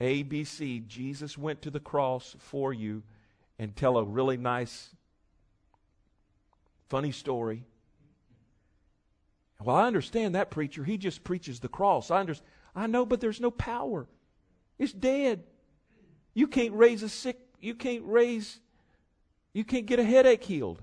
A, 0.00 0.22
B, 0.22 0.44
C, 0.44 0.80
Jesus 0.80 1.36
went 1.36 1.60
to 1.60 1.70
the 1.70 1.78
cross 1.78 2.36
for 2.38 2.72
you, 2.72 3.02
and 3.58 3.76
tell 3.76 3.98
a 3.98 4.04
really 4.04 4.38
nice 4.38 4.94
Funny 6.92 7.10
story. 7.10 7.64
Well, 9.64 9.76
I 9.76 9.86
understand 9.86 10.34
that 10.34 10.50
preacher. 10.50 10.84
He 10.84 10.98
just 10.98 11.24
preaches 11.24 11.58
the 11.58 11.68
cross. 11.68 12.10
I 12.10 12.20
understand. 12.20 12.50
I 12.74 12.86
know, 12.86 13.06
but 13.06 13.18
there's 13.18 13.40
no 13.40 13.50
power. 13.50 14.06
It's 14.78 14.92
dead. 14.92 15.42
You 16.34 16.46
can't 16.46 16.74
raise 16.74 17.02
a 17.02 17.08
sick, 17.08 17.38
you 17.62 17.74
can't 17.74 18.02
raise, 18.04 18.60
you 19.54 19.64
can't 19.64 19.86
get 19.86 20.00
a 20.00 20.04
headache 20.04 20.44
healed. 20.44 20.82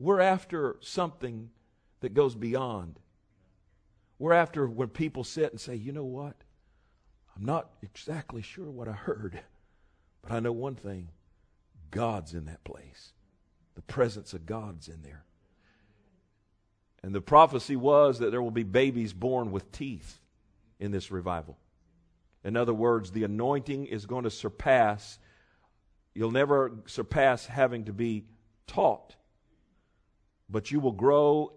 We're 0.00 0.20
after 0.20 0.76
something 0.80 1.50
that 2.00 2.12
goes 2.12 2.34
beyond. 2.34 2.98
We're 4.18 4.32
after 4.32 4.66
when 4.66 4.88
people 4.88 5.22
sit 5.22 5.52
and 5.52 5.60
say, 5.60 5.76
you 5.76 5.92
know 5.92 6.04
what? 6.04 6.34
I'm 7.36 7.44
not 7.44 7.70
exactly 7.82 8.42
sure 8.42 8.68
what 8.68 8.88
I 8.88 8.94
heard, 8.94 9.42
but 10.22 10.32
I 10.32 10.40
know 10.40 10.50
one 10.50 10.74
thing 10.74 11.10
God's 11.90 12.34
in 12.34 12.46
that 12.46 12.64
place. 12.64 13.12
The 13.74 13.82
presence 13.82 14.32
of 14.32 14.46
God's 14.46 14.88
in 14.88 15.02
there. 15.02 15.24
And 17.02 17.14
the 17.14 17.20
prophecy 17.20 17.76
was 17.76 18.18
that 18.18 18.30
there 18.30 18.42
will 18.42 18.50
be 18.50 18.62
babies 18.62 19.12
born 19.12 19.52
with 19.52 19.70
teeth 19.70 20.18
in 20.80 20.90
this 20.90 21.10
revival. 21.10 21.58
In 22.42 22.56
other 22.56 22.74
words, 22.74 23.10
the 23.10 23.24
anointing 23.24 23.86
is 23.86 24.06
going 24.06 24.24
to 24.24 24.30
surpass, 24.30 25.18
you'll 26.14 26.30
never 26.30 26.72
surpass 26.86 27.46
having 27.46 27.84
to 27.84 27.92
be 27.92 28.24
taught, 28.66 29.14
but 30.48 30.70
you 30.70 30.80
will 30.80 30.92
grow 30.92 31.52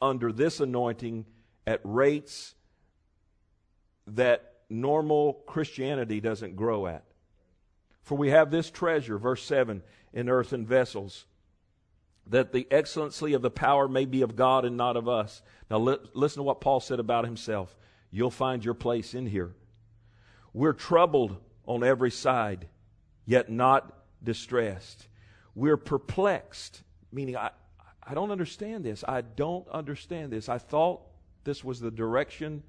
under 0.00 0.32
this 0.32 0.60
anointing 0.60 1.26
at 1.66 1.80
rates 1.84 2.54
that 4.06 4.54
normal 4.68 5.34
Christianity 5.46 6.20
doesn't 6.20 6.56
grow 6.56 6.86
at. 6.86 7.04
For 8.02 8.16
we 8.16 8.30
have 8.30 8.50
this 8.50 8.70
treasure, 8.70 9.16
verse 9.16 9.44
7, 9.44 9.82
in 10.12 10.28
earthen 10.28 10.66
vessels, 10.66 11.24
that 12.26 12.52
the 12.52 12.66
excellency 12.70 13.32
of 13.32 13.42
the 13.42 13.50
power 13.50 13.88
may 13.88 14.04
be 14.04 14.22
of 14.22 14.36
God 14.36 14.64
and 14.64 14.76
not 14.76 14.96
of 14.96 15.08
us. 15.08 15.42
Now, 15.70 15.78
li- 15.78 15.98
listen 16.12 16.40
to 16.40 16.44
what 16.44 16.60
Paul 16.60 16.80
said 16.80 17.00
about 17.00 17.24
himself. 17.24 17.76
You'll 18.10 18.30
find 18.30 18.64
your 18.64 18.74
place 18.74 19.14
in 19.14 19.26
here. 19.26 19.54
We're 20.52 20.72
troubled 20.72 21.36
on 21.64 21.82
every 21.82 22.10
side, 22.10 22.68
yet 23.24 23.50
not 23.50 23.92
distressed. 24.22 25.08
We're 25.54 25.76
perplexed, 25.76 26.82
meaning 27.10 27.36
I, 27.36 27.50
I 28.02 28.14
don't 28.14 28.30
understand 28.30 28.84
this. 28.84 29.04
I 29.06 29.22
don't 29.22 29.66
understand 29.68 30.32
this. 30.32 30.48
I 30.48 30.58
thought 30.58 31.02
this 31.44 31.64
was 31.64 31.80
the 31.80 31.90
direction 31.90 32.62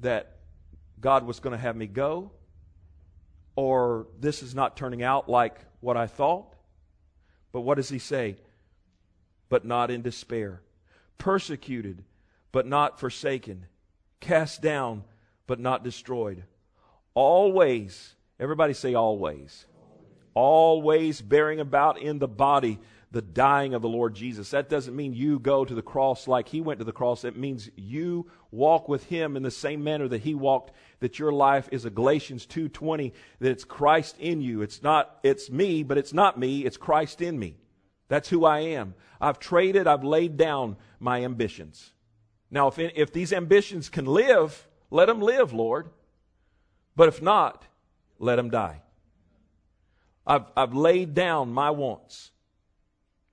that 0.00 0.36
God 1.00 1.26
was 1.26 1.40
going 1.40 1.52
to 1.52 1.62
have 1.62 1.76
me 1.76 1.86
go 1.86 2.30
or 3.56 4.06
this 4.18 4.42
is 4.42 4.54
not 4.54 4.76
turning 4.76 5.02
out 5.02 5.28
like 5.28 5.56
what 5.80 5.96
I 5.96 6.06
thought. 6.06 6.54
But 7.52 7.60
what 7.60 7.76
does 7.76 7.88
he 7.88 7.98
say? 7.98 8.36
But 9.48 9.64
not 9.64 9.90
in 9.90 10.02
despair. 10.02 10.62
Persecuted, 11.18 12.04
but 12.50 12.66
not 12.66 12.98
forsaken. 12.98 13.66
Cast 14.20 14.62
down, 14.62 15.04
but 15.46 15.60
not 15.60 15.84
destroyed. 15.84 16.44
Always, 17.14 18.14
everybody 18.40 18.72
say 18.72 18.94
always. 18.94 19.66
Always 20.34 21.20
bearing 21.20 21.60
about 21.60 22.00
in 22.00 22.18
the 22.18 22.28
body 22.28 22.78
the 23.12 23.22
dying 23.22 23.74
of 23.74 23.82
the 23.82 23.88
Lord 23.88 24.14
Jesus. 24.14 24.50
That 24.50 24.70
doesn't 24.70 24.96
mean 24.96 25.12
you 25.12 25.38
go 25.38 25.66
to 25.66 25.74
the 25.74 25.82
cross 25.82 26.26
like 26.26 26.48
he 26.48 26.62
went 26.62 26.78
to 26.78 26.84
the 26.84 26.92
cross. 26.92 27.24
It 27.24 27.36
means 27.36 27.70
you 27.76 28.30
walk 28.50 28.88
with 28.88 29.04
him 29.04 29.36
in 29.36 29.42
the 29.42 29.50
same 29.50 29.84
manner 29.84 30.08
that 30.08 30.22
he 30.22 30.34
walked, 30.34 30.72
that 31.00 31.18
your 31.18 31.30
life 31.30 31.68
is 31.70 31.84
a 31.84 31.90
Galatians 31.90 32.46
2:20, 32.46 33.12
that 33.40 33.50
it's 33.50 33.64
Christ 33.64 34.16
in 34.18 34.40
you. 34.40 34.62
It's 34.62 34.82
not 34.82 35.18
it's 35.22 35.50
me, 35.50 35.82
but 35.82 35.98
it's 35.98 36.14
not 36.14 36.38
me, 36.38 36.64
it's 36.64 36.78
Christ 36.78 37.20
in 37.20 37.38
me. 37.38 37.56
That's 38.08 38.30
who 38.30 38.46
I 38.46 38.60
am. 38.60 38.94
I've 39.20 39.38
traded, 39.38 39.86
I've 39.86 40.04
laid 40.04 40.36
down 40.36 40.76
my 40.98 41.22
ambitions. 41.22 41.92
Now, 42.50 42.68
if, 42.68 42.78
if 42.78 43.12
these 43.12 43.32
ambitions 43.32 43.88
can 43.88 44.06
live, 44.06 44.68
let 44.90 45.06
them 45.06 45.20
live, 45.20 45.52
Lord. 45.52 45.90
But 46.96 47.08
if 47.08 47.22
not, 47.22 47.66
let 48.18 48.36
them 48.36 48.50
die. 48.50 48.82
I've, 50.26 50.44
I've 50.56 50.74
laid 50.74 51.14
down 51.14 51.52
my 51.52 51.70
wants. 51.70 52.30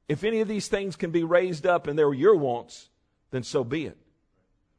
If 0.10 0.24
any 0.24 0.42
of 0.42 0.48
these 0.48 0.68
things 0.68 0.96
can 0.96 1.12
be 1.12 1.24
raised 1.24 1.68
up 1.68 1.86
and 1.86 1.98
they're 1.98 2.12
your 2.12 2.36
wants, 2.36 2.90
then 3.30 3.44
so 3.44 3.64
be 3.64 3.86
it. 3.86 3.98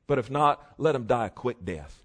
But 0.09 0.19
if 0.19 0.29
not, 0.29 0.61
let 0.77 0.93
them 0.93 1.07
die 1.07 1.27
a 1.27 1.31
quick 1.31 1.65
death. 1.65 2.03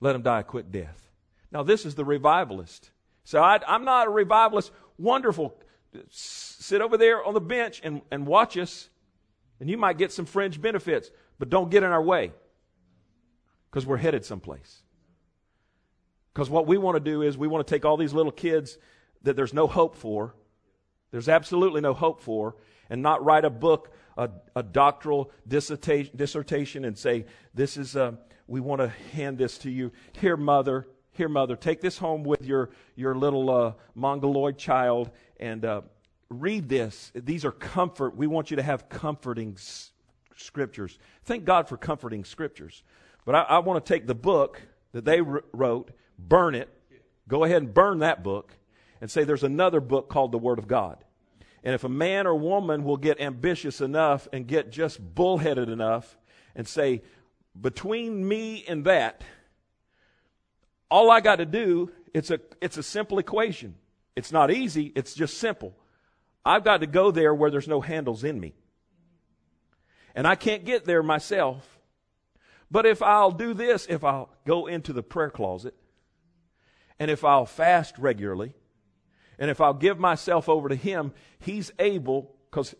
Let 0.00 0.12
them 0.12 0.20
die 0.20 0.40
a 0.40 0.44
quick 0.44 0.70
death. 0.70 1.10
Now, 1.50 1.62
this 1.62 1.86
is 1.86 1.94
the 1.94 2.04
revivalist. 2.04 2.90
So 3.24 3.42
I, 3.42 3.58
am 3.66 3.86
not 3.86 4.06
a 4.06 4.10
revivalist. 4.10 4.70
Wonderful. 4.98 5.58
Sit 6.10 6.82
over 6.82 6.98
there 6.98 7.24
on 7.24 7.32
the 7.32 7.40
bench 7.40 7.80
and, 7.82 8.02
and 8.10 8.26
watch 8.26 8.58
us, 8.58 8.90
and 9.58 9.70
you 9.70 9.78
might 9.78 9.96
get 9.96 10.12
some 10.12 10.26
fringe 10.26 10.60
benefits, 10.60 11.10
but 11.38 11.48
don't 11.48 11.70
get 11.70 11.82
in 11.82 11.90
our 11.90 12.02
way 12.02 12.32
because 13.70 13.86
we're 13.86 13.96
headed 13.96 14.26
someplace. 14.26 14.82
Because 16.34 16.50
what 16.50 16.66
we 16.66 16.76
want 16.76 16.96
to 16.96 17.00
do 17.00 17.22
is 17.22 17.38
we 17.38 17.48
want 17.48 17.66
to 17.66 17.74
take 17.74 17.86
all 17.86 17.96
these 17.96 18.12
little 18.12 18.30
kids 18.30 18.76
that 19.22 19.36
there's 19.36 19.54
no 19.54 19.66
hope 19.66 19.96
for 19.96 20.34
there's 21.10 21.28
absolutely 21.28 21.80
no 21.80 21.94
hope 21.94 22.20
for, 22.20 22.56
and 22.90 23.02
not 23.02 23.24
write 23.24 23.44
a 23.44 23.50
book, 23.50 23.92
a, 24.16 24.30
a 24.54 24.62
doctoral 24.62 25.30
dissertation, 25.46 26.16
dissertation, 26.16 26.84
and 26.84 26.96
say, 26.96 27.26
This 27.54 27.76
is, 27.76 27.96
uh, 27.96 28.12
we 28.46 28.60
want 28.60 28.80
to 28.80 28.88
hand 29.14 29.38
this 29.38 29.58
to 29.58 29.70
you. 29.70 29.92
Here, 30.12 30.36
mother, 30.36 30.86
here, 31.12 31.28
mother, 31.28 31.56
take 31.56 31.80
this 31.80 31.98
home 31.98 32.22
with 32.24 32.44
your, 32.44 32.70
your 32.94 33.14
little 33.14 33.50
uh, 33.50 33.72
mongoloid 33.94 34.58
child 34.58 35.10
and 35.40 35.64
uh, 35.64 35.80
read 36.28 36.68
this. 36.68 37.10
These 37.14 37.44
are 37.44 37.52
comfort. 37.52 38.16
We 38.16 38.26
want 38.26 38.50
you 38.50 38.56
to 38.56 38.62
have 38.62 38.88
comforting 38.88 39.54
s- 39.56 39.92
scriptures. 40.36 40.98
Thank 41.24 41.44
God 41.44 41.68
for 41.68 41.76
comforting 41.76 42.24
scriptures. 42.24 42.82
But 43.24 43.34
I, 43.34 43.42
I 43.42 43.58
want 43.58 43.84
to 43.84 43.92
take 43.92 44.06
the 44.06 44.14
book 44.14 44.62
that 44.92 45.04
they 45.04 45.20
wrote, 45.20 45.90
burn 46.18 46.54
it, 46.54 46.68
go 47.26 47.44
ahead 47.44 47.62
and 47.62 47.74
burn 47.74 47.98
that 47.98 48.22
book, 48.22 48.52
and 49.00 49.10
say 49.10 49.24
there's 49.24 49.44
another 49.44 49.80
book 49.80 50.08
called 50.08 50.32
the 50.32 50.38
Word 50.38 50.58
of 50.58 50.68
God. 50.68 50.98
And 51.62 51.74
if 51.74 51.84
a 51.84 51.88
man 51.88 52.26
or 52.26 52.34
woman 52.34 52.84
will 52.84 52.96
get 52.96 53.20
ambitious 53.20 53.80
enough 53.80 54.28
and 54.32 54.46
get 54.46 54.70
just 54.70 55.14
bullheaded 55.14 55.68
enough 55.68 56.16
and 56.54 56.66
say, 56.66 57.02
between 57.60 58.26
me 58.26 58.64
and 58.68 58.84
that, 58.84 59.22
all 60.90 61.10
I 61.10 61.20
got 61.20 61.36
to 61.36 61.46
do, 61.46 61.90
it's 62.14 62.30
a, 62.30 62.40
it's 62.60 62.76
a 62.76 62.82
simple 62.82 63.18
equation. 63.18 63.74
It's 64.16 64.32
not 64.32 64.50
easy, 64.50 64.92
it's 64.94 65.14
just 65.14 65.38
simple. 65.38 65.74
I've 66.44 66.64
got 66.64 66.80
to 66.80 66.86
go 66.86 67.10
there 67.10 67.34
where 67.34 67.50
there's 67.50 67.68
no 67.68 67.80
handles 67.80 68.24
in 68.24 68.40
me. 68.40 68.54
And 70.14 70.26
I 70.26 70.34
can't 70.34 70.64
get 70.64 70.84
there 70.84 71.02
myself. 71.02 71.78
But 72.70 72.86
if 72.86 73.02
I'll 73.02 73.30
do 73.30 73.54
this, 73.54 73.86
if 73.88 74.04
I'll 74.04 74.30
go 74.46 74.66
into 74.66 74.92
the 74.92 75.02
prayer 75.02 75.30
closet, 75.30 75.74
and 76.98 77.10
if 77.10 77.24
I'll 77.24 77.46
fast 77.46 77.98
regularly, 77.98 78.54
and 79.38 79.50
if 79.50 79.60
I'll 79.60 79.74
give 79.74 79.98
myself 79.98 80.48
over 80.48 80.68
to 80.68 80.74
Him, 80.74 81.12
He's 81.38 81.70
able, 81.78 82.34
because, 82.50 82.74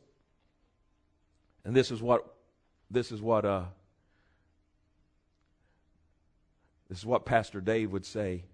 and 1.64 1.74
this 1.74 1.90
is 1.90 2.02
what, 2.02 2.34
this 2.90 3.12
is 3.12 3.20
what, 3.20 3.44
uh, 3.44 3.64
this 6.88 6.98
is 6.98 7.06
what 7.06 7.26
Pastor 7.26 7.60
Dave 7.60 7.92
would 7.92 8.06
say. 8.06 8.44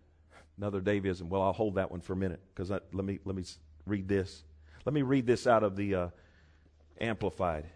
Another 0.57 0.81
Daveism. 0.81 1.29
Well, 1.29 1.43
I'll 1.43 1.53
hold 1.53 1.77
that 1.77 1.91
one 1.91 2.01
for 2.01 2.13
a 2.13 2.17
minute 2.17 2.41
because 2.55 2.71
let 2.71 2.93
me 2.93 3.19
let 3.25 3.35
me 3.35 3.43
read 3.87 4.07
this. 4.07 4.45
Let 4.85 4.95
me 4.95 5.03
read 5.03 5.27
this 5.27 5.47
out 5.49 5.65
of 5.65 5.75
the 5.75 5.95
uh, 5.95 6.09
Amplified. 7.01 7.67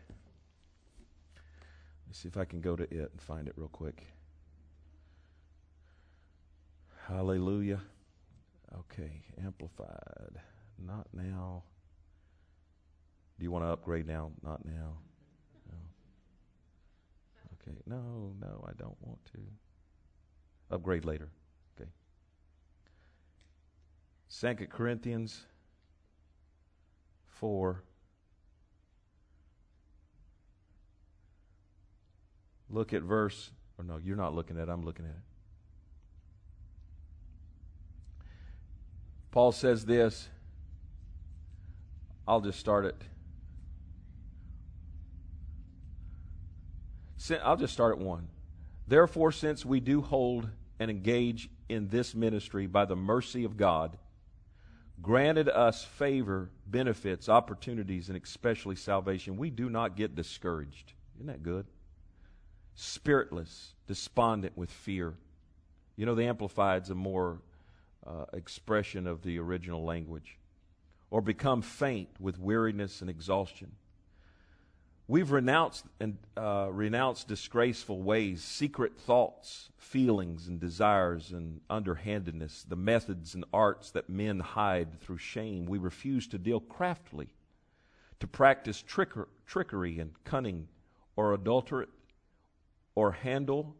Let's 2.06 2.20
see 2.20 2.28
if 2.28 2.36
I 2.36 2.44
can 2.44 2.60
go 2.60 2.76
to 2.76 2.84
it 2.84 3.10
and 3.12 3.20
find 3.20 3.48
it 3.48 3.54
real 3.56 3.68
quick. 3.68 4.06
Hallelujah. 7.06 7.80
Okay, 8.76 9.22
Amplified. 9.44 10.40
Not 10.78 11.06
now. 11.12 11.62
Do 13.38 13.44
you 13.44 13.50
want 13.50 13.64
to 13.64 13.68
upgrade 13.68 14.06
now? 14.06 14.30
Not 14.42 14.64
now. 14.64 14.98
No. 15.70 15.78
Okay, 17.54 17.78
no, 17.86 18.32
no, 18.40 18.64
I 18.68 18.72
don't 18.76 18.96
want 19.00 19.18
to. 19.32 19.38
Upgrade 20.70 21.04
later. 21.04 21.30
Okay. 21.76 21.88
Second 24.28 24.70
Corinthians 24.70 25.46
4. 27.26 27.82
Look 32.70 32.92
at 32.92 33.02
verse, 33.02 33.50
or 33.78 33.84
no, 33.84 33.96
you're 33.96 34.16
not 34.16 34.34
looking 34.34 34.58
at 34.58 34.68
it, 34.68 34.70
I'm 34.70 34.84
looking 34.84 35.06
at 35.06 35.12
it. 35.12 35.27
Paul 39.30 39.52
says 39.52 39.84
this. 39.84 40.28
I'll 42.26 42.40
just 42.40 42.58
start 42.58 42.84
it. 42.84 42.96
I'll 47.42 47.56
just 47.56 47.72
start 47.72 47.98
at 47.98 48.04
one. 48.04 48.28
Therefore, 48.86 49.32
since 49.32 49.64
we 49.64 49.80
do 49.80 50.00
hold 50.00 50.48
and 50.78 50.90
engage 50.90 51.50
in 51.68 51.88
this 51.88 52.14
ministry 52.14 52.66
by 52.66 52.84
the 52.86 52.96
mercy 52.96 53.44
of 53.44 53.56
God, 53.56 53.98
granted 55.02 55.48
us 55.48 55.84
favor, 55.84 56.50
benefits, 56.66 57.28
opportunities, 57.28 58.08
and 58.08 58.22
especially 58.22 58.76
salvation, 58.76 59.36
we 59.36 59.50
do 59.50 59.68
not 59.68 59.96
get 59.96 60.14
discouraged. 60.14 60.94
Isn't 61.16 61.26
that 61.26 61.42
good? 61.42 61.66
Spiritless, 62.74 63.74
despondent 63.86 64.56
with 64.56 64.70
fear. 64.70 65.14
You 65.96 66.06
know, 66.06 66.14
the 66.14 66.26
Amplified's 66.26 66.90
a 66.90 66.94
more 66.94 67.40
uh, 68.08 68.24
expression 68.32 69.06
of 69.06 69.22
the 69.22 69.38
original 69.38 69.84
language. 69.84 70.38
Or 71.10 71.20
become 71.22 71.62
faint 71.62 72.08
with 72.18 72.38
weariness 72.38 73.00
and 73.00 73.08
exhaustion. 73.08 73.72
We've 75.06 75.30
renounced 75.30 75.86
and 76.00 76.18
uh, 76.36 76.68
renounced 76.70 77.28
disgraceful 77.28 78.02
ways, 78.02 78.44
secret 78.44 78.98
thoughts, 78.98 79.70
feelings, 79.78 80.48
and 80.48 80.60
desires, 80.60 81.32
and 81.32 81.62
underhandedness, 81.70 82.66
the 82.68 82.76
methods 82.76 83.34
and 83.34 83.46
arts 83.54 83.90
that 83.92 84.10
men 84.10 84.40
hide 84.40 85.00
through 85.00 85.16
shame. 85.16 85.64
We 85.64 85.78
refuse 85.78 86.26
to 86.28 86.36
deal 86.36 86.60
craftily, 86.60 87.32
to 88.20 88.26
practice 88.26 88.84
tricker, 88.86 89.28
trickery 89.46 89.98
and 89.98 90.12
cunning, 90.24 90.68
or 91.16 91.32
adulterate, 91.32 91.88
or 92.94 93.12
handle 93.12 93.76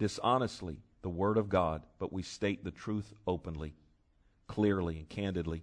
dishonestly 0.00 0.80
the 1.06 1.10
Word 1.10 1.38
of 1.38 1.48
God, 1.48 1.82
but 2.00 2.12
we 2.12 2.20
state 2.20 2.64
the 2.64 2.72
truth 2.72 3.14
openly, 3.28 3.74
clearly, 4.48 4.98
and 4.98 5.08
candidly. 5.08 5.62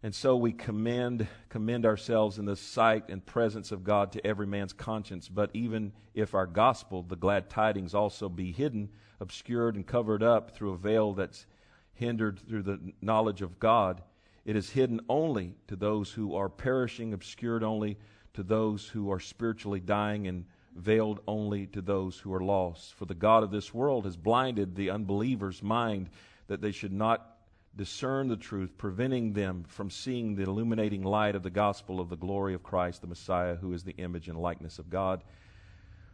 And 0.00 0.14
so 0.14 0.36
we 0.36 0.52
commend, 0.52 1.26
commend 1.48 1.84
ourselves 1.84 2.38
in 2.38 2.44
the 2.44 2.54
sight 2.54 3.08
and 3.08 3.26
presence 3.26 3.72
of 3.72 3.82
God 3.82 4.12
to 4.12 4.24
every 4.24 4.46
man's 4.46 4.72
conscience. 4.72 5.28
But 5.28 5.50
even 5.54 5.90
if 6.14 6.36
our 6.36 6.46
gospel, 6.46 7.02
the 7.02 7.16
glad 7.16 7.50
tidings, 7.50 7.96
also 7.96 8.28
be 8.28 8.52
hidden, 8.52 8.90
obscured, 9.18 9.74
and 9.74 9.84
covered 9.84 10.22
up 10.22 10.54
through 10.54 10.74
a 10.74 10.78
veil 10.78 11.14
that's 11.14 11.46
hindered 11.94 12.38
through 12.48 12.62
the 12.62 12.78
knowledge 13.02 13.42
of 13.42 13.58
God, 13.58 14.02
it 14.44 14.54
is 14.54 14.70
hidden 14.70 15.00
only 15.08 15.56
to 15.66 15.74
those 15.74 16.12
who 16.12 16.36
are 16.36 16.48
perishing, 16.48 17.12
obscured 17.12 17.64
only 17.64 17.98
to 18.34 18.44
those 18.44 18.86
who 18.86 19.10
are 19.10 19.18
spiritually 19.18 19.80
dying, 19.80 20.28
and 20.28 20.44
veiled 20.76 21.20
only 21.26 21.66
to 21.68 21.80
those 21.80 22.18
who 22.18 22.32
are 22.32 22.42
lost. 22.42 22.94
For 22.94 23.04
the 23.04 23.14
God 23.14 23.42
of 23.42 23.50
this 23.50 23.74
world 23.74 24.04
has 24.04 24.16
blinded 24.16 24.74
the 24.74 24.90
unbeliever's 24.90 25.62
mind 25.62 26.10
that 26.46 26.60
they 26.60 26.72
should 26.72 26.92
not 26.92 27.36
discern 27.76 28.28
the 28.28 28.36
truth, 28.36 28.76
preventing 28.76 29.32
them 29.32 29.64
from 29.68 29.90
seeing 29.90 30.34
the 30.34 30.42
illuminating 30.42 31.02
light 31.02 31.36
of 31.36 31.42
the 31.42 31.50
gospel 31.50 32.00
of 32.00 32.08
the 32.08 32.16
glory 32.16 32.54
of 32.54 32.62
Christ, 32.62 33.00
the 33.00 33.06
Messiah, 33.06 33.54
who 33.56 33.72
is 33.72 33.84
the 33.84 33.96
image 33.96 34.28
and 34.28 34.38
likeness 34.38 34.78
of 34.78 34.90
God. 34.90 35.22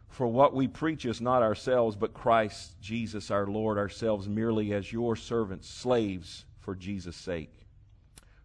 For 0.09 0.27
what 0.27 0.53
we 0.53 0.67
preach 0.67 1.05
is 1.05 1.19
not 1.19 1.41
ourselves, 1.41 1.95
but 1.95 2.13
Christ 2.13 2.79
Jesus 2.79 3.31
our 3.31 3.47
Lord, 3.47 3.77
ourselves 3.77 4.29
merely 4.29 4.73
as 4.73 4.93
your 4.93 5.15
servants, 5.15 5.67
slaves 5.67 6.45
for 6.59 6.75
Jesus' 6.75 7.15
sake. 7.15 7.51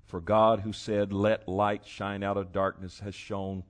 For 0.04 0.20
God, 0.20 0.60
who 0.60 0.72
said, 0.72 1.12
Let 1.12 1.48
light 1.48 1.86
shine 1.86 2.22
out 2.22 2.36
of 2.36 2.52
darkness, 2.52 3.00
has 3.00 3.14
shone 3.14 3.62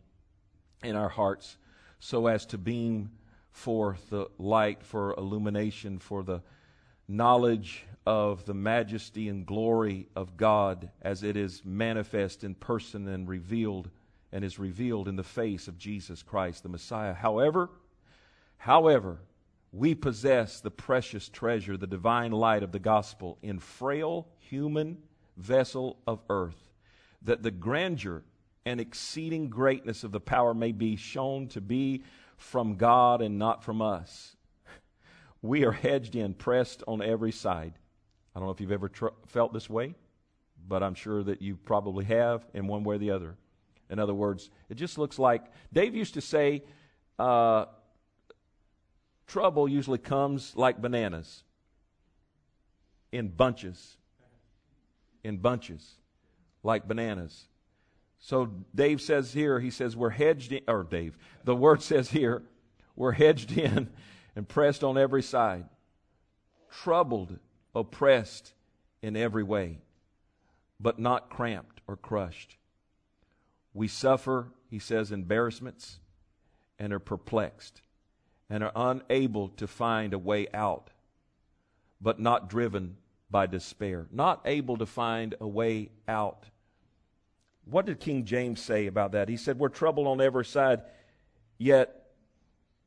in 0.82 0.96
our 0.96 1.08
hearts 1.08 1.56
so 2.04 2.26
as 2.26 2.44
to 2.44 2.58
beam 2.58 3.08
forth 3.52 4.10
the 4.10 4.26
light 4.36 4.82
for 4.82 5.14
illumination, 5.14 6.00
for 6.00 6.24
the 6.24 6.42
knowledge 7.06 7.84
of 8.04 8.44
the 8.44 8.52
majesty 8.52 9.28
and 9.28 9.46
glory 9.46 10.08
of 10.16 10.36
God 10.36 10.90
as 11.00 11.22
it 11.22 11.36
is 11.36 11.62
manifest 11.64 12.42
in 12.42 12.56
person 12.56 13.06
and 13.06 13.28
revealed 13.28 13.88
and 14.32 14.44
is 14.44 14.58
revealed 14.58 15.06
in 15.06 15.14
the 15.14 15.22
face 15.22 15.68
of 15.68 15.78
Jesus 15.78 16.24
Christ 16.24 16.64
the 16.64 16.68
Messiah. 16.68 17.14
However, 17.14 17.70
however, 18.56 19.20
we 19.70 19.94
possess 19.94 20.58
the 20.58 20.72
precious 20.72 21.28
treasure, 21.28 21.76
the 21.76 21.86
divine 21.86 22.32
light 22.32 22.64
of 22.64 22.72
the 22.72 22.80
gospel 22.80 23.38
in 23.42 23.60
frail 23.60 24.26
human 24.40 24.98
vessel 25.36 25.98
of 26.08 26.20
earth, 26.28 26.72
that 27.22 27.44
the 27.44 27.52
grandeur 27.52 28.24
and 28.64 28.80
exceeding 28.80 29.48
greatness 29.48 30.04
of 30.04 30.12
the 30.12 30.20
power 30.20 30.54
may 30.54 30.72
be 30.72 30.96
shown 30.96 31.48
to 31.48 31.60
be 31.60 32.02
from 32.36 32.76
God 32.76 33.22
and 33.22 33.38
not 33.38 33.64
from 33.64 33.82
us. 33.82 34.36
We 35.42 35.64
are 35.64 35.72
hedged 35.72 36.14
in, 36.14 36.34
pressed 36.34 36.84
on 36.86 37.02
every 37.02 37.32
side 37.32 37.74
I 38.34 38.38
don't 38.38 38.48
know 38.48 38.52
if 38.52 38.60
you've 38.60 38.72
ever 38.72 38.88
tr- 38.88 39.08
felt 39.26 39.52
this 39.52 39.68
way, 39.68 39.94
but 40.66 40.82
I'm 40.82 40.94
sure 40.94 41.22
that 41.22 41.42
you 41.42 41.56
probably 41.56 42.04
have 42.06 42.46
in 42.54 42.66
one 42.66 42.82
way 42.82 42.96
or 42.96 42.98
the 42.98 43.10
other. 43.10 43.36
In 43.90 43.98
other 43.98 44.14
words, 44.14 44.50
it 44.70 44.76
just 44.76 44.96
looks 44.96 45.18
like 45.18 45.44
Dave 45.72 45.94
used 45.94 46.14
to 46.14 46.22
say, 46.22 46.62
uh, 47.18 47.66
trouble 49.26 49.68
usually 49.68 49.98
comes 49.98 50.56
like 50.56 50.80
bananas 50.80 51.44
in 53.10 53.28
bunches. 53.28 53.98
In 55.24 55.36
bunches, 55.36 55.98
like 56.62 56.88
bananas. 56.88 57.44
So 58.24 58.52
Dave 58.72 59.00
says 59.00 59.32
here, 59.32 59.58
he 59.58 59.70
says, 59.70 59.96
we're 59.96 60.10
hedged 60.10 60.52
in, 60.52 60.62
or 60.68 60.84
Dave, 60.84 61.18
the 61.42 61.56
word 61.56 61.82
says 61.92 62.10
here, 62.10 62.44
we're 62.94 63.12
hedged 63.12 63.58
in 63.58 63.90
and 64.36 64.48
pressed 64.48 64.84
on 64.84 64.96
every 64.96 65.22
side, 65.22 65.64
troubled 66.70 67.36
oppressed 67.74 68.54
in 69.02 69.16
every 69.16 69.42
way, 69.42 69.78
but 70.78 71.00
not 71.00 71.30
cramped 71.30 71.80
or 71.88 71.96
crushed. 71.96 72.56
We 73.74 73.88
suffer, 73.88 74.52
he 74.70 74.78
says, 74.78 75.10
embarrassments 75.10 75.98
and 76.78 76.92
are 76.92 77.00
perplexed 77.00 77.82
and 78.48 78.62
are 78.62 78.72
unable 78.76 79.48
to 79.48 79.66
find 79.66 80.14
a 80.14 80.18
way 80.18 80.46
out, 80.54 80.90
but 82.00 82.20
not 82.20 82.48
driven 82.48 82.98
by 83.28 83.46
despair. 83.46 84.06
Not 84.12 84.42
able 84.44 84.76
to 84.76 84.86
find 84.86 85.34
a 85.40 85.48
way 85.48 85.90
out. 86.06 86.46
What 87.64 87.86
did 87.86 88.00
King 88.00 88.24
James 88.24 88.60
say 88.60 88.86
about 88.86 89.12
that? 89.12 89.28
He 89.28 89.36
said, 89.36 89.58
We're 89.58 89.68
troubled 89.68 90.06
on 90.06 90.20
every 90.20 90.44
side, 90.44 90.82
yet 91.58 92.06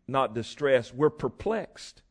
not 0.08 0.34
distressed. 0.34 0.94
We're 0.94 1.10
perplexed, 1.10 2.02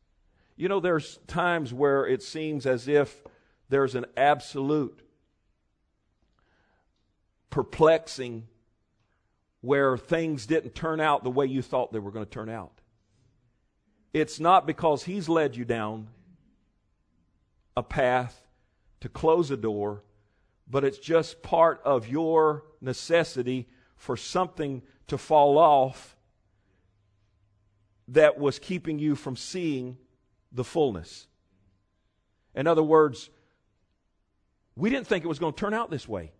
you 0.57 0.69
know, 0.69 0.79
there's 0.79 1.19
times 1.27 1.73
where 1.73 2.05
it 2.05 2.23
seems 2.23 2.65
as 2.65 2.87
if 2.87 3.23
there's 3.69 3.95
an 3.95 4.05
absolute 4.15 5.01
perplexing 7.49 8.47
where 9.61 9.97
things 9.97 10.45
didn't 10.45 10.75
turn 10.75 11.01
out 11.01 11.23
the 11.23 11.31
way 11.31 11.45
you 11.45 11.61
thought 11.61 11.91
they 11.91 11.99
were 11.99 12.11
going 12.11 12.25
to 12.25 12.31
turn 12.31 12.49
out. 12.49 12.79
It's 14.13 14.39
not 14.39 14.65
because 14.65 15.03
He's 15.03 15.27
led 15.27 15.57
you 15.57 15.65
down 15.65 16.07
a 17.75 17.83
path 17.83 18.47
to 19.01 19.09
close 19.09 19.51
a 19.51 19.57
door, 19.57 20.03
but 20.69 20.83
it's 20.83 20.97
just 20.97 21.41
part 21.41 21.81
of 21.85 22.07
your 22.07 22.63
necessity 22.81 23.67
for 23.95 24.17
something 24.17 24.81
to 25.07 25.17
fall 25.17 25.57
off 25.57 26.15
that 28.07 28.37
was 28.37 28.59
keeping 28.59 28.99
you 28.99 29.15
from 29.15 29.35
seeing 29.35 29.97
the 30.51 30.63
fullness. 30.63 31.27
In 32.53 32.67
other 32.67 32.83
words, 32.83 33.29
we 34.75 34.89
didn't 34.89 35.07
think 35.07 35.23
it 35.23 35.27
was 35.27 35.39
going 35.39 35.53
to 35.53 35.59
turn 35.59 35.73
out 35.73 35.89
this 35.89 36.07
way. 36.07 36.31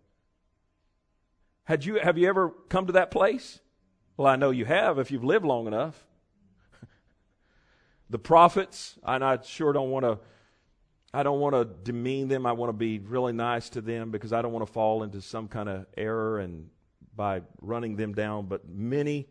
Had 1.64 1.84
you, 1.84 1.96
have 1.96 2.16
you 2.16 2.28
ever 2.28 2.50
come 2.68 2.86
to 2.86 2.92
that 2.92 3.10
place? 3.10 3.60
Well, 4.16 4.28
I 4.28 4.36
know 4.36 4.50
you 4.50 4.64
have 4.64 4.98
if 4.98 5.10
you've 5.10 5.24
lived 5.24 5.44
long 5.44 5.66
enough. 5.66 6.06
the 8.10 8.18
prophets, 8.18 8.98
and 9.02 9.24
I 9.24 9.40
sure 9.42 9.72
don't 9.72 9.90
want 9.90 10.04
to 10.04 10.18
I 11.16 11.22
don't 11.22 11.40
want 11.40 11.54
to 11.54 11.64
demean 11.64 12.28
them. 12.28 12.44
I 12.44 12.52
want 12.52 12.68
to 12.68 12.74
be 12.74 12.98
really 12.98 13.32
nice 13.32 13.70
to 13.70 13.80
them 13.80 14.10
because 14.10 14.34
I 14.34 14.42
don't 14.42 14.52
want 14.52 14.66
to 14.66 14.70
fall 14.70 15.02
into 15.02 15.22
some 15.22 15.48
kind 15.48 15.66
of 15.66 15.86
error 15.96 16.40
and 16.40 16.68
by 17.16 17.40
running 17.62 17.96
them 17.96 18.12
down. 18.12 18.48
But 18.48 18.68
many, 18.68 19.26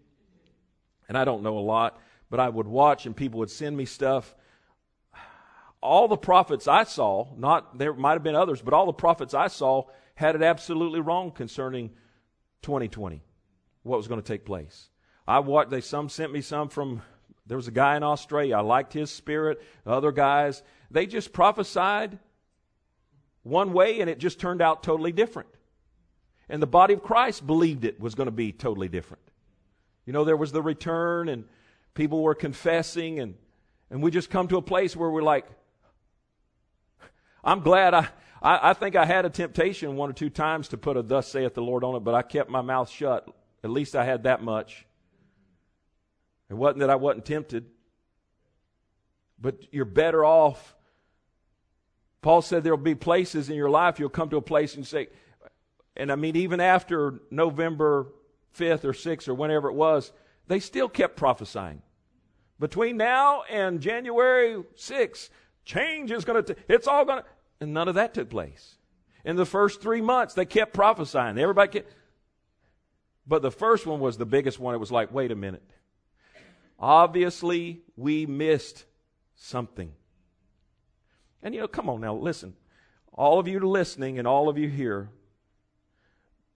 and 1.08 1.16
I 1.16 1.26
don't 1.26 1.44
know 1.44 1.60
a 1.60 1.62
lot, 1.62 2.02
but 2.32 2.40
I 2.40 2.50
would 2.50 2.66
watch 2.66 3.06
and 3.06 3.16
people 3.16 3.38
would 3.42 3.52
send 3.52 3.78
me 3.78 3.86
stuff. 3.86 4.34
All 5.80 6.08
the 6.08 6.18
prophets 6.18 6.68
I 6.68 6.86
saw, 6.86 7.28
not 7.38 7.78
there 7.78 7.94
might 7.94 8.14
have 8.14 8.24
been 8.24 8.36
others, 8.36 8.64
but 8.64 8.74
all 8.74 8.88
the 8.88 8.92
prophets 8.92 9.36
I 9.36 9.46
saw 9.46 9.84
had 10.16 10.34
it 10.34 10.42
absolutely 10.42 11.02
wrong 11.02 11.30
concerning 11.30 11.92
2020, 12.64 13.22
what 13.84 13.98
was 13.98 14.08
going 14.08 14.20
to 14.20 14.28
take 14.28 14.44
place. 14.44 14.90
I 15.28 15.38
watched, 15.38 15.70
they 15.70 15.82
some 15.82 16.10
sent 16.10 16.34
me 16.34 16.42
some 16.42 16.70
from 16.70 17.04
there 17.46 17.58
was 17.58 17.68
a 17.68 17.72
guy 17.72 17.96
in 17.96 18.02
Australia. 18.02 18.58
I 18.58 18.62
liked 18.62 18.92
his 18.92 19.12
spirit. 19.12 19.62
Other 19.86 20.12
guys, 20.12 20.64
they 20.96 21.06
just 21.06 21.34
prophesied 21.34 22.20
one 23.44 23.74
way 23.74 24.00
and 24.00 24.10
it 24.10 24.18
just 24.18 24.40
turned 24.40 24.62
out 24.62 24.82
totally 24.82 25.12
different. 25.12 25.50
And 26.48 26.62
the 26.62 26.68
body 26.68 26.94
of 26.94 27.04
Christ 27.04 27.46
believed 27.46 27.84
it 27.84 28.00
was 28.00 28.16
going 28.16 28.28
to 28.28 28.32
be 28.32 28.54
totally 28.54 28.88
different. 28.88 29.22
You 30.06 30.14
know, 30.14 30.24
there 30.24 30.38
was 30.38 30.54
the 30.54 30.62
return 30.62 31.28
and 31.28 31.44
people 31.96 32.22
were 32.22 32.34
confessing 32.34 33.20
and, 33.20 33.36
and 33.90 34.02
we 34.02 34.10
just 34.10 34.30
come 34.30 34.48
to 34.48 34.58
a 34.58 34.62
place 34.62 34.96
where 34.96 35.10
we're 35.10 35.22
like, 35.22 35.46
I'm 37.44 37.60
glad 37.60 37.94
I, 37.94 38.08
I, 38.42 38.70
I 38.70 38.74
think 38.74 38.96
I 38.96 39.06
had 39.06 39.26
a 39.26 39.30
temptation 39.30 39.98
one 39.98 40.10
or 40.10 40.14
two 40.14 40.30
times 40.30 40.70
to 40.70 40.78
put 40.78 40.96
a 40.96 41.02
thus 41.02 41.28
saith 41.28 41.56
the 41.56 41.62
Lord 41.62 41.84
on 41.84 41.96
it, 41.96 42.06
but 42.06 42.16
I 42.16 42.22
kept 42.22 42.50
my 42.50 42.62
mouth 42.62 42.90
shut. 42.90 43.28
At 43.66 43.70
least 43.70 43.98
I 43.98 44.06
had 44.06 44.24
that 44.24 44.42
much. 44.42 44.86
It 46.50 46.54
wasn't 46.54 46.80
that 46.80 46.90
I 46.90 46.96
wasn't 46.96 47.26
tempted, 47.26 47.66
but 49.42 49.58
you're 49.74 49.84
better 49.84 50.24
off. 50.24 50.76
Paul 52.26 52.42
said 52.42 52.64
there'll 52.64 52.80
be 52.80 52.96
places 52.96 53.52
in 53.52 53.56
your 53.56 53.70
life 53.70 54.00
you'll 54.00 54.10
come 54.10 54.32
to 54.32 54.38
a 54.38 54.42
place 54.42 54.74
and 54.74 54.88
say, 54.88 55.10
and 55.96 56.12
I 56.12 56.16
mean, 56.16 56.36
even 56.36 56.60
after 56.60 57.22
November 57.30 58.08
5th 58.58 58.84
or 58.84 58.94
6th 58.94 59.28
or 59.28 59.36
whenever 59.36 59.70
it 59.70 59.76
was, 59.76 60.12
they 60.48 60.60
still 60.60 60.90
kept 60.90 61.18
prophesying. 61.18 61.84
Between 62.60 62.98
now 62.98 63.44
and 63.44 63.80
January 63.80 64.56
6th, 64.76 65.30
change 65.66 66.10
is 66.10 66.26
going 66.26 66.44
to, 66.46 66.56
it's 66.68 66.88
all 66.88 67.06
going 67.06 67.20
to, 67.20 67.26
and 67.62 67.76
none 67.76 67.88
of 67.88 67.94
that 67.94 68.16
took 68.16 68.32
place. 68.32 68.78
In 69.24 69.36
the 69.36 69.46
first 69.46 69.80
three 69.80 70.02
months, 70.02 70.34
they 70.34 70.46
kept 70.46 70.74
prophesying. 70.74 71.38
Everybody 71.38 71.74
kept, 71.74 71.94
but 73.28 73.44
the 73.44 73.52
first 73.52 73.86
one 73.86 74.00
was 74.00 74.18
the 74.18 74.26
biggest 74.26 74.60
one. 74.60 74.74
It 74.74 74.80
was 74.80 74.92
like, 74.92 75.14
wait 75.14 75.30
a 75.30 75.36
minute. 75.36 75.70
Obviously, 76.80 77.84
we 77.96 78.26
missed 78.26 78.86
something. 79.36 79.92
And 81.46 81.54
you 81.54 81.62
know, 81.62 81.68
come 81.68 81.92
on 81.92 82.02
now, 82.02 82.16
listen. 82.16 82.56
All 83.14 83.40
of 83.40 83.48
you 83.48 83.60
listening 83.60 84.18
and 84.18 84.28
all 84.28 84.50
of 84.50 84.58
you 84.58 84.68
here, 84.68 85.12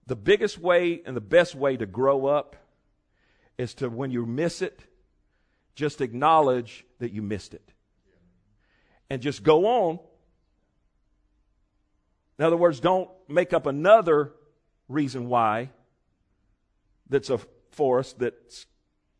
the 0.06 0.16
biggest 0.16 0.58
way 0.58 1.00
and 1.06 1.16
the 1.16 1.20
best 1.20 1.54
way 1.54 1.76
to 1.76 1.86
grow 1.86 2.26
up 2.26 2.56
is 3.56 3.72
to, 3.74 3.88
when 3.88 4.10
you 4.10 4.26
miss 4.26 4.62
it, 4.62 4.82
just 5.76 6.00
acknowledge 6.00 6.84
that 6.98 7.12
you 7.12 7.22
missed 7.22 7.54
it. 7.54 7.72
And 9.08 9.22
just 9.22 9.44
go 9.44 9.64
on. 9.66 10.00
In 12.40 12.44
other 12.44 12.56
words, 12.56 12.80
don't 12.80 13.08
make 13.28 13.52
up 13.52 13.66
another 13.66 14.32
reason 14.88 15.28
why 15.28 15.70
that's 17.08 17.30
a 17.30 17.38
force 17.70 18.12
that 18.14 18.34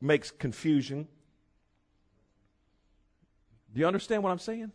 makes 0.01 0.33
confusion. 0.33 1.07
Do 3.73 3.79
you 3.79 3.87
understand 3.87 4.25
what 4.25 4.31
I'm 4.31 4.41
saying? 4.41 4.73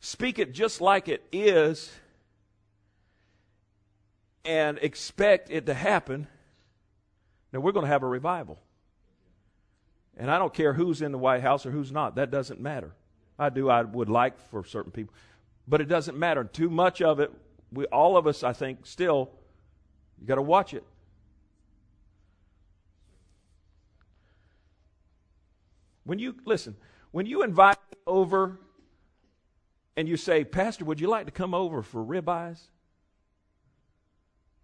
Speak 0.00 0.38
it 0.38 0.52
just 0.52 0.80
like 0.80 1.08
it 1.08 1.22
is 1.30 1.92
and 4.44 4.78
expect 4.78 5.50
it 5.50 5.66
to 5.66 5.74
happen. 5.74 6.26
Now, 7.52 7.60
we're 7.60 7.72
going 7.72 7.84
to 7.84 7.90
have 7.90 8.02
a 8.02 8.08
revival. 8.08 8.58
And 10.16 10.30
I 10.30 10.38
don't 10.38 10.54
care 10.54 10.72
who's 10.72 11.02
in 11.02 11.12
the 11.12 11.18
White 11.18 11.42
House 11.42 11.66
or 11.66 11.70
who's 11.70 11.92
not. 11.92 12.16
That 12.16 12.30
doesn't 12.30 12.60
matter. 12.60 12.92
I 13.38 13.50
do, 13.50 13.68
I 13.68 13.82
would 13.82 14.08
like 14.08 14.38
for 14.50 14.64
certain 14.64 14.90
people. 14.90 15.14
But 15.68 15.80
it 15.80 15.88
doesn't 15.88 16.18
matter. 16.18 16.44
Too 16.44 16.70
much 16.70 17.02
of 17.02 17.20
it, 17.20 17.30
we, 17.72 17.84
all 17.86 18.16
of 18.16 18.26
us, 18.26 18.42
I 18.42 18.52
think, 18.54 18.86
still, 18.86 19.30
you 20.18 20.26
got 20.26 20.36
to 20.36 20.42
watch 20.42 20.74
it. 20.74 20.84
When 26.04 26.18
you, 26.18 26.34
listen, 26.44 26.76
when 27.10 27.26
you 27.26 27.42
invite 27.42 27.78
over 28.06 28.58
and 29.96 30.08
you 30.08 30.16
say, 30.16 30.44
Pastor, 30.44 30.84
would 30.84 31.00
you 31.00 31.08
like 31.08 31.26
to 31.26 31.32
come 31.32 31.54
over 31.54 31.82
for 31.82 32.04
ribeyes? 32.04 32.60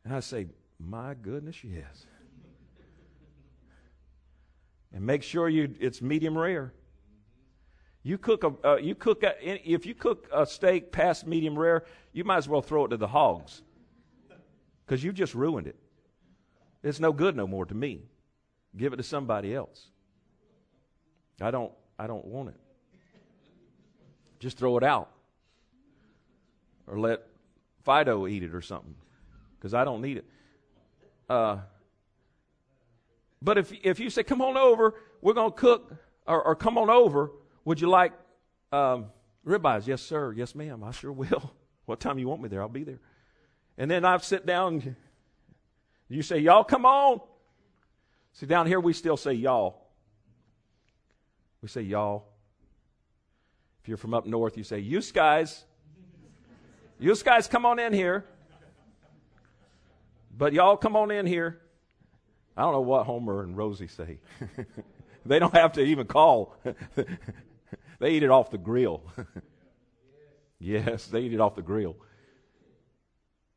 And 0.05 0.15
I 0.15 0.21
say, 0.21 0.47
My 0.79 1.15
goodness, 1.15 1.63
yes. 1.65 2.07
and 4.93 5.05
make 5.05 5.23
sure 5.23 5.49
you 5.49 5.75
it's 5.81 6.01
medium 6.01 6.39
rare. 6.39 6.73
You 8.03 8.19
cook 8.19 8.45
a 8.45 8.69
uh, 8.69 8.77
you 8.77 8.95
cook 8.95 9.25
a, 9.25 9.35
if 9.43 9.85
you 9.85 9.95
cook 9.95 10.29
a 10.33 10.47
steak 10.47 10.93
past 10.93 11.27
medium 11.27 11.59
rare, 11.59 11.85
you 12.13 12.23
might 12.25 12.37
as 12.37 12.49
well 12.49 12.63
throw 12.63 12.85
it 12.85 12.89
to 12.89 12.97
the 12.97 13.09
hogs 13.09 13.63
because 14.85 15.03
you 15.03 15.13
just 15.13 15.35
ruined 15.35 15.67
it. 15.67 15.77
It's 16.83 17.01
no 17.01 17.13
good 17.13 17.35
no 17.35 17.49
more 17.49 17.67
to 17.67 17.75
me. 17.75 18.03
Give 18.77 18.93
it 18.93 18.97
to 18.97 19.03
somebody 19.03 19.55
else. 19.55 19.89
I 21.41 21.51
don't, 21.51 21.73
I 21.99 22.07
don't 22.07 22.25
want 22.25 22.51
it. 22.51 22.57
Just 24.39 24.57
throw 24.57 24.77
it 24.77 24.85
out. 24.85 25.11
Or 26.87 26.99
let 26.99 27.27
Fido 27.83 28.27
eat 28.27 28.43
it 28.43 28.55
or 28.55 28.63
something. 28.63 28.95
Because 29.59 29.75
I 29.75 29.85
don't 29.85 30.03
need 30.03 30.19
it. 30.19 30.25
Uh, 31.29 31.59
but 33.43 33.59
if, 33.59 33.73
if 33.83 34.01
you 34.01 34.11
say, 34.11 34.23
come 34.23 34.41
on 34.41 34.57
over, 34.57 34.95
we're 35.21 35.35
going 35.35 35.51
to 35.51 35.57
cook, 35.57 35.95
or, 36.27 36.43
or, 36.43 36.55
come 36.55 36.79
on 36.79 36.91
over, 36.91 37.31
would 37.65 37.81
you 37.81 37.89
like 37.89 38.13
um, 38.73 39.07
ribeyes? 39.47 39.87
Yes, 39.87 40.03
sir. 40.03 40.33
Yes, 40.33 40.55
ma'am. 40.55 40.85
I 40.85 40.91
sure 40.91 41.13
will. 41.13 41.53
what 41.87 42.01
time 42.01 42.19
you 42.19 42.29
want 42.29 42.43
me 42.43 42.49
there? 42.49 42.63
I'll 42.63 42.69
be 42.69 42.85
there. 42.85 43.01
And 43.79 43.91
then 43.91 44.05
I 44.05 44.17
sit 44.19 44.47
down. 44.47 44.97
You 46.09 46.23
say, 46.23 46.39
y'all 46.39 46.65
come 46.65 46.87
on. 46.87 47.21
See, 48.33 48.47
down 48.47 48.67
here 48.67 48.81
we 48.81 48.93
still 48.93 49.17
say 49.17 49.33
y'all. 49.33 49.87
We 51.63 51.69
say 51.69 51.83
y'all. 51.83 52.27
If 53.83 53.89
you're 53.89 53.97
from 53.97 54.15
up 54.15 54.27
north, 54.27 54.57
you 54.57 54.65
say, 54.65 54.79
you 54.79 55.01
guys. 55.13 55.65
You 56.99 57.15
guys, 57.17 57.47
come 57.47 57.67
on 57.67 57.79
in 57.79 57.93
here. 57.93 58.25
But 60.37 60.53
y'all 60.53 60.77
come 60.77 60.97
on 60.97 61.11
in 61.11 61.27
here. 61.27 61.61
I 62.57 62.63
don't 62.63 62.73
know 62.73 62.81
what 62.81 63.05
Homer 63.05 63.43
and 63.43 63.57
Rosie 63.57 63.89
say. 63.89 64.19
they 65.27 65.39
don't 65.39 65.55
have 65.55 65.73
to 65.73 65.83
even 65.83 66.07
call. 66.07 66.57
they 67.99 68.11
eat 68.11 68.23
it 68.23 68.31
off 68.31 68.51
the 68.51 68.59
grill. 68.59 69.03
yes, 70.59 71.07
they 71.07 71.21
eat 71.21 71.35
it 71.35 71.41
off 71.41 71.55
the 71.55 71.63
grill. 71.63 71.97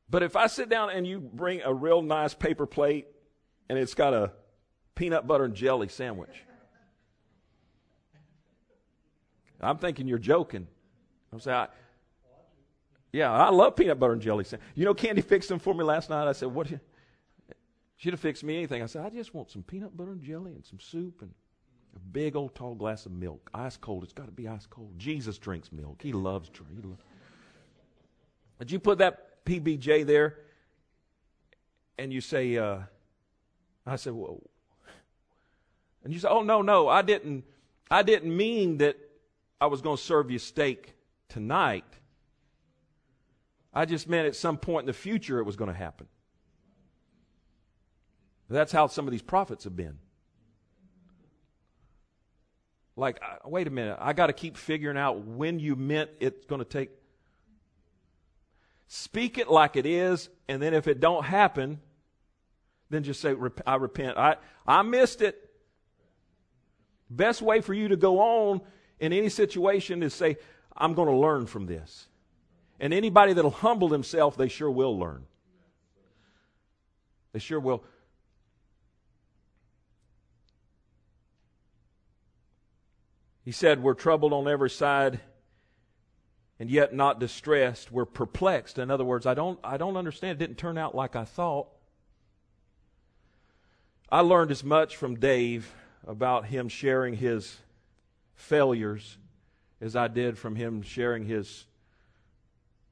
But 0.10 0.24
if 0.24 0.36
I 0.36 0.48
sit 0.48 0.68
down 0.68 0.90
and 0.90 1.08
you 1.08 1.20
bring 1.20 1.62
a 1.62 1.74
real 1.74 2.02
nice 2.02 2.34
paper 2.34 2.66
plate 2.66 3.08
and 3.70 3.78
it's 3.78 3.94
got 3.94 4.14
a 4.14 4.32
peanut 4.96 5.28
butter 5.28 5.46
and 5.46 5.54
jelly 5.54 5.88
sandwich, 5.88 6.44
I'm 9.62 9.78
thinking 9.78 10.08
you're 10.08 10.18
joking. 10.18 10.68
I'm 11.32 11.40
saying, 11.40 11.68
yeah, 13.12 13.32
I 13.32 13.50
love 13.50 13.76
peanut 13.76 14.00
butter 14.00 14.14
and 14.14 14.22
jelly. 14.22 14.46
You 14.76 14.86
know, 14.86 14.94
Candy 14.94 15.22
fixed 15.22 15.50
them 15.50 15.60
for 15.60 15.74
me 15.74 15.84
last 15.84 16.10
night. 16.10 16.28
I 16.28 16.34
said, 16.34 16.50
what? 16.50 16.68
She'd 17.98 18.14
have 18.14 18.20
fixed 18.20 18.44
me 18.44 18.56
anything. 18.56 18.82
I 18.82 18.86
said, 18.86 19.06
I 19.06 19.10
just 19.10 19.34
want 19.34 19.50
some 19.52 19.64
peanut 19.64 19.96
butter 19.98 20.12
and 20.12 20.22
jelly 20.22 20.54
and 20.54 20.66
some 20.66 20.80
soup 20.80 21.22
and 21.22 21.32
a 21.96 22.00
big 22.00 22.36
old 22.36 22.56
tall 22.56 22.76
glass 22.76 23.06
of 23.06 23.12
milk, 23.12 23.50
ice 23.54 23.78
cold. 23.78 24.04
It's 24.04 24.14
got 24.14 24.28
to 24.28 24.32
be 24.32 24.48
ice 24.48 24.66
cold. 24.66 24.94
Jesus 24.98 25.38
drinks 25.38 25.72
milk. 25.72 26.02
He 26.02 26.14
loves 26.14 26.50
drink. 26.50 26.72
Did 28.60 28.72
you 28.72 28.80
put 28.80 29.00
that 29.00 29.44
PBJ 29.46 30.06
there? 30.06 30.38
And 31.98 32.14
you 32.14 32.22
say, 32.22 32.58
uh, 32.58 32.80
I 33.86 33.96
said, 33.96 34.14
well, 34.14 34.42
and 36.04 36.14
you 36.14 36.20
say, 36.20 36.28
oh 36.30 36.44
no, 36.44 36.62
no, 36.62 36.88
I 36.88 37.02
didn't, 37.02 37.44
I 37.92 38.04
didn't 38.04 38.36
mean 38.36 38.78
that 38.78 38.98
I 39.60 39.66
was 39.66 39.82
going 39.82 39.98
to 39.98 40.04
serve 40.04 40.32
you 40.32 40.40
steak 40.40 40.96
tonight. 41.28 41.99
I 43.80 43.86
just 43.86 44.10
meant 44.10 44.28
at 44.28 44.36
some 44.36 44.58
point 44.58 44.84
in 44.84 44.88
the 44.88 44.94
future 44.94 45.40
it 45.40 45.46
was 45.46 45.56
going 45.56 45.72
to 45.72 45.78
happen. 45.78 46.06
That's 48.50 48.74
how 48.74 48.88
some 48.88 49.08
of 49.08 49.12
these 49.14 49.22
prophets 49.22 49.64
have 49.64 49.78
been. 49.78 50.00
Like, 52.98 53.22
wait 53.46 53.68
a 53.68 53.70
minute, 53.70 53.98
I 54.02 54.12
got 54.12 54.28
to 54.28 54.34
keep 54.34 54.58
figuring 54.58 54.98
out 54.98 55.24
when 55.24 55.60
you 55.60 55.78
meant 55.78 56.10
it's 56.20 56.46
going 56.46 56.60
to 56.60 56.66
take. 56.66 56.90
Speak 58.90 59.38
it 59.38 59.50
like 59.50 59.78
it 59.78 59.86
is, 59.86 60.28
and 60.50 60.62
then 60.62 60.74
if 60.74 60.86
it 60.90 61.00
don't 61.00 61.24
happen, 61.24 61.80
then 62.90 63.04
just 63.04 63.22
say, 63.22 63.34
I 63.66 63.76
repent. 63.76 64.18
I, 64.18 64.36
I 64.68 64.82
missed 64.82 65.22
it. 65.22 65.52
Best 67.10 67.42
way 67.42 67.62
for 67.62 67.74
you 67.74 67.88
to 67.88 67.96
go 67.96 68.20
on 68.20 68.60
in 69.00 69.14
any 69.14 69.30
situation 69.30 70.04
is 70.04 70.14
say, 70.14 70.36
I'm 70.76 70.96
going 70.96 71.08
to 71.08 71.16
learn 71.16 71.46
from 71.46 71.66
this. 71.66 72.09
And 72.80 72.94
anybody 72.94 73.34
that'll 73.34 73.52
humble 73.52 73.90
themselves, 73.90 74.38
they 74.38 74.48
sure 74.48 74.72
will 74.72 74.98
learn. 74.98 75.26
They 77.34 77.40
sure 77.40 77.60
will. 77.60 77.84
He 83.44 83.52
said, 83.52 83.84
We're 83.84 83.94
troubled 83.94 84.34
on 84.34 84.48
every 84.48 84.70
side 84.70 85.20
and 86.60 86.70
yet 86.70 86.94
not 86.94 87.20
distressed. 87.20 87.92
We're 87.92 88.06
perplexed. 88.06 88.78
In 88.78 88.92
other 88.92 89.06
words, 89.06 89.26
I 89.26 89.34
don't, 89.34 89.60
I 89.64 89.78
don't 89.78 89.98
understand. 89.98 90.42
It 90.42 90.46
didn't 90.46 90.58
turn 90.58 90.78
out 90.78 90.94
like 90.94 91.16
I 91.16 91.26
thought. 91.26 91.68
I 94.12 94.22
learned 94.22 94.52
as 94.52 94.64
much 94.64 94.96
from 94.96 95.16
Dave 95.16 95.72
about 96.06 96.46
him 96.46 96.68
sharing 96.68 97.16
his 97.16 97.58
failures 98.36 99.18
as 99.82 99.96
I 99.96 100.08
did 100.08 100.38
from 100.38 100.56
him 100.56 100.82
sharing 100.82 101.26
his 101.26 101.66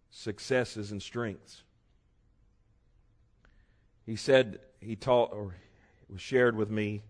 successes 0.10 0.92
and 0.92 1.02
strengths. 1.02 1.64
He 4.06 4.16
said, 4.16 4.60
he 4.80 4.96
taught, 4.96 5.34
or 5.34 5.56
was 6.10 6.22
shared 6.22 6.56
with 6.56 6.70
me. 6.70 7.04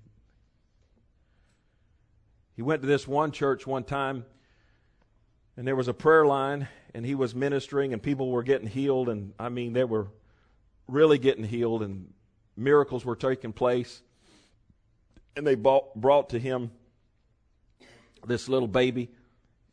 He 2.55 2.61
went 2.61 2.81
to 2.81 2.87
this 2.87 3.07
one 3.07 3.31
church 3.31 3.67
one 3.67 3.83
time, 3.83 4.25
and 5.55 5.67
there 5.67 5.75
was 5.75 5.87
a 5.87 5.93
prayer 5.93 6.25
line, 6.25 6.67
and 6.93 7.05
he 7.05 7.13
was 7.13 7.35
ministering, 7.35 7.93
and 7.93 8.01
people 8.01 8.31
were 8.31 8.43
getting 8.43 8.67
healed, 8.67 9.09
and 9.09 9.33
I 9.37 9.49
mean, 9.49 9.73
they 9.73 9.83
were 9.83 10.07
really 10.87 11.19
getting 11.19 11.43
healed, 11.43 11.83
and 11.83 12.11
miracles 12.55 13.05
were 13.05 13.15
taking 13.15 13.53
place. 13.53 14.01
And 15.35 15.45
they 15.45 15.53
bought, 15.53 15.93
brought 15.93 16.29
to 16.29 16.39
him 16.39 16.71
this 18.25 18.49
little 18.49 18.67
baby, 18.67 19.09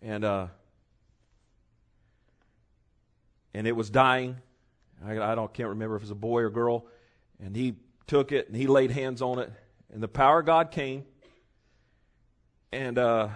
and 0.02 0.24
uh, 0.24 0.48
and 3.54 3.66
it 3.66 3.72
was 3.72 3.88
dying. 3.88 4.36
I, 5.04 5.18
I 5.18 5.34
don't 5.34 5.52
can't 5.52 5.70
remember 5.70 5.96
if 5.96 6.02
it 6.02 6.04
was 6.04 6.10
a 6.10 6.16
boy 6.16 6.42
or 6.42 6.50
girl. 6.50 6.86
And 7.40 7.54
he 7.54 7.76
took 8.06 8.32
it 8.32 8.48
and 8.48 8.56
he 8.56 8.66
laid 8.66 8.90
hands 8.90 9.22
on 9.22 9.38
it, 9.38 9.50
and 9.92 10.02
the 10.02 10.08
power 10.08 10.40
of 10.40 10.46
God 10.46 10.70
came. 10.70 11.04
And 12.72 12.98
uh, 12.98 13.28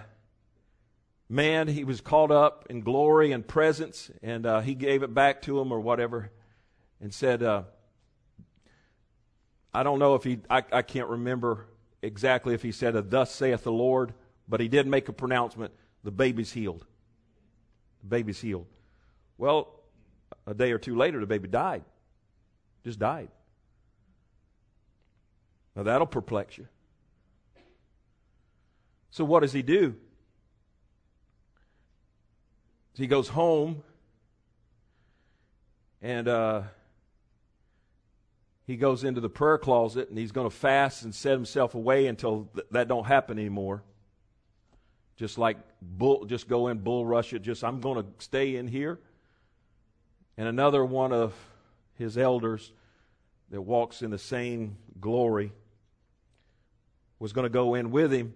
man, 1.29 1.67
he 1.67 1.83
was 1.83 2.01
caught 2.01 2.31
up 2.31 2.67
in 2.69 2.81
glory 2.81 3.31
and 3.31 3.47
presence, 3.47 4.11
and 4.21 4.45
uh, 4.45 4.59
he 4.61 4.75
gave 4.75 5.03
it 5.03 5.13
back 5.13 5.41
to 5.43 5.59
him 5.59 5.71
or 5.71 5.79
whatever, 5.79 6.31
and 6.99 7.13
said, 7.13 7.41
uh, 7.41 7.63
"I 9.73 9.83
don't 9.83 9.99
know 9.99 10.15
if 10.15 10.23
he. 10.23 10.39
I, 10.49 10.63
I 10.71 10.81
can't 10.81 11.07
remember 11.07 11.67
exactly 12.01 12.53
if 12.53 12.61
he 12.61 12.71
said, 12.71 13.09
"Thus 13.09 13.33
saith 13.33 13.63
the 13.63 13.71
Lord," 13.71 14.13
but 14.47 14.59
he 14.59 14.67
did 14.67 14.87
make 14.87 15.07
a 15.07 15.13
pronouncement. 15.13 15.73
The 16.03 16.11
baby's 16.11 16.51
healed. 16.51 16.85
The 18.01 18.07
baby's 18.07 18.41
healed. 18.41 18.67
Well, 19.37 19.78
a 20.45 20.53
day 20.53 20.71
or 20.71 20.77
two 20.77 20.95
later, 20.95 21.19
the 21.19 21.27
baby 21.27 21.47
died. 21.47 21.83
Just 22.83 22.99
died. 22.99 23.29
Now 25.75 25.83
that'll 25.83 26.07
perplex 26.07 26.57
you. 26.57 26.67
So 29.11 29.23
what 29.23 29.41
does 29.41 29.53
he 29.53 29.61
do? 29.61 29.95
He 32.95 33.07
goes 33.07 33.29
home 33.29 33.83
and 36.01 36.27
uh, 36.27 36.63
he 38.67 38.75
goes 38.75 39.03
into 39.03 39.21
the 39.21 39.29
prayer 39.29 39.57
closet 39.57 40.09
and 40.09 40.17
he's 40.17 40.33
going 40.33 40.49
to 40.49 40.55
fast 40.55 41.03
and 41.03 41.15
set 41.15 41.31
himself 41.31 41.75
away 41.75 42.07
until 42.07 42.49
th- 42.53 42.67
that 42.71 42.87
don't 42.87 43.05
happen 43.05 43.39
anymore. 43.39 43.83
Just 45.15 45.37
like 45.37 45.57
bull, 45.81 46.25
just 46.25 46.49
go 46.49 46.67
in 46.67 46.79
bull 46.79 47.05
rush 47.05 47.33
it. 47.33 47.41
Just 47.41 47.63
I'm 47.63 47.79
going 47.79 48.03
to 48.03 48.09
stay 48.19 48.57
in 48.57 48.67
here 48.67 48.99
and 50.39 50.47
another 50.47 50.85
one 50.85 51.11
of 51.11 51.33
his 51.95 52.17
elders 52.17 52.71
that 53.51 53.61
walks 53.61 54.01
in 54.01 54.09
the 54.09 54.17
same 54.17 54.77
glory 55.01 55.51
was 57.19 57.33
going 57.33 57.43
to 57.43 57.49
go 57.49 57.75
in 57.75 57.91
with 57.91 58.13
him. 58.13 58.33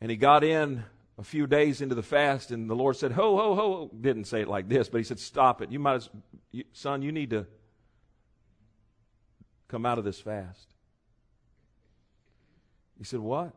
And 0.00 0.08
he 0.08 0.16
got 0.16 0.44
in 0.44 0.84
a 1.18 1.24
few 1.24 1.48
days 1.48 1.80
into 1.80 1.96
the 1.96 2.02
fast, 2.04 2.52
and 2.52 2.70
the 2.70 2.76
Lord 2.76 2.96
said, 2.96 3.10
Ho, 3.10 3.36
ho, 3.36 3.54
ho. 3.56 3.90
Didn't 4.00 4.26
say 4.26 4.42
it 4.42 4.46
like 4.46 4.68
this, 4.68 4.88
but 4.88 4.98
he 4.98 5.04
said, 5.04 5.18
Stop 5.18 5.60
it. 5.62 5.72
You 5.72 5.80
might, 5.80 5.94
as, 5.94 6.10
you, 6.52 6.62
son, 6.72 7.02
you 7.02 7.10
need 7.10 7.30
to 7.30 7.44
come 9.66 9.84
out 9.84 9.98
of 9.98 10.04
this 10.04 10.20
fast. 10.20 10.74
He 12.98 13.02
said, 13.02 13.18
What? 13.18 13.52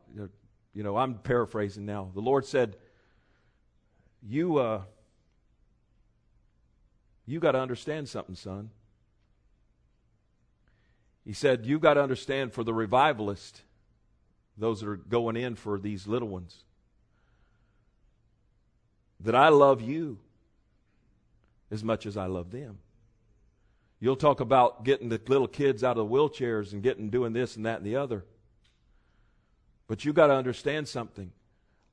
You 0.74 0.82
know, 0.82 0.98
I'm 0.98 1.20
paraphrasing 1.20 1.86
now. 1.86 2.10
The 2.16 2.20
Lord 2.20 2.48
said, 2.48 2.78
You, 4.24 4.58
uh, 4.58 4.82
you 7.26 7.40
got 7.40 7.54
to 7.54 7.60
understand 7.60 8.10
something, 8.10 8.36
son. 8.36 8.70
He 11.26 11.34
said, 11.34 11.66
You 11.66 11.80
got 11.80 11.94
to 11.96 12.04
understand 12.04 12.54
for 12.54 12.64
the 12.64 12.74
revivalist, 12.74 13.62
those 14.58 14.82
that 14.82 14.90
are 14.90 14.98
going 14.98 15.38
in 15.38 15.56
for 15.56 15.80
these 15.80 16.06
little 16.06 16.28
ones, 16.28 16.64
that 19.22 19.36
I 19.36 19.50
love 19.50 19.82
you 19.82 20.20
as 21.72 21.84
much 21.84 22.06
as 22.06 22.18
I 22.18 22.26
love 22.26 22.52
them. 22.52 22.80
You'll 24.00 24.18
talk 24.18 24.42
about 24.42 24.84
getting 24.84 25.08
the 25.08 25.20
little 25.28 25.48
kids 25.48 25.84
out 25.84 25.98
of 25.98 26.10
the 26.10 26.14
wheelchairs 26.14 26.74
and 26.74 26.84
getting 26.84 27.10
doing 27.10 27.32
this 27.32 27.56
and 27.56 27.66
that 27.66 27.78
and 27.78 27.86
the 27.86 27.96
other. 27.96 28.26
But 29.88 30.04
you 30.04 30.12
got 30.12 30.28
to 30.28 30.34
understand 30.34 30.90
something. 30.90 31.32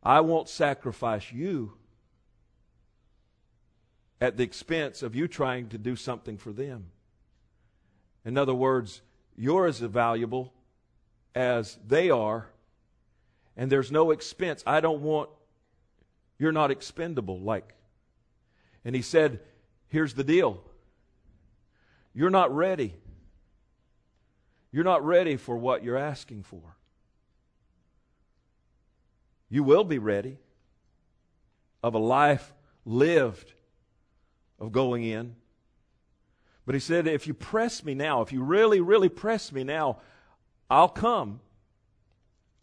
I 0.03 0.21
won't 0.21 0.49
sacrifice 0.49 1.31
you 1.31 1.75
at 4.21 4.37
the 4.37 4.43
expense 4.43 5.03
of 5.03 5.15
you 5.15 5.27
trying 5.27 5.69
to 5.69 5.79
do 5.79 5.97
something 5.97 6.37
for 6.37 6.53
them. 6.53 6.87
In 8.25 8.37
other 8.37 8.55
words, 8.55 9.01
you're 9.37 9.67
as 9.67 9.79
valuable 9.81 10.53
as 11.35 11.79
they 11.87 12.11
are, 12.11 12.49
and 13.57 13.73
there's 13.73 13.91
no 13.91 14.11
expense. 14.11 14.63
I 14.67 14.81
don't 14.81 15.01
want, 15.01 15.31
you're 16.39 16.53
not 16.53 16.71
expendable 16.71 17.41
like. 17.41 17.75
And 18.85 18.95
he 18.95 19.03
said, 19.03 19.41
Here's 19.89 20.15
the 20.15 20.25
deal 20.25 20.63
you're 22.15 22.31
not 22.31 22.55
ready. 22.55 22.95
You're 24.73 24.85
not 24.85 25.05
ready 25.05 25.37
for 25.37 25.57
what 25.57 25.83
you're 25.83 25.97
asking 25.97 26.45
for. 26.45 26.77
You 29.49 29.65
will 29.65 29.83
be 29.83 29.99
ready 29.99 30.39
of 31.83 31.95
a 31.95 31.99
life 31.99 32.53
lived 32.85 33.53
of 34.61 34.73
going 34.73 35.03
in. 35.03 35.35
But 36.67 36.75
he 36.75 36.81
said, 36.81 37.09
if 37.09 37.27
you 37.27 37.35
press 37.35 37.83
me 37.83 37.95
now, 37.95 38.21
if 38.21 38.33
you 38.33 38.43
really, 38.45 38.81
really 38.81 39.09
press 39.09 39.51
me 39.51 39.65
now, 39.65 39.99
I'll 40.69 40.89
come. 40.89 41.41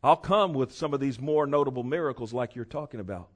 I'll 0.03 0.15
come 0.15 0.53
with 0.53 0.73
some 0.73 0.93
of 0.93 0.99
these 0.99 1.19
more 1.19 1.47
notable 1.47 1.83
miracles 1.83 2.31
like 2.31 2.55
you're 2.55 2.63
talking 2.63 2.99
about. 2.99 3.29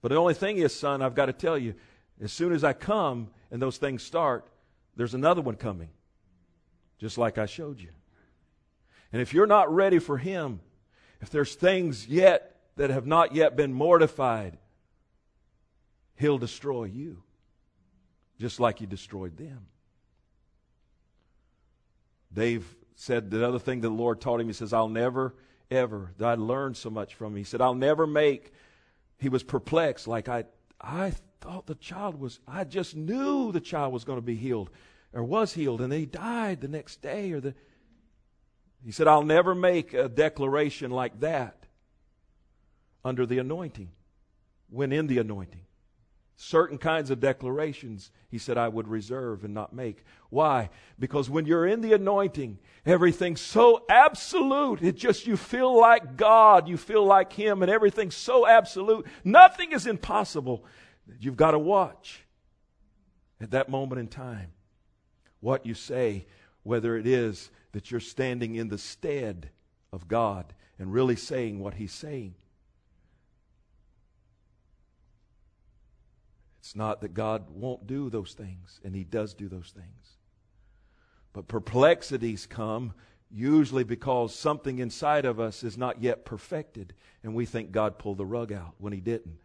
But 0.00 0.08
the 0.08 0.16
only 0.16 0.34
thing 0.34 0.58
is, 0.58 0.74
son, 0.74 1.02
I've 1.02 1.14
got 1.14 1.26
to 1.26 1.32
tell 1.32 1.58
you, 1.58 1.74
as 2.22 2.32
soon 2.32 2.52
as 2.52 2.64
I 2.64 2.72
come 2.72 3.28
and 3.50 3.60
those 3.60 3.76
things 3.76 4.02
start, 4.02 4.46
there's 4.96 5.14
another 5.14 5.42
one 5.42 5.56
coming, 5.56 5.90
just 6.98 7.18
like 7.18 7.36
I 7.36 7.46
showed 7.46 7.80
you. 7.80 7.90
And 9.12 9.20
if 9.20 9.34
you're 9.34 9.46
not 9.46 9.72
ready 9.74 9.98
for 9.98 10.16
him, 10.16 10.60
if 11.20 11.30
there's 11.30 11.54
things 11.54 12.06
yet 12.06 12.56
that 12.76 12.90
have 12.90 13.06
not 13.06 13.34
yet 13.34 13.56
been 13.56 13.72
mortified, 13.72 14.56
he'll 16.16 16.38
destroy 16.38 16.84
you 16.84 17.22
just 18.38 18.60
like 18.60 18.78
he 18.78 18.86
destroyed 18.86 19.36
them. 19.36 19.66
Dave 22.32 22.64
said 22.94 23.30
the 23.30 23.46
other 23.46 23.58
thing 23.58 23.80
that 23.80 23.88
the 23.88 23.94
Lord 23.94 24.20
taught 24.20 24.40
him, 24.40 24.46
he 24.46 24.52
says, 24.52 24.72
I'll 24.72 24.88
never, 24.88 25.34
ever, 25.70 26.12
I 26.20 26.34
learned 26.34 26.76
so 26.76 26.90
much 26.90 27.14
from 27.14 27.32
him. 27.32 27.38
He 27.38 27.44
said, 27.44 27.60
I'll 27.60 27.74
never 27.74 28.06
make, 28.06 28.52
he 29.18 29.28
was 29.28 29.42
perplexed, 29.42 30.06
like 30.06 30.28
I, 30.28 30.44
I 30.80 31.12
thought 31.40 31.66
the 31.66 31.74
child 31.74 32.18
was, 32.18 32.40
I 32.46 32.64
just 32.64 32.96
knew 32.96 33.52
the 33.52 33.60
child 33.60 33.92
was 33.92 34.04
going 34.04 34.18
to 34.18 34.22
be 34.22 34.36
healed, 34.36 34.70
or 35.12 35.22
was 35.22 35.52
healed, 35.52 35.80
and 35.80 35.92
he 35.92 36.06
died 36.06 36.60
the 36.60 36.68
next 36.68 37.02
day, 37.02 37.32
or 37.32 37.40
the, 37.40 37.54
he 38.84 38.92
said, 38.92 39.06
I'll 39.06 39.24
never 39.24 39.54
make 39.54 39.94
a 39.94 40.08
declaration 40.08 40.90
like 40.90 41.20
that 41.20 41.66
under 43.04 43.26
the 43.26 43.38
anointing, 43.38 43.90
when 44.70 44.92
in 44.92 45.06
the 45.06 45.18
anointing. 45.18 45.66
Certain 46.36 46.78
kinds 46.78 47.10
of 47.10 47.20
declarations, 47.20 48.10
he 48.28 48.38
said, 48.38 48.58
I 48.58 48.68
would 48.68 48.88
reserve 48.88 49.44
and 49.44 49.54
not 49.54 49.72
make. 49.72 50.04
Why? 50.30 50.70
Because 50.98 51.30
when 51.30 51.46
you're 51.46 51.66
in 51.66 51.82
the 51.82 51.92
anointing, 51.92 52.58
everything's 52.86 53.40
so 53.40 53.84
absolute. 53.88 54.82
It 54.82 54.96
just, 54.96 55.26
you 55.26 55.36
feel 55.36 55.78
like 55.78 56.16
God, 56.16 56.68
you 56.68 56.76
feel 56.76 57.04
like 57.04 57.32
Him, 57.32 57.62
and 57.62 57.70
everything's 57.70 58.16
so 58.16 58.46
absolute. 58.46 59.06
Nothing 59.22 59.72
is 59.72 59.86
impossible. 59.86 60.64
You've 61.20 61.36
got 61.36 61.52
to 61.52 61.58
watch 61.58 62.22
at 63.40 63.50
that 63.50 63.68
moment 63.68 64.00
in 64.00 64.08
time 64.08 64.52
what 65.40 65.66
you 65.66 65.74
say, 65.74 66.26
whether 66.62 66.96
it 66.96 67.06
is 67.06 67.50
that 67.72 67.90
you're 67.90 68.00
standing 68.00 68.54
in 68.54 68.68
the 68.68 68.78
stead 68.78 69.50
of 69.92 70.08
God 70.08 70.54
and 70.78 70.92
really 70.92 71.16
saying 71.16 71.60
what 71.60 71.74
He's 71.74 71.92
saying. 71.92 72.34
It's 76.72 76.76
not 76.78 77.02
that 77.02 77.12
God 77.12 77.50
won't 77.50 77.86
do 77.86 78.08
those 78.08 78.32
things, 78.32 78.80
and 78.82 78.94
He 78.94 79.04
does 79.04 79.34
do 79.34 79.46
those 79.46 79.74
things. 79.76 80.16
But 81.34 81.46
perplexities 81.46 82.46
come 82.46 82.94
usually 83.30 83.84
because 83.84 84.34
something 84.34 84.78
inside 84.78 85.26
of 85.26 85.38
us 85.38 85.64
is 85.64 85.76
not 85.76 86.02
yet 86.02 86.24
perfected, 86.24 86.94
and 87.22 87.34
we 87.34 87.44
think 87.44 87.72
God 87.72 87.98
pulled 87.98 88.16
the 88.16 88.24
rug 88.24 88.54
out 88.54 88.72
when 88.78 88.94
He 88.94 89.02
didn't. 89.02 89.36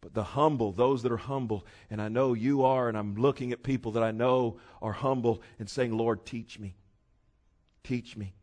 But 0.00 0.14
the 0.14 0.24
humble, 0.24 0.72
those 0.72 1.04
that 1.04 1.12
are 1.12 1.16
humble, 1.16 1.64
and 1.90 2.02
I 2.02 2.08
know 2.08 2.34
you 2.34 2.64
are, 2.64 2.88
and 2.88 2.98
I'm 2.98 3.14
looking 3.14 3.52
at 3.52 3.62
people 3.62 3.92
that 3.92 4.02
I 4.02 4.10
know 4.10 4.56
are 4.82 4.90
humble 4.90 5.42
and 5.60 5.70
saying, 5.70 5.96
Lord, 5.96 6.26
teach 6.26 6.58
me. 6.58 6.74
Teach 7.84 8.16
me. 8.16 8.34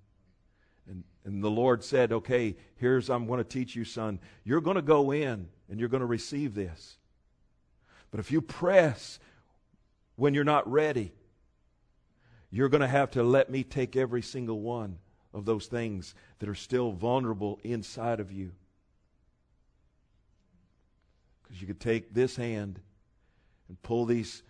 And, 0.88 1.04
and 1.26 1.44
the 1.44 1.52
Lord 1.52 1.84
said, 1.84 2.14
Okay, 2.14 2.56
here's, 2.78 3.10
I'm 3.10 3.28
going 3.28 3.40
to 3.40 3.44
teach 3.44 3.76
you, 3.76 3.84
son. 3.84 4.22
You're 4.46 4.62
going 4.62 4.78
to 4.78 4.82
go 4.82 5.12
in 5.12 5.50
and 5.70 5.82
you're 5.82 5.90
going 5.90 6.00
to 6.00 6.08
receive 6.08 6.56
this. 6.56 6.98
But 8.12 8.20
if 8.20 8.32
you 8.32 8.42
press 8.42 9.20
when 10.16 10.34
you're 10.34 10.44
not 10.44 10.70
ready, 10.70 11.14
you're 12.52 12.70
going 12.70 12.82
to 12.82 12.88
have 12.88 13.12
to 13.12 13.24
let 13.24 13.50
me 13.50 13.64
take 13.64 13.96
every 13.96 14.22
single 14.22 14.60
one 14.60 14.98
of 15.34 15.46
those 15.46 15.68
things 15.68 16.14
that 16.40 16.50
are 16.50 16.56
still 16.56 16.92
vulnerable 16.92 17.60
inside 17.64 18.20
of 18.20 18.32
you. 18.32 18.52
Because 21.44 21.62
you 21.62 21.68
could 21.68 21.80
take 21.80 22.14
this 22.14 22.36
hand 22.36 22.82
and 23.70 23.82
pull 23.82 24.06
these, 24.06 24.44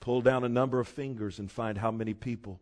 pull 0.00 0.20
down 0.20 0.42
a 0.42 0.48
number 0.48 0.80
of 0.80 0.88
fingers 0.88 1.38
and 1.38 1.50
find 1.50 1.78
how 1.78 1.92
many 1.92 2.12
people. 2.12 2.60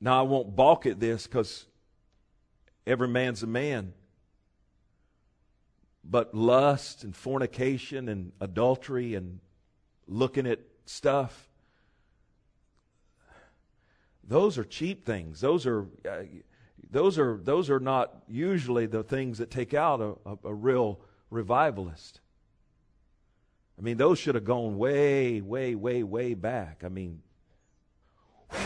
Now, 0.00 0.18
I 0.18 0.22
won't 0.22 0.54
balk 0.54 0.86
at 0.86 1.00
this 1.00 1.26
because 1.26 1.66
every 2.86 3.08
man's 3.08 3.44
a 3.44 3.46
man. 3.46 3.94
But 6.10 6.34
lust 6.34 7.04
and 7.04 7.14
fornication 7.14 8.08
and 8.08 8.32
adultery 8.40 9.14
and 9.14 9.40
looking 10.06 10.46
at 10.46 10.60
stuff, 10.86 11.50
those 14.24 14.56
are 14.56 14.64
cheap 14.64 15.04
things. 15.04 15.40
Those 15.40 15.66
are, 15.66 15.86
uh, 16.08 16.22
those 16.90 17.18
are, 17.18 17.38
those 17.42 17.68
are 17.68 17.80
not 17.80 18.22
usually 18.26 18.86
the 18.86 19.02
things 19.02 19.38
that 19.38 19.50
take 19.50 19.74
out 19.74 20.00
a, 20.00 20.14
a, 20.30 20.38
a 20.44 20.54
real 20.54 21.00
revivalist. 21.30 22.20
I 23.78 23.82
mean, 23.82 23.96
those 23.96 24.18
should 24.18 24.34
have 24.34 24.44
gone 24.44 24.76
way, 24.76 25.40
way, 25.40 25.74
way, 25.74 26.02
way 26.02 26.34
back. 26.34 26.82
I 26.84 26.88
mean, 26.88 27.22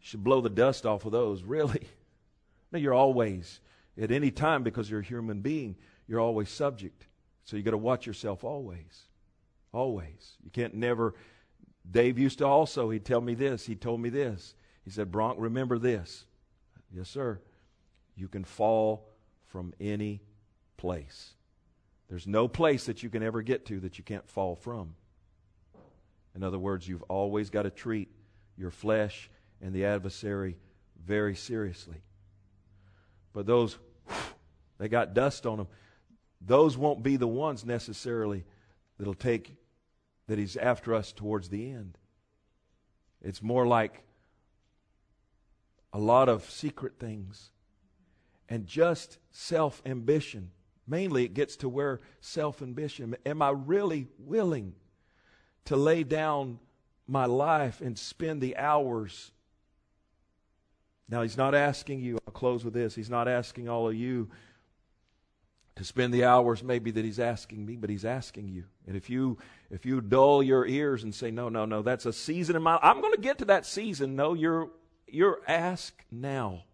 should 0.00 0.24
blow 0.24 0.40
the 0.40 0.48
dust 0.48 0.86
off 0.86 1.04
of 1.04 1.12
those, 1.12 1.42
really. 1.44 1.86
No, 2.72 2.78
you're 2.78 2.94
always, 2.94 3.60
at 4.00 4.10
any 4.10 4.30
time, 4.30 4.62
because 4.62 4.90
you're 4.90 5.00
a 5.00 5.04
human 5.04 5.40
being, 5.40 5.76
you're 6.10 6.18
always 6.18 6.48
subject. 6.48 7.06
So 7.44 7.56
you 7.56 7.62
got 7.62 7.70
to 7.70 7.78
watch 7.78 8.04
yourself 8.04 8.42
always. 8.42 9.04
Always. 9.72 10.36
You 10.42 10.50
can't 10.50 10.74
never. 10.74 11.14
Dave 11.88 12.18
used 12.18 12.38
to 12.38 12.46
also, 12.46 12.90
he'd 12.90 13.04
tell 13.04 13.20
me 13.20 13.34
this. 13.34 13.64
He 13.64 13.76
told 13.76 14.00
me 14.00 14.08
this. 14.08 14.56
He 14.84 14.90
said, 14.90 15.12
Bronk, 15.12 15.36
remember 15.38 15.78
this. 15.78 16.24
Yes, 16.92 17.08
sir. 17.08 17.40
You 18.16 18.26
can 18.26 18.42
fall 18.42 19.06
from 19.46 19.72
any 19.80 20.20
place. 20.76 21.34
There's 22.08 22.26
no 22.26 22.48
place 22.48 22.86
that 22.86 23.04
you 23.04 23.08
can 23.08 23.22
ever 23.22 23.40
get 23.40 23.66
to 23.66 23.78
that 23.78 23.96
you 23.96 24.02
can't 24.02 24.28
fall 24.28 24.56
from. 24.56 24.96
In 26.34 26.42
other 26.42 26.58
words, 26.58 26.88
you've 26.88 27.04
always 27.04 27.50
got 27.50 27.62
to 27.62 27.70
treat 27.70 28.08
your 28.56 28.72
flesh 28.72 29.30
and 29.62 29.72
the 29.72 29.84
adversary 29.84 30.56
very 31.06 31.36
seriously. 31.36 32.02
But 33.32 33.46
those, 33.46 33.78
they 34.78 34.88
got 34.88 35.14
dust 35.14 35.46
on 35.46 35.58
them 35.58 35.68
those 36.40 36.76
won't 36.76 37.02
be 37.02 37.16
the 37.16 37.28
ones 37.28 37.64
necessarily 37.64 38.44
that'll 38.98 39.14
take 39.14 39.56
that 40.26 40.38
he's 40.38 40.56
after 40.56 40.94
us 40.94 41.12
towards 41.12 41.48
the 41.48 41.70
end. 41.70 41.98
It's 43.22 43.42
more 43.42 43.66
like 43.66 44.02
a 45.92 45.98
lot 45.98 46.28
of 46.28 46.48
secret 46.48 46.98
things 46.98 47.50
and 48.48 48.66
just 48.66 49.18
self 49.30 49.82
ambition. 49.84 50.50
Mainly, 50.86 51.24
it 51.24 51.34
gets 51.34 51.56
to 51.56 51.68
where 51.68 52.00
self 52.20 52.62
ambition. 52.62 53.16
Am 53.26 53.42
I 53.42 53.50
really 53.50 54.08
willing 54.18 54.74
to 55.66 55.76
lay 55.76 56.02
down 56.02 56.58
my 57.06 57.26
life 57.26 57.80
and 57.80 57.98
spend 57.98 58.40
the 58.40 58.56
hours? 58.56 59.30
Now, 61.08 61.22
he's 61.22 61.36
not 61.36 61.54
asking 61.54 62.00
you, 62.00 62.18
I'll 62.26 62.32
close 62.32 62.64
with 62.64 62.74
this. 62.74 62.94
He's 62.94 63.10
not 63.10 63.28
asking 63.28 63.68
all 63.68 63.88
of 63.88 63.94
you 63.94 64.30
to 65.80 65.86
spend 65.86 66.12
the 66.12 66.24
hours 66.24 66.62
maybe 66.62 66.90
that 66.90 67.06
he's 67.06 67.18
asking 67.18 67.64
me, 67.64 67.74
but 67.74 67.88
he's 67.88 68.04
asking 68.04 68.48
you. 68.48 68.64
And 68.86 68.98
if 68.98 69.08
you 69.08 69.38
if 69.70 69.86
you 69.86 70.02
dull 70.02 70.42
your 70.42 70.66
ears 70.66 71.04
and 71.04 71.14
say, 71.14 71.30
No, 71.30 71.48
no, 71.48 71.64
no, 71.64 71.80
that's 71.80 72.04
a 72.04 72.12
season 72.12 72.54
in 72.54 72.60
my 72.60 72.78
I'm 72.82 73.00
gonna 73.00 73.16
get 73.16 73.38
to 73.38 73.46
that 73.46 73.64
season. 73.64 74.14
No, 74.14 74.34
you're 74.34 74.68
you're 75.08 75.40
ask 75.48 75.94
now. 76.10 76.64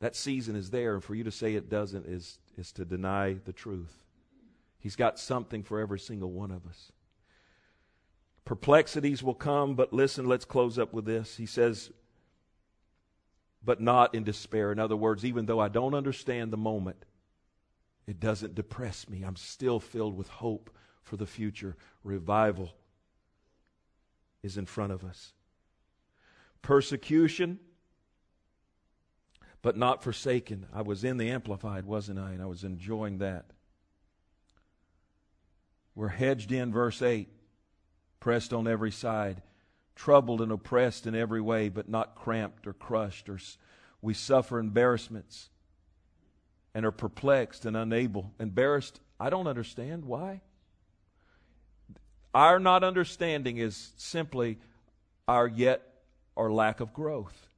That 0.00 0.16
season 0.16 0.56
is 0.56 0.70
there, 0.70 0.94
and 0.94 1.04
for 1.04 1.14
you 1.14 1.22
to 1.24 1.30
say 1.30 1.54
it 1.54 1.68
doesn't 1.68 2.06
is 2.06 2.38
is 2.56 2.72
to 2.72 2.86
deny 2.86 3.34
the 3.44 3.52
truth. 3.52 3.94
He's 4.78 4.96
got 4.96 5.18
something 5.18 5.62
for 5.62 5.80
every 5.80 5.98
single 5.98 6.30
one 6.30 6.50
of 6.50 6.66
us. 6.66 6.92
Perplexities 8.46 9.22
will 9.22 9.34
come, 9.34 9.74
but 9.74 9.92
listen, 9.92 10.24
let's 10.24 10.46
close 10.46 10.78
up 10.78 10.94
with 10.94 11.04
this. 11.04 11.36
He 11.36 11.44
says, 11.44 11.90
but 13.64 13.80
not 13.80 14.14
in 14.14 14.24
despair. 14.24 14.72
In 14.72 14.78
other 14.78 14.96
words, 14.96 15.24
even 15.24 15.46
though 15.46 15.60
I 15.60 15.68
don't 15.68 15.94
understand 15.94 16.52
the 16.52 16.56
moment, 16.56 17.04
it 18.06 18.18
doesn't 18.18 18.54
depress 18.54 19.08
me. 19.08 19.22
I'm 19.22 19.36
still 19.36 19.78
filled 19.78 20.16
with 20.16 20.28
hope 20.28 20.70
for 21.02 21.16
the 21.16 21.26
future. 21.26 21.76
Revival 22.02 22.72
is 24.42 24.56
in 24.56 24.66
front 24.66 24.92
of 24.92 25.04
us. 25.04 25.32
Persecution, 26.62 27.60
but 29.62 29.76
not 29.76 30.02
forsaken. 30.02 30.66
I 30.72 30.82
was 30.82 31.04
in 31.04 31.16
the 31.16 31.30
Amplified, 31.30 31.84
wasn't 31.84 32.18
I? 32.18 32.32
And 32.32 32.42
I 32.42 32.46
was 32.46 32.64
enjoying 32.64 33.18
that. 33.18 33.46
We're 35.94 36.08
hedged 36.08 36.50
in, 36.50 36.72
verse 36.72 37.02
8, 37.02 37.28
pressed 38.18 38.52
on 38.52 38.66
every 38.66 38.90
side 38.90 39.42
troubled 39.94 40.40
and 40.40 40.52
oppressed 40.52 41.06
in 41.06 41.14
every 41.14 41.40
way, 41.40 41.68
but 41.68 41.88
not 41.88 42.14
cramped 42.14 42.66
or 42.66 42.72
crushed, 42.72 43.28
or 43.28 43.38
we 44.00 44.14
suffer 44.14 44.58
embarrassments 44.58 45.50
and 46.74 46.84
are 46.86 46.92
perplexed 46.92 47.66
and 47.66 47.76
unable. 47.76 48.32
Embarrassed, 48.40 49.00
I 49.20 49.30
don't 49.30 49.46
understand. 49.46 50.04
Why? 50.04 50.40
Our 52.34 52.58
not 52.58 52.82
understanding 52.82 53.58
is 53.58 53.92
simply 53.96 54.58
our 55.28 55.46
yet 55.46 55.82
or 56.34 56.52
lack 56.52 56.80
of 56.80 56.92
growth. 56.92 57.48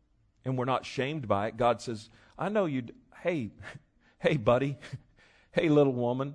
And 0.44 0.58
we're 0.58 0.64
not 0.64 0.84
shamed 0.84 1.26
by 1.28 1.48
it. 1.48 1.56
God 1.56 1.80
says, 1.80 2.10
I 2.38 2.48
know 2.48 2.66
you, 2.66 2.84
hey, 3.22 3.50
hey, 4.18 4.36
buddy, 4.36 4.76
hey, 5.52 5.68
little 5.68 5.92
woman. 5.92 6.34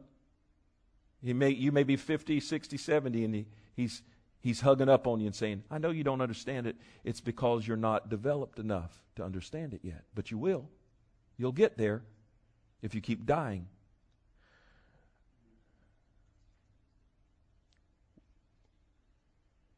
You 1.22 1.36
may, 1.36 1.50
you 1.50 1.72
may 1.74 1.84
be 1.84 1.98
50, 1.98 2.40
60, 2.40 2.78
70, 2.78 3.26
and 3.26 3.36
he, 3.36 3.46
he's, 3.76 4.02
He's 4.42 4.62
hugging 4.62 4.88
up 4.88 5.06
on 5.06 5.20
you 5.20 5.28
and 5.28 5.36
saying, 5.36 5.64
I 5.70 5.80
know 5.80 5.92
you 5.92 6.04
don't 6.04 6.22
understand 6.22 6.66
it. 6.66 6.78
It's 7.04 7.20
because 7.20 7.68
you're 7.68 7.78
not 7.78 8.10
developed 8.10 8.58
enough 8.58 9.04
to 9.16 9.24
understand 9.24 9.74
it 9.74 9.82
yet. 9.84 10.06
But 10.16 10.32
you 10.32 10.38
will. 10.38 10.70
You'll 11.38 11.52
get 11.52 11.78
there 11.78 12.04
if 12.82 12.96
you 12.96 13.02
keep 13.02 13.26
dying. 13.26 13.68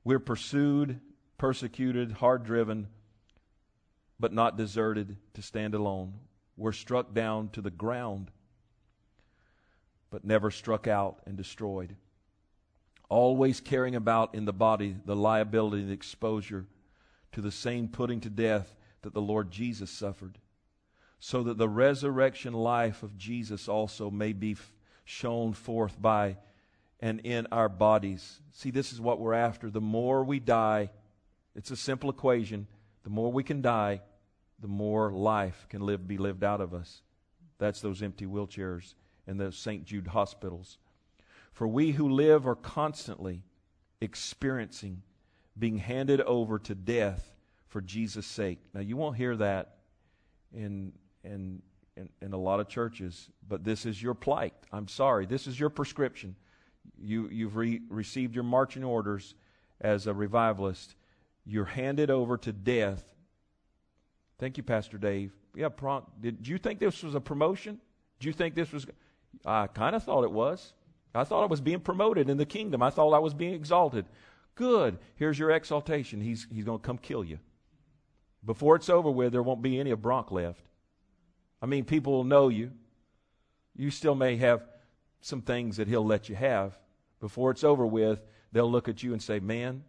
We're 0.03 0.19
pursued, 0.19 0.99
persecuted, 1.38 2.11
hard 2.11 2.43
driven, 2.43 2.88
but 4.19 4.33
not 4.33 4.57
deserted 4.57 5.17
to 5.33 5.41
stand 5.41 5.73
alone. 5.73 6.13
We're 6.57 6.71
struck 6.71 7.13
down 7.13 7.49
to 7.49 7.61
the 7.61 7.71
ground, 7.71 8.29
but 10.11 10.23
never 10.23 10.51
struck 10.51 10.88
out 10.88 11.21
and 11.25 11.35
destroyed 11.35 11.95
always 13.11 13.59
carrying 13.59 13.95
about 13.95 14.33
in 14.33 14.45
the 14.45 14.53
body 14.53 14.95
the 15.05 15.15
liability 15.15 15.81
and 15.81 15.89
the 15.89 15.93
exposure 15.93 16.65
to 17.33 17.41
the 17.41 17.51
same 17.51 17.89
putting 17.89 18.21
to 18.21 18.29
death 18.29 18.73
that 19.01 19.13
the 19.13 19.21
Lord 19.21 19.51
Jesus 19.51 19.91
suffered, 19.91 20.38
so 21.19 21.43
that 21.43 21.57
the 21.57 21.69
resurrection 21.69 22.53
life 22.53 23.03
of 23.03 23.17
Jesus 23.17 23.67
also 23.67 24.09
may 24.09 24.31
be 24.31 24.55
shown 25.03 25.53
forth 25.53 26.01
by 26.01 26.38
and 27.01 27.19
in 27.21 27.47
our 27.51 27.67
bodies. 27.67 28.39
See, 28.51 28.71
this 28.71 28.93
is 28.93 29.01
what 29.01 29.19
we're 29.19 29.33
after. 29.33 29.69
The 29.69 29.81
more 29.81 30.23
we 30.23 30.39
die, 30.39 30.89
it's 31.55 31.71
a 31.71 31.75
simple 31.75 32.09
equation. 32.09 32.67
The 33.03 33.09
more 33.09 33.31
we 33.31 33.43
can 33.43 33.61
die, 33.61 34.01
the 34.59 34.67
more 34.67 35.11
life 35.11 35.65
can 35.69 35.81
live, 35.81 36.07
be 36.07 36.17
lived 36.17 36.43
out 36.43 36.61
of 36.61 36.73
us. 36.73 37.01
That's 37.57 37.81
those 37.81 38.01
empty 38.01 38.25
wheelchairs 38.25 38.93
and 39.27 39.39
those 39.39 39.57
St. 39.57 39.83
Jude 39.83 40.07
hospitals. 40.07 40.77
For 41.51 41.67
we 41.67 41.91
who 41.91 42.09
live 42.09 42.47
are 42.47 42.55
constantly 42.55 43.43
experiencing 43.99 45.03
being 45.57 45.77
handed 45.77 46.21
over 46.21 46.57
to 46.59 46.75
death 46.75 47.35
for 47.67 47.81
Jesus' 47.81 48.25
sake. 48.25 48.59
Now, 48.73 48.81
you 48.81 48.97
won't 48.97 49.17
hear 49.17 49.35
that 49.37 49.77
in, 50.53 50.93
in, 51.23 51.61
in, 51.95 52.09
in, 52.21 52.33
a 52.33 52.37
lot 52.37 52.59
of 52.59 52.67
churches, 52.67 53.29
but 53.47 53.63
this 53.63 53.85
is 53.85 54.01
your 54.01 54.13
plight. 54.13 54.53
I'm 54.71 54.87
sorry. 54.87 55.25
This 55.25 55.47
is 55.47 55.59
your 55.59 55.69
prescription. 55.69 56.35
You, 56.99 57.29
you've 57.29 57.55
re- 57.55 57.81
received 57.89 58.35
your 58.35 58.43
marching 58.43 58.83
orders 58.83 59.35
as 59.79 60.07
a 60.07 60.13
revivalist. 60.13 60.95
You're 61.45 61.65
handed 61.65 62.09
over 62.09 62.37
to 62.37 62.51
death. 62.51 63.03
Thank 64.39 64.57
you, 64.57 64.63
Pastor 64.63 64.97
Dave. 64.97 65.31
Yeah, 65.55 65.69
prom- 65.69 66.07
did 66.19 66.47
you 66.47 66.57
think 66.57 66.79
this 66.79 67.03
was 67.03 67.15
a 67.15 67.21
promotion? 67.21 67.79
Did 68.19 68.27
you 68.27 68.33
think 68.33 68.55
this 68.55 68.71
was? 68.71 68.85
I 69.45 69.67
kind 69.67 69.95
of 69.95 70.03
thought 70.03 70.23
it 70.23 70.31
was. 70.31 70.73
I 71.13 71.23
thought 71.23 71.43
I 71.43 71.47
was 71.47 71.61
being 71.61 71.81
promoted 71.81 72.29
in 72.29 72.38
the 72.38 72.45
kingdom. 72.45 72.81
I 72.81 72.89
thought 72.89 73.13
I 73.13 73.19
was 73.19 73.33
being 73.33 73.53
exalted. 73.53 74.05
Good. 74.55 74.97
Here's 75.15 75.38
your 75.38 75.51
exaltation. 75.51 76.21
He's, 76.21 76.47
he's 76.51 76.63
going 76.63 76.79
to 76.79 76.85
come 76.85 76.97
kill 76.97 77.23
you. 77.23 77.39
Before 78.45 78.75
it's 78.75 78.89
over 78.89 79.11
with, 79.11 79.33
there 79.33 79.43
won't 79.43 79.61
be 79.61 79.79
any 79.79 79.91
of 79.91 80.01
Bronk 80.01 80.31
left. 80.31 80.65
I 81.61 81.65
mean, 81.65 81.83
people 81.83 82.13
will 82.13 82.23
know 82.23 82.47
you. 82.47 82.71
You 83.75 83.91
still 83.91 84.15
may 84.15 84.38
have 84.38 84.63
some 85.21 85.41
things 85.41 85.77
that 85.77 85.88
he'll 85.88 86.05
let 86.05 86.29
you 86.29 86.35
have. 86.35 86.77
Before 87.19 87.51
it's 87.51 87.63
over 87.63 87.85
with, 87.85 88.21
they'll 88.51 88.71
look 88.71 88.89
at 88.89 89.03
you 89.03 89.13
and 89.13 89.21
say, 89.21 89.39
Man, 89.39 89.83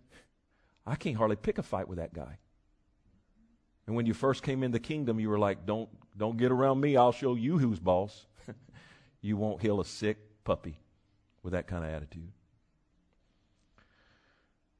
I 0.86 0.96
can't 0.96 1.16
hardly 1.16 1.36
pick 1.36 1.58
a 1.58 1.62
fight 1.62 1.88
with 1.88 1.98
that 1.98 2.12
guy. 2.12 2.38
And 3.86 3.96
when 3.96 4.06
you 4.06 4.12
first 4.12 4.42
came 4.42 4.62
in 4.62 4.70
the 4.70 4.78
kingdom, 4.78 5.18
you 5.18 5.30
were 5.30 5.38
like, 5.38 5.64
Don't, 5.64 5.88
don't 6.16 6.36
get 6.36 6.52
around 6.52 6.80
me. 6.80 6.96
I'll 6.96 7.12
show 7.12 7.34
you 7.34 7.58
who's 7.58 7.78
boss. 7.78 8.26
you 9.22 9.38
won't 9.38 9.62
heal 9.62 9.80
a 9.80 9.84
sick 9.84 10.18
puppy 10.44 10.81
with 11.42 11.52
that 11.52 11.66
kind 11.66 11.84
of 11.84 11.90
attitude. 11.90 12.30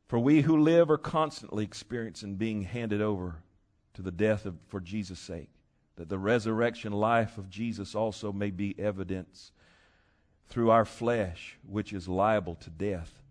For 0.06 0.18
we 0.18 0.43
who 0.43 0.59
live 0.59 0.90
are 0.90 0.98
constantly 0.98 1.64
experiencing 1.64 2.36
being 2.36 2.62
handed 2.62 3.01
over 3.01 3.43
to 3.94 4.02
the 4.02 4.10
death 4.10 4.44
of, 4.44 4.56
for 4.68 4.80
Jesus' 4.80 5.18
sake, 5.18 5.48
that 5.97 6.09
the 6.09 6.18
resurrection 6.18 6.93
life 6.93 7.39
of 7.39 7.48
Jesus 7.48 7.94
also 7.94 8.32
may 8.32 8.51
be 8.51 8.78
evidence 8.78 9.52
through 10.48 10.70
our 10.70 10.84
flesh, 10.84 11.59
which 11.66 11.93
is 11.93 12.09
liable 12.09 12.55
to 12.56 12.70
death. 12.70 13.22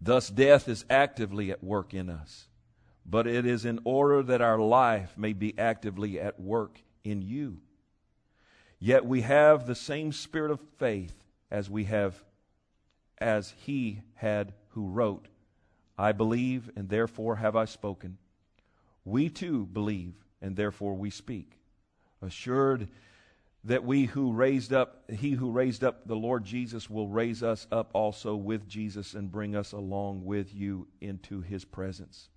Thus, 0.00 0.30
death 0.30 0.68
is 0.68 0.84
actively 0.88 1.50
at 1.50 1.64
work 1.64 1.92
in 1.92 2.08
us, 2.08 2.46
but 3.04 3.26
it 3.26 3.44
is 3.44 3.64
in 3.64 3.80
order 3.82 4.22
that 4.22 4.40
our 4.40 4.60
life 4.60 5.18
may 5.18 5.32
be 5.32 5.58
actively 5.58 6.20
at 6.20 6.38
work 6.38 6.80
in 7.02 7.20
you. 7.20 7.58
Yet 8.78 9.04
we 9.04 9.22
have 9.22 9.66
the 9.66 9.74
same 9.74 10.12
spirit 10.12 10.52
of 10.52 10.60
faith 10.78 11.17
as 11.50 11.70
we 11.70 11.84
have, 11.84 12.22
as 13.18 13.54
he 13.58 14.02
had 14.14 14.52
who 14.70 14.86
wrote, 14.88 15.28
I 15.96 16.12
believe, 16.12 16.70
and 16.76 16.88
therefore 16.88 17.36
have 17.36 17.56
I 17.56 17.64
spoken. 17.64 18.18
We 19.04 19.28
too 19.28 19.66
believe, 19.66 20.14
and 20.40 20.56
therefore 20.56 20.94
we 20.94 21.10
speak, 21.10 21.58
assured 22.22 22.88
that 23.64 23.84
we 23.84 24.06
who 24.06 24.32
raised 24.32 24.72
up, 24.72 25.10
he 25.10 25.32
who 25.32 25.50
raised 25.50 25.82
up 25.82 26.06
the 26.06 26.14
Lord 26.14 26.44
Jesus 26.44 26.88
will 26.88 27.08
raise 27.08 27.42
us 27.42 27.66
up 27.72 27.90
also 27.92 28.36
with 28.36 28.68
Jesus 28.68 29.14
and 29.14 29.32
bring 29.32 29.56
us 29.56 29.72
along 29.72 30.24
with 30.24 30.54
you 30.54 30.86
into 31.00 31.40
his 31.40 31.64
presence. 31.64 32.28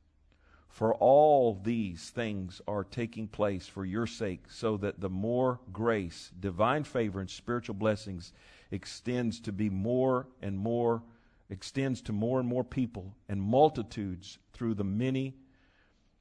For 0.68 0.96
all 0.96 1.60
these 1.62 2.10
things 2.10 2.62
are 2.68 2.86
taking 2.86 3.28
place 3.28 3.68
for 3.68 3.86
your 3.86 4.08
sake, 4.08 4.46
so 4.50 4.78
that 4.78 5.02
the 5.02 5.10
more 5.10 5.60
grace, 5.72 6.32
divine 6.40 6.86
favor, 6.86 7.20
and 7.20 7.30
spiritual 7.30 7.76
blessings 7.76 8.32
extends 8.72 9.40
to 9.42 9.52
be 9.52 9.70
more 9.70 10.28
and 10.42 10.58
more, 10.58 11.04
extends 11.50 12.02
to 12.04 12.14
more 12.14 12.40
and 12.40 12.48
more 12.48 12.64
people 12.64 13.16
and 13.28 13.42
multitudes 13.42 14.40
through 14.54 14.74
the 14.74 14.84
many, 14.84 15.36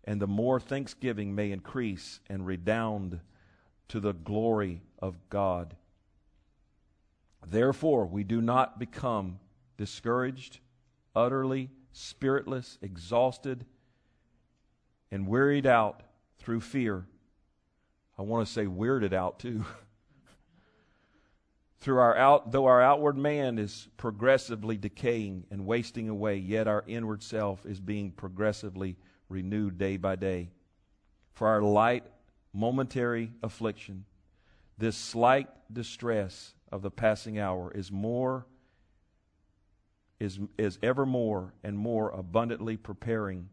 and 0.05 0.21
the 0.21 0.27
more 0.27 0.59
thanksgiving 0.59 1.35
may 1.35 1.53
increase 1.53 2.21
and 2.29 2.47
redound 2.47 3.21
to 3.89 4.01
the 4.01 4.13
glory 4.13 4.83
of 4.99 5.17
God. 5.29 5.77
Therefore, 7.47 8.07
we 8.07 8.25
do 8.25 8.41
not 8.41 8.79
become 8.79 9.39
discouraged, 9.77 10.61
utterly 11.15 11.71
spiritless, 11.93 12.79
exhausted, 12.83 13.65
and 15.11 15.27
wearied 15.27 15.67
out 15.67 16.03
through 16.39 16.61
fear. 16.61 17.07
I 18.19 18.23
want 18.23 18.47
to 18.47 18.53
say 18.53 18.67
weirded 18.67 19.13
out 19.13 19.39
too. 19.39 19.65
Through 21.81 21.99
our 21.99 22.15
out, 22.15 22.53
though 22.53 22.67
our 22.67 22.83
outward 22.83 23.17
man 23.17 23.59
is 23.59 23.89
progressively 23.97 24.77
decaying 24.77 25.47
and 25.51 25.65
wasting 25.65 26.11
away, 26.11 26.37
yet 26.37 26.69
our 26.69 26.85
inward 26.87 27.23
self 27.23 27.65
is 27.65 27.81
being 27.81 28.11
progressively 28.11 28.97
renewed 29.31 29.79
day 29.79 29.97
by 29.97 30.17
day. 30.17 30.51
For 31.33 31.49
our 31.49 31.63
light, 31.63 32.05
momentary 32.53 33.33
affliction, 33.43 34.05
this 34.77 34.97
slight 34.97 35.49
distress 35.73 36.55
of 36.71 36.83
the 36.83 36.91
passing 36.91 37.39
hour 37.39 37.73
is 37.75 37.91
more, 37.91 38.47
is, 40.19 40.39
is 40.59 40.79
ever 40.83 41.07
more 41.07 41.55
and 41.65 41.79
more 41.79 42.11
abundantly 42.11 42.77
preparing 42.77 43.49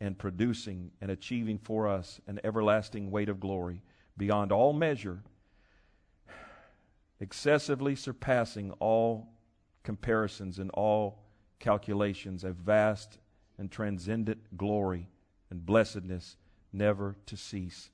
and 0.00 0.16
producing 0.16 0.90
and 1.02 1.10
achieving 1.10 1.58
for 1.58 1.86
us 1.86 2.18
an 2.26 2.40
everlasting 2.44 3.10
weight 3.10 3.28
of 3.28 3.40
glory 3.40 3.82
beyond 4.16 4.52
all 4.52 4.72
measure 4.72 5.22
excessively 7.22 7.94
surpassing 7.94 8.72
all 8.80 9.28
comparisons 9.84 10.58
and 10.58 10.70
all 10.72 11.22
calculations, 11.60 12.42
a 12.42 12.50
vast 12.50 13.18
and 13.58 13.70
transcendent 13.70 14.58
glory 14.58 15.08
and 15.48 15.64
blessedness 15.64 16.36
never 16.72 17.14
to 17.24 17.36
cease. 17.36 17.90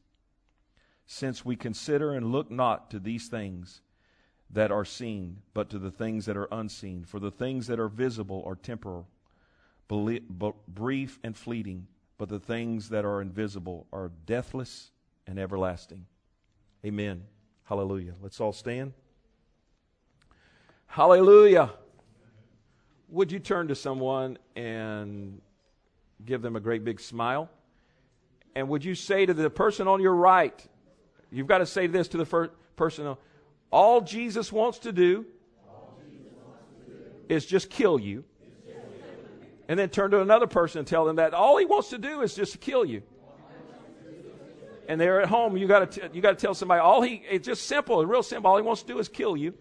Since 1.06 1.44
we 1.44 1.56
consider 1.56 2.14
and 2.14 2.32
look 2.32 2.50
not 2.50 2.90
to 2.90 2.98
these 2.98 3.28
things 3.28 3.82
that 4.50 4.72
are 4.72 4.86
seen, 4.86 5.42
but 5.52 5.68
to 5.70 5.78
the 5.78 5.90
things 5.90 6.24
that 6.24 6.36
are 6.36 6.48
unseen, 6.50 7.04
for 7.04 7.20
the 7.20 7.30
things 7.30 7.66
that 7.66 7.78
are 7.78 7.88
visible 7.88 8.42
are 8.46 8.56
temporal, 8.56 9.06
brief 9.88 11.18
and 11.22 11.36
fleeting, 11.36 11.86
but 12.16 12.30
the 12.30 12.40
things 12.40 12.88
that 12.88 13.04
are 13.04 13.20
invisible 13.20 13.86
are 13.92 14.10
deathless 14.24 14.90
and 15.26 15.38
everlasting. 15.38 16.06
Amen. 16.82 17.24
Hallelujah. 17.64 18.14
Let's 18.22 18.40
all 18.40 18.54
stand. 18.54 18.94
Hallelujah. 20.88 21.70
Would 23.10 23.30
you 23.30 23.38
turn 23.38 23.68
to 23.68 23.74
someone 23.74 24.38
and 24.56 25.40
give 26.24 26.42
them 26.42 26.56
a 26.56 26.60
great 26.60 26.82
big 26.82 26.98
smile? 26.98 27.48
And 28.56 28.68
would 28.70 28.84
you 28.84 28.94
say 28.94 29.24
to 29.24 29.34
the 29.34 29.50
person 29.50 29.86
on 29.86 30.00
your 30.00 30.14
right, 30.14 30.66
you've 31.30 31.46
got 31.46 31.58
to 31.58 31.66
say 31.66 31.86
this 31.86 32.08
to 32.08 32.16
the 32.16 32.24
first 32.24 32.52
person, 32.74 33.16
all 33.70 34.00
Jesus 34.00 34.50
wants 34.50 34.80
to 34.80 34.92
do, 34.92 35.26
is 37.28 37.44
just 37.44 37.68
kill 37.68 38.00
you. 38.00 38.24
And 39.68 39.78
then 39.78 39.90
turn 39.90 40.10
to 40.12 40.22
another 40.22 40.46
person 40.46 40.78
and 40.78 40.88
tell 40.88 41.04
them 41.04 41.16
that 41.16 41.34
all 41.34 41.58
he 41.58 41.66
wants 41.66 41.90
to 41.90 41.98
do 41.98 42.22
is 42.22 42.34
just 42.34 42.52
to 42.52 42.58
kill 42.58 42.86
you. 42.86 43.02
And 44.88 44.98
they're 44.98 45.20
at 45.20 45.28
home, 45.28 45.58
you 45.58 45.68
got 45.68 45.92
to 45.92 46.10
you 46.14 46.22
got 46.22 46.38
to 46.38 46.42
tell 46.42 46.54
somebody 46.54 46.80
all 46.80 47.02
he 47.02 47.22
it's 47.30 47.46
just 47.46 47.66
simple, 47.66 48.04
real 48.06 48.22
simple. 48.22 48.50
All 48.50 48.56
he 48.56 48.62
wants 48.62 48.80
to 48.82 48.88
do 48.88 48.98
is 48.98 49.06
kill 49.06 49.36
you 49.36 49.52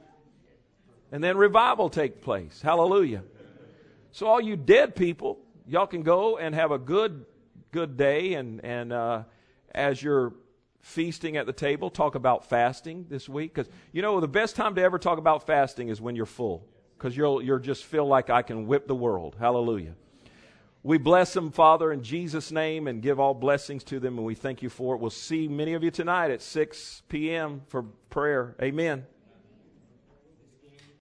and 1.12 1.24
then 1.24 1.38
revival 1.38 1.90
take 1.90 2.22
place. 2.22 2.62
Hallelujah. 2.62 3.24
So 4.12 4.28
all 4.28 4.42
you 4.42 4.56
dead 4.56 4.96
people, 4.96 5.40
y'all 5.68 5.88
can 5.88 6.02
go 6.02 6.38
and 6.38 6.56
have 6.56 6.72
a 6.72 6.80
good, 6.80 7.26
good 7.72 7.98
day, 7.98 8.34
and 8.34 8.64
and 8.64 8.92
uh, 8.92 9.24
as 9.74 10.02
you're 10.02 10.34
feasting 10.82 11.38
at 11.38 11.46
the 11.46 11.54
table, 11.54 11.90
talk 11.90 12.16
about 12.16 12.50
fasting 12.50 13.06
this 13.10 13.28
week, 13.28 13.54
because 13.54 13.72
you 13.92 14.02
know 14.02 14.20
the 14.20 14.28
best 14.28 14.56
time 14.56 14.76
to 14.76 14.82
ever 14.82 14.98
talk 14.98 15.18
about 15.18 15.46
fasting 15.46 15.90
is 15.90 16.02
when 16.02 16.16
you're 16.16 16.26
full, 16.26 16.66
because 16.98 17.16
you'll 17.16 17.42
you'll 17.42 17.60
just 17.60 17.84
feel 17.86 18.08
like 18.08 18.30
I 18.30 18.42
can 18.42 18.66
whip 18.68 18.88
the 18.88 18.96
world. 18.96 19.36
Hallelujah. 19.40 19.94
We 20.84 20.98
bless 20.98 21.34
them, 21.34 21.52
Father, 21.52 21.92
in 21.92 22.02
Jesus' 22.02 22.52
name, 22.52 22.88
and 22.88 23.02
give 23.02 23.20
all 23.20 23.34
blessings 23.34 23.84
to 23.86 24.00
them, 24.00 24.18
and 24.18 24.26
we 24.26 24.36
thank 24.36 24.62
you 24.62 24.70
for 24.70 24.96
it. 24.96 25.02
We'll 25.02 25.10
see 25.10 25.48
many 25.48 25.74
of 25.74 25.84
you 25.84 25.92
tonight 25.92 26.32
at 26.32 26.42
6 26.42 27.02
p.m. 27.10 27.62
for 27.68 27.84
prayer. 28.10 28.56
Amen. 28.62 29.06